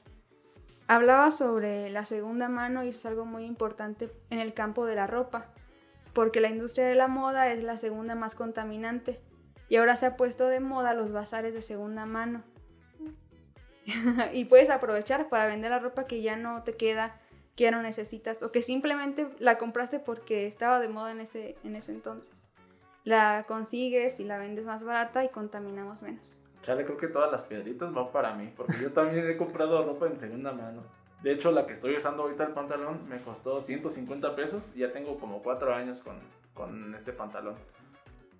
Hablaba 0.86 1.32
sobre 1.32 1.90
la 1.90 2.06
segunda 2.06 2.48
mano 2.48 2.84
y 2.84 2.90
eso 2.90 3.00
es 3.00 3.06
algo 3.08 3.26
muy 3.26 3.44
importante 3.44 4.12
en 4.30 4.38
el 4.38 4.54
campo 4.54 4.86
de 4.86 4.94
la 4.94 5.08
ropa, 5.08 5.48
porque 6.14 6.40
la 6.40 6.50
industria 6.50 6.86
de 6.86 6.94
la 6.94 7.08
moda 7.08 7.52
es 7.52 7.64
la 7.64 7.76
segunda 7.80 8.14
más 8.14 8.36
contaminante 8.36 9.20
y 9.68 9.78
ahora 9.78 9.96
se 9.96 10.06
ha 10.06 10.16
puesto 10.16 10.48
de 10.48 10.60
moda 10.60 10.94
los 10.94 11.12
bazares 11.12 11.56
de 11.56 11.64
segunda 11.64 12.06
mano. 12.06 12.44
y 14.32 14.46
puedes 14.46 14.70
aprovechar 14.70 15.28
para 15.28 15.48
vender 15.48 15.72
la 15.72 15.80
ropa 15.80 16.06
que 16.06 16.22
ya 16.22 16.36
no 16.36 16.62
te 16.62 16.74
queda, 16.74 17.20
que 17.56 17.64
ya 17.64 17.72
no 17.72 17.82
necesitas 17.82 18.44
o 18.44 18.52
que 18.52 18.62
simplemente 18.62 19.28
la 19.40 19.58
compraste 19.58 20.00
porque 20.00 20.46
estaba 20.46 20.80
de 20.80 20.88
moda 20.88 21.14
en 21.14 21.22
ese, 21.22 21.56
en 21.64 21.76
ese 21.76 21.94
entonces. 21.94 22.36
La 23.04 23.46
consigues 23.48 24.20
y 24.20 24.24
la 24.24 24.38
vendes 24.38 24.66
más 24.66 24.84
barata 24.84 25.24
y 25.24 25.30
contaminamos 25.30 26.02
menos. 26.02 26.40
Chale, 26.62 26.86
creo 26.86 26.98
que 26.98 27.08
todas 27.08 27.32
las 27.32 27.46
piedritas 27.46 27.92
van 27.92 28.12
para 28.12 28.36
mí, 28.36 28.54
porque 28.56 28.76
yo 28.82 28.92
también 28.92 29.28
he 29.28 29.36
comprado 29.38 29.84
ropa 29.84 30.06
en 30.06 30.20
segunda 30.20 30.52
mano. 30.52 30.84
De 31.24 31.32
hecho, 31.32 31.52
la 31.52 31.66
que 31.66 31.74
estoy 31.74 31.96
usando 31.96 32.24
ahorita 32.24 32.44
el 32.46 32.54
pantalón 32.54 33.08
me 33.10 33.20
costó 33.22 33.60
150 33.60 34.36
pesos 34.36 34.72
y 34.76 34.80
ya 34.80 34.92
tengo 34.92 35.20
como 35.20 35.42
4 35.42 35.74
años 35.74 36.02
con, 36.02 36.20
con 36.54 36.94
este 36.96 37.14
pantalón. 37.14 37.56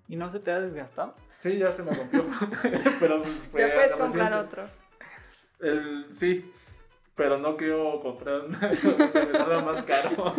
¿Y 0.08 0.16
no 0.16 0.30
se 0.30 0.40
te 0.40 0.50
ha 0.50 0.60
desgastado? 0.60 1.14
Sí, 1.38 1.58
ya 1.58 1.72
se 1.72 1.82
me 1.82 1.92
rompió. 1.92 2.24
pero 3.00 3.22
fue 3.24 3.60
Ya 3.60 3.74
puedes 3.74 3.92
reciente. 3.92 3.98
comprar 3.98 4.34
otro. 4.34 4.68
El, 5.60 6.06
sí, 6.12 6.52
pero 7.14 7.38
no 7.38 7.56
quiero 7.56 8.00
comprar 8.00 8.42
una 8.42 8.58
que 8.70 9.26
me 9.26 9.34
salga 9.34 9.62
más 9.62 9.82
caro. 9.82 10.34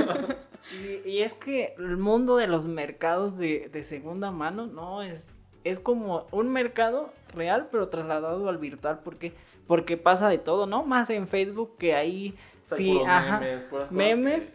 Y, 0.71 1.09
y 1.09 1.21
es 1.23 1.33
que 1.33 1.75
el 1.77 1.97
mundo 1.97 2.37
de 2.37 2.47
los 2.47 2.67
mercados 2.67 3.37
de, 3.37 3.69
de 3.71 3.83
segunda 3.83 4.31
mano, 4.31 4.65
no, 4.67 5.01
es, 5.03 5.27
es 5.63 5.79
como 5.79 6.25
un 6.31 6.49
mercado 6.49 7.11
real, 7.35 7.67
pero 7.71 7.87
trasladado 7.89 8.47
al 8.47 8.57
virtual, 8.57 8.99
porque, 9.03 9.33
porque 9.67 9.97
pasa 9.97 10.29
de 10.29 10.37
todo, 10.37 10.65
¿no? 10.65 10.83
Más 10.83 11.09
en 11.09 11.27
Facebook 11.27 11.75
que 11.77 11.95
ahí, 11.95 12.35
sí, 12.63 12.97
ajá, 13.05 13.39
memes, 13.39 13.65
puras 13.65 13.89
cosas 13.89 13.97
memes, 13.97 14.45
que- 14.45 14.53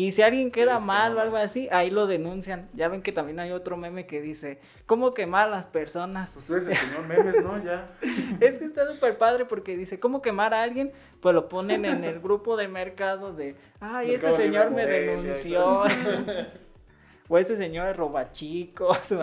y 0.00 0.12
si 0.12 0.22
alguien 0.22 0.50
queda 0.50 0.76
es 0.76 0.80
que 0.80 0.86
mal 0.86 1.12
no 1.12 1.18
o 1.18 1.20
algo 1.20 1.36
así, 1.36 1.68
ahí 1.70 1.90
lo 1.90 2.06
denuncian. 2.06 2.70
Ya 2.72 2.88
ven 2.88 3.02
que 3.02 3.12
también 3.12 3.38
hay 3.38 3.50
otro 3.50 3.76
meme 3.76 4.06
que 4.06 4.22
dice, 4.22 4.58
¿cómo 4.86 5.12
quemar 5.12 5.48
a 5.48 5.50
las 5.50 5.66
personas? 5.66 6.30
Pues 6.32 6.46
tú 6.46 6.54
eres 6.54 6.68
el 6.68 6.76
señor 6.76 7.06
memes, 7.06 7.44
¿no? 7.44 7.62
Ya. 7.62 7.90
Es 8.40 8.56
que 8.56 8.64
está 8.64 8.86
súper 8.86 9.18
padre 9.18 9.44
porque 9.44 9.76
dice, 9.76 10.00
¿cómo 10.00 10.22
quemar 10.22 10.54
a 10.54 10.62
alguien? 10.62 10.90
Pues 11.20 11.34
lo 11.34 11.50
ponen 11.50 11.84
en 11.84 12.04
el 12.04 12.18
grupo 12.18 12.56
de 12.56 12.66
mercado 12.66 13.34
de, 13.34 13.56
ay, 13.78 14.14
este 14.14 14.28
Mercado 14.28 14.36
señor 14.42 14.70
me 14.70 14.86
denunció. 14.86 15.82
o 17.28 17.36
ese 17.36 17.58
señor 17.58 17.88
es 17.88 17.96
robachicos. 17.98 19.14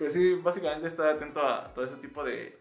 Pues 0.00 0.14
sí, 0.14 0.34
básicamente 0.34 0.88
estar 0.88 1.10
atento 1.10 1.46
a 1.46 1.74
todo 1.74 1.84
ese 1.84 1.96
tipo 1.96 2.24
de, 2.24 2.58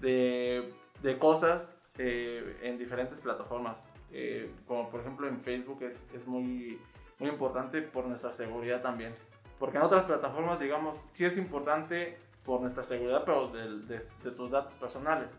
de, 0.00 0.72
de 1.02 1.18
cosas 1.18 1.70
eh, 2.02 2.56
en 2.62 2.78
diferentes 2.78 3.20
plataformas. 3.20 3.88
Eh, 4.12 4.50
como 4.66 4.88
por 4.90 5.00
ejemplo 5.00 5.28
en 5.28 5.38
Facebook 5.40 5.82
es, 5.82 6.08
es 6.14 6.26
muy, 6.26 6.80
muy 7.18 7.28
importante 7.28 7.82
por 7.82 8.06
nuestra 8.06 8.32
seguridad 8.32 8.80
también. 8.80 9.14
Porque 9.58 9.76
en 9.76 9.82
otras 9.82 10.04
plataformas, 10.04 10.58
digamos, 10.60 11.04
sí 11.10 11.24
es 11.26 11.36
importante 11.36 12.16
por 12.44 12.60
nuestra 12.62 12.82
seguridad, 12.82 13.22
pero 13.26 13.48
del- 13.48 13.86
de, 13.86 14.00
de 14.24 14.30
tus 14.30 14.50
datos 14.52 14.72
personales, 14.76 15.38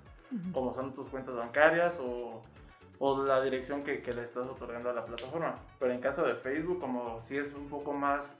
como 0.53 0.71
son 0.71 0.93
tus 0.93 1.09
cuentas 1.09 1.35
bancarias 1.35 1.99
o, 1.99 2.41
o 2.99 3.23
la 3.25 3.41
dirección 3.41 3.83
que, 3.83 4.01
que 4.03 4.13
le 4.13 4.21
estás 4.21 4.47
otorgando 4.47 4.89
a 4.91 4.93
la 4.93 5.03
plataforma. 5.03 5.55
Pero 5.79 5.91
en 5.91 5.99
caso 5.99 6.23
de 6.25 6.35
Facebook, 6.35 6.79
como 6.79 7.19
sí 7.19 7.37
es 7.37 7.53
un 7.55 7.67
poco 7.67 7.91
más, 7.93 8.39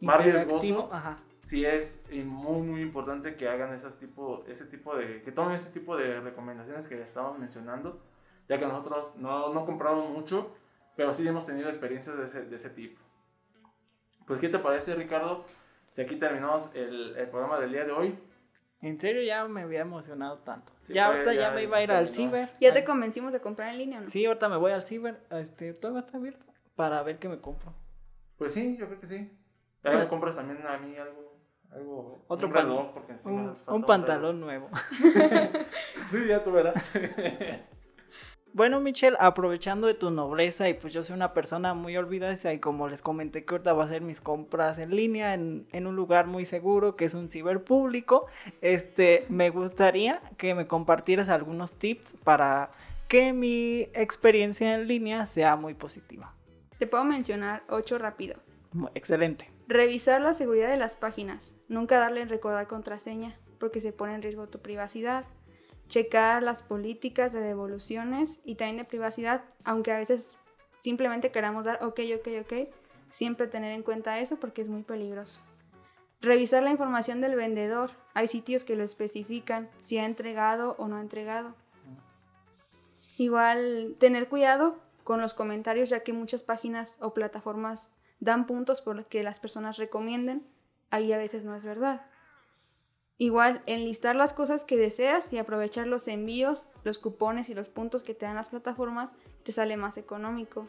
más 0.00 0.16
riesgoso, 0.24 0.88
Ajá. 0.90 1.18
Sí 1.50 1.64
es 1.64 2.00
muy 2.12 2.62
muy 2.62 2.80
importante 2.80 3.34
que 3.34 3.48
hagan 3.48 3.74
esas 3.74 3.98
tipo, 3.98 4.44
ese 4.46 4.66
tipo 4.66 4.96
de, 4.96 5.20
que 5.22 5.32
tomen 5.32 5.56
ese 5.56 5.72
tipo 5.72 5.96
de 5.96 6.20
recomendaciones 6.20 6.86
que 6.86 7.02
estamos 7.02 7.40
mencionando, 7.40 8.00
ya 8.48 8.60
que 8.60 8.66
nosotros 8.66 9.16
no, 9.16 9.52
no 9.52 9.66
compramos 9.66 10.10
mucho, 10.10 10.54
pero 10.94 11.12
sí 11.12 11.26
hemos 11.26 11.44
tenido 11.44 11.68
experiencias 11.68 12.16
de 12.16 12.26
ese, 12.26 12.44
de 12.44 12.54
ese 12.54 12.70
tipo. 12.70 13.00
Pues, 14.28 14.38
¿qué 14.38 14.48
te 14.48 14.60
parece, 14.60 14.94
Ricardo? 14.94 15.44
Si 15.90 16.00
aquí 16.00 16.14
terminamos 16.14 16.72
el, 16.76 17.16
el 17.16 17.28
programa 17.28 17.58
del 17.58 17.72
día 17.72 17.84
de 17.84 17.90
hoy. 17.90 18.16
En 18.80 19.00
serio, 19.00 19.20
ya 19.22 19.44
me 19.48 19.62
había 19.62 19.80
emocionado 19.80 20.38
tanto. 20.38 20.72
Sí, 20.78 20.92
ya 20.92 21.08
pues, 21.08 21.26
ahorita 21.26 21.34
ya, 21.34 21.48
ya 21.48 21.54
me 21.56 21.64
iba 21.64 21.78
a 21.78 21.82
ir 21.82 21.90
al 21.90 22.12
ciber. 22.12 22.50
¿Ya 22.60 22.72
te 22.72 22.84
convencimos 22.84 23.32
de 23.32 23.40
comprar 23.40 23.70
en 23.70 23.78
línea 23.78 23.98
o 23.98 24.02
no? 24.02 24.06
Sí, 24.06 24.24
ahorita 24.24 24.48
me 24.48 24.56
voy 24.56 24.70
al 24.70 24.82
ciber. 24.82 25.20
Este, 25.30 25.74
todavía 25.74 26.02
está 26.02 26.16
abierto 26.16 26.46
para 26.76 27.02
ver 27.02 27.18
qué 27.18 27.28
me 27.28 27.40
compro. 27.40 27.74
Pues 28.38 28.54
sí, 28.54 28.76
yo 28.78 28.86
creo 28.86 29.00
que 29.00 29.06
sí. 29.06 29.36
Ya 29.82 29.90
me 29.90 30.06
compras 30.06 30.36
también 30.36 30.64
a 30.64 30.78
mí 30.78 30.96
algo. 30.96 31.39
Algo, 31.72 32.24
Otro 32.28 32.48
un 32.48 32.52
pan- 32.54 32.62
reloj, 32.66 32.92
porque 32.92 33.12
encima 33.12 33.32
Un, 33.34 33.46
nos 33.46 33.58
falta 33.58 33.72
un 33.74 33.82
pantalón 33.84 34.40
nuevo. 34.40 34.68
Sí, 36.10 36.26
ya 36.28 36.42
tú 36.42 36.52
verás. 36.52 36.90
Bueno, 38.52 38.80
Michelle, 38.80 39.16
aprovechando 39.20 39.86
de 39.86 39.94
tu 39.94 40.10
nobleza 40.10 40.68
y 40.68 40.74
pues 40.74 40.92
yo 40.92 41.04
soy 41.04 41.14
una 41.14 41.32
persona 41.34 41.72
muy 41.72 41.96
olvidadiza 41.96 42.52
y 42.52 42.58
como 42.58 42.88
les 42.88 43.00
comenté 43.00 43.44
que 43.44 43.54
ahorita 43.54 43.72
voy 43.74 43.82
a 43.82 43.84
hacer 43.84 44.02
mis 44.02 44.20
compras 44.20 44.80
en 44.80 44.96
línea 44.96 45.34
en, 45.34 45.68
en 45.70 45.86
un 45.86 45.94
lugar 45.94 46.26
muy 46.26 46.44
seguro 46.44 46.96
que 46.96 47.04
es 47.04 47.14
un 47.14 47.30
ciberpúblico, 47.30 48.26
este, 48.60 49.24
me 49.28 49.50
gustaría 49.50 50.20
que 50.36 50.56
me 50.56 50.66
compartieras 50.66 51.28
algunos 51.28 51.74
tips 51.74 52.14
para 52.24 52.72
que 53.06 53.32
mi 53.32 53.82
experiencia 53.94 54.74
en 54.74 54.88
línea 54.88 55.26
sea 55.26 55.54
muy 55.54 55.74
positiva. 55.74 56.34
Te 56.80 56.88
puedo 56.88 57.04
mencionar 57.04 57.62
ocho 57.68 57.98
rápido. 57.98 58.34
Excelente. 58.94 59.48
Revisar 59.70 60.20
la 60.20 60.34
seguridad 60.34 60.68
de 60.68 60.76
las 60.76 60.96
páginas. 60.96 61.56
Nunca 61.68 62.00
darle 62.00 62.22
en 62.22 62.28
recordar 62.28 62.66
contraseña 62.66 63.38
porque 63.60 63.80
se 63.80 63.92
pone 63.92 64.16
en 64.16 64.20
riesgo 64.20 64.48
tu 64.48 64.58
privacidad. 64.58 65.26
Checar 65.86 66.42
las 66.42 66.64
políticas 66.64 67.32
de 67.32 67.38
devoluciones 67.38 68.40
y 68.44 68.56
también 68.56 68.78
de 68.78 68.84
privacidad, 68.84 69.44
aunque 69.62 69.92
a 69.92 69.98
veces 69.98 70.38
simplemente 70.80 71.30
queramos 71.30 71.66
dar 71.66 71.78
ok, 71.84 72.00
ok, 72.16 72.28
ok. 72.40 72.68
Siempre 73.10 73.46
tener 73.46 73.70
en 73.70 73.84
cuenta 73.84 74.18
eso 74.18 74.40
porque 74.40 74.60
es 74.60 74.68
muy 74.68 74.82
peligroso. 74.82 75.40
Revisar 76.20 76.64
la 76.64 76.72
información 76.72 77.20
del 77.20 77.36
vendedor. 77.36 77.92
Hay 78.12 78.26
sitios 78.26 78.64
que 78.64 78.74
lo 78.74 78.82
especifican 78.82 79.70
si 79.78 79.98
ha 79.98 80.04
entregado 80.04 80.74
o 80.80 80.88
no 80.88 80.96
ha 80.96 81.00
entregado. 81.00 81.54
Igual 83.18 83.94
tener 84.00 84.28
cuidado 84.28 84.80
con 85.04 85.20
los 85.20 85.32
comentarios 85.32 85.90
ya 85.90 86.00
que 86.00 86.12
muchas 86.12 86.42
páginas 86.42 86.98
o 87.00 87.14
plataformas 87.14 87.94
dan 88.20 88.46
puntos 88.46 88.82
por 88.82 88.96
lo 88.96 89.08
que 89.08 89.22
las 89.22 89.40
personas 89.40 89.76
recomienden, 89.76 90.46
ahí 90.90 91.12
a 91.12 91.18
veces 91.18 91.44
no 91.44 91.56
es 91.56 91.64
verdad. 91.64 92.06
Igual, 93.18 93.62
enlistar 93.66 94.16
las 94.16 94.32
cosas 94.32 94.64
que 94.64 94.76
deseas 94.76 95.32
y 95.32 95.38
aprovechar 95.38 95.86
los 95.86 96.08
envíos, 96.08 96.70
los 96.84 96.98
cupones 96.98 97.50
y 97.50 97.54
los 97.54 97.68
puntos 97.68 98.02
que 98.02 98.14
te 98.14 98.24
dan 98.24 98.36
las 98.36 98.48
plataformas 98.48 99.12
te 99.42 99.52
sale 99.52 99.76
más 99.76 99.98
económico. 99.98 100.68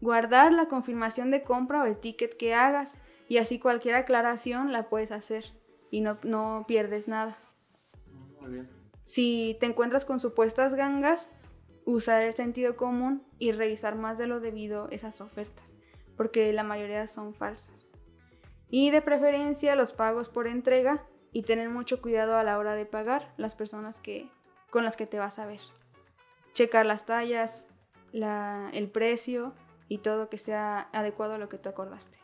Guardar 0.00 0.52
la 0.52 0.68
confirmación 0.68 1.30
de 1.30 1.42
compra 1.42 1.82
o 1.82 1.86
el 1.86 1.96
ticket 1.96 2.36
que 2.36 2.52
hagas 2.52 2.98
y 3.26 3.38
así 3.38 3.58
cualquier 3.58 3.94
aclaración 3.94 4.70
la 4.72 4.88
puedes 4.88 5.12
hacer 5.12 5.46
y 5.90 6.02
no, 6.02 6.18
no 6.24 6.64
pierdes 6.68 7.08
nada. 7.08 7.38
Muy 8.40 8.50
bien. 8.50 8.68
Si 9.06 9.56
te 9.58 9.64
encuentras 9.64 10.04
con 10.04 10.20
supuestas 10.20 10.74
gangas, 10.74 11.30
usar 11.86 12.22
el 12.22 12.34
sentido 12.34 12.76
común 12.76 13.22
y 13.38 13.52
revisar 13.52 13.96
más 13.96 14.18
de 14.18 14.26
lo 14.26 14.40
debido 14.40 14.90
esas 14.90 15.22
ofertas, 15.22 15.64
porque 16.18 16.52
la 16.52 16.64
mayoría 16.64 17.06
son 17.06 17.32
falsas. 17.32 17.86
Y 18.68 18.90
de 18.90 19.00
preferencia 19.00 19.74
los 19.74 19.94
pagos 19.94 20.28
por 20.28 20.46
entrega 20.46 21.02
y 21.32 21.42
tener 21.44 21.70
mucho 21.70 22.02
cuidado 22.02 22.36
a 22.36 22.42
la 22.44 22.58
hora 22.58 22.74
de 22.74 22.84
pagar 22.84 23.32
las 23.38 23.54
personas 23.54 24.00
que, 24.00 24.28
con 24.68 24.84
las 24.84 24.96
que 24.98 25.06
te 25.06 25.18
vas 25.18 25.38
a 25.38 25.46
ver. 25.46 25.60
Checar 26.52 26.84
las 26.84 27.06
tallas, 27.06 27.66
la- 28.12 28.68
el 28.74 28.90
precio 28.90 29.54
y 29.88 29.98
todo 29.98 30.28
que 30.28 30.36
sea 30.36 30.88
adecuado 30.92 31.34
a 31.34 31.38
lo 31.38 31.48
que 31.48 31.56
tú 31.56 31.68
acordaste. 31.70 32.18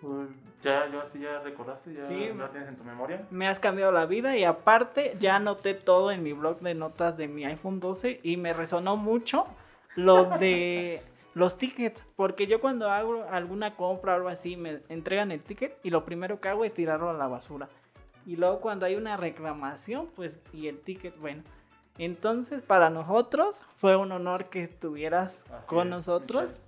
Pues, 0.00 0.28
ya, 0.62 0.88
yo 0.90 1.02
así 1.02 1.20
ya 1.20 1.40
recordaste, 1.40 1.92
ya 1.92 2.02
Sí. 2.04 2.30
lo 2.34 2.48
tienes 2.48 2.70
en 2.70 2.76
tu 2.76 2.84
memoria. 2.84 3.26
Me 3.30 3.46
has 3.46 3.60
cambiado 3.60 3.92
la 3.92 4.06
vida 4.06 4.34
y 4.36 4.44
aparte 4.44 5.14
ya 5.20 5.36
anoté 5.36 5.74
todo 5.74 6.10
en 6.10 6.22
mi 6.22 6.32
blog 6.32 6.60
de 6.60 6.74
notas 6.74 7.16
de 7.18 7.28
mi 7.28 7.44
iPhone 7.44 7.80
12 7.80 8.18
y 8.22 8.38
me 8.38 8.54
resonó 8.54 8.96
mucho 8.96 9.46
lo 9.96 10.24
de 10.38 11.02
los 11.34 11.58
tickets, 11.58 12.04
porque 12.16 12.46
yo 12.46 12.60
cuando 12.60 12.90
hago 12.90 13.24
alguna 13.30 13.76
compra 13.76 14.12
o 14.12 14.16
algo 14.16 14.28
así 14.28 14.56
me 14.56 14.80
entregan 14.88 15.30
el 15.30 15.42
ticket 15.42 15.78
y 15.82 15.90
lo 15.90 16.04
primero 16.04 16.40
que 16.40 16.48
hago 16.48 16.64
es 16.64 16.74
tirarlo 16.74 17.10
a 17.10 17.14
la 17.14 17.28
basura. 17.28 17.68
Y 18.26 18.36
luego 18.36 18.60
cuando 18.60 18.86
hay 18.86 18.96
una 18.96 19.16
reclamación, 19.16 20.08
pues 20.14 20.38
y 20.52 20.68
el 20.68 20.80
ticket, 20.80 21.18
bueno. 21.18 21.42
Entonces 21.98 22.62
para 22.62 22.90
nosotros 22.90 23.62
fue 23.76 23.96
un 23.96 24.12
honor 24.12 24.50
que 24.50 24.62
estuvieras 24.62 25.44
Así 25.52 25.68
con 25.68 25.88
es, 25.88 25.90
nosotros. 25.90 26.60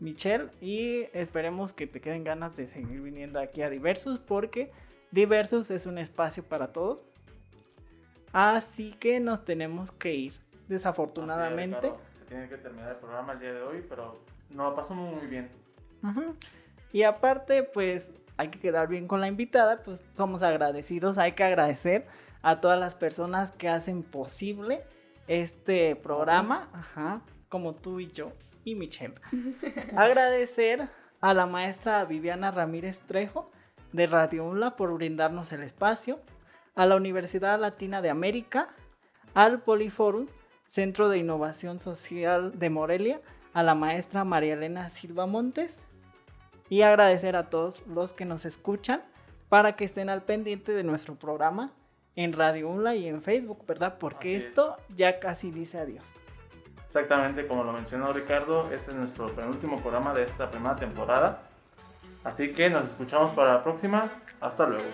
Michelle, 0.00 0.48
y 0.60 1.02
esperemos 1.12 1.72
que 1.72 1.86
te 1.86 2.00
queden 2.00 2.24
ganas 2.24 2.56
de 2.56 2.66
seguir 2.66 3.00
viniendo 3.02 3.38
aquí 3.38 3.62
a 3.62 3.70
Diversus 3.70 4.18
porque 4.18 4.72
Diversus 5.12 5.70
es 5.70 5.86
un 5.86 5.98
espacio 5.98 6.42
para 6.42 6.72
todos. 6.72 7.04
Así 8.32 8.92
que 8.92 9.20
nos 9.20 9.44
tenemos 9.44 9.92
que 9.92 10.14
ir, 10.14 10.32
Así 10.32 10.40
es, 10.40 10.68
desafortunadamente. 10.68 11.92
Tiene 12.32 12.48
que 12.48 12.56
terminar 12.56 12.92
el 12.92 12.96
programa 12.96 13.34
el 13.34 13.40
día 13.40 13.52
de 13.52 13.60
hoy, 13.60 13.84
pero 13.86 14.24
no, 14.48 14.74
pasó 14.74 14.94
muy 14.94 15.26
bien. 15.26 15.50
Ujú. 16.02 16.34
Y 16.90 17.02
aparte, 17.02 17.62
pues 17.62 18.10
hay 18.38 18.48
que 18.48 18.58
quedar 18.58 18.88
bien 18.88 19.06
con 19.06 19.20
la 19.20 19.28
invitada, 19.28 19.82
pues 19.82 20.06
somos 20.14 20.42
agradecidos, 20.42 21.18
hay 21.18 21.32
que 21.32 21.44
agradecer 21.44 22.06
a 22.40 22.58
todas 22.62 22.80
las 22.80 22.94
personas 22.94 23.50
que 23.50 23.68
hacen 23.68 24.02
posible 24.02 24.82
este 25.28 25.94
programa, 25.94 26.70
ajá, 26.72 27.20
como 27.50 27.74
tú 27.74 28.00
y 28.00 28.10
yo 28.10 28.32
y 28.64 28.76
Michelle. 28.76 29.16
Agradecer 29.94 30.88
a 31.20 31.34
la 31.34 31.44
maestra 31.44 32.02
Viviana 32.06 32.50
Ramírez 32.50 33.02
Trejo 33.02 33.50
de 33.92 34.06
Radio 34.06 34.46
UNLA 34.46 34.74
por 34.76 34.94
brindarnos 34.94 35.52
el 35.52 35.62
espacio, 35.64 36.18
a 36.74 36.86
la 36.86 36.96
Universidad 36.96 37.60
Latina 37.60 38.00
de 38.00 38.08
América, 38.08 38.70
al 39.34 39.60
Poliforum, 39.60 40.28
Centro 40.72 41.10
de 41.10 41.18
Innovación 41.18 41.80
Social 41.80 42.58
de 42.58 42.70
Morelia, 42.70 43.20
a 43.52 43.62
la 43.62 43.74
maestra 43.74 44.24
María 44.24 44.54
Elena 44.54 44.88
Silva 44.88 45.26
Montes 45.26 45.76
y 46.70 46.80
agradecer 46.80 47.36
a 47.36 47.50
todos 47.50 47.86
los 47.86 48.14
que 48.14 48.24
nos 48.24 48.46
escuchan 48.46 49.02
para 49.50 49.76
que 49.76 49.84
estén 49.84 50.08
al 50.08 50.22
pendiente 50.22 50.72
de 50.72 50.82
nuestro 50.82 51.14
programa 51.14 51.72
en 52.16 52.32
Radio 52.32 52.70
UNLA 52.70 52.94
y 52.94 53.06
en 53.06 53.20
Facebook, 53.20 53.66
¿verdad? 53.66 53.98
Porque 53.98 54.34
Así 54.34 54.36
es. 54.36 54.44
esto 54.44 54.78
ya 54.96 55.20
casi 55.20 55.50
dice 55.50 55.78
adiós. 55.78 56.14
Exactamente 56.86 57.46
como 57.46 57.64
lo 57.64 57.74
mencionó 57.74 58.10
Ricardo, 58.14 58.72
este 58.72 58.92
es 58.92 58.96
nuestro 58.96 59.26
penúltimo 59.26 59.76
programa 59.76 60.14
de 60.14 60.22
esta 60.22 60.50
primera 60.50 60.76
temporada. 60.76 61.42
Así 62.24 62.54
que 62.54 62.70
nos 62.70 62.88
escuchamos 62.88 63.34
para 63.34 63.52
la 63.52 63.62
próxima. 63.62 64.10
Hasta 64.40 64.64
luego. 64.66 64.88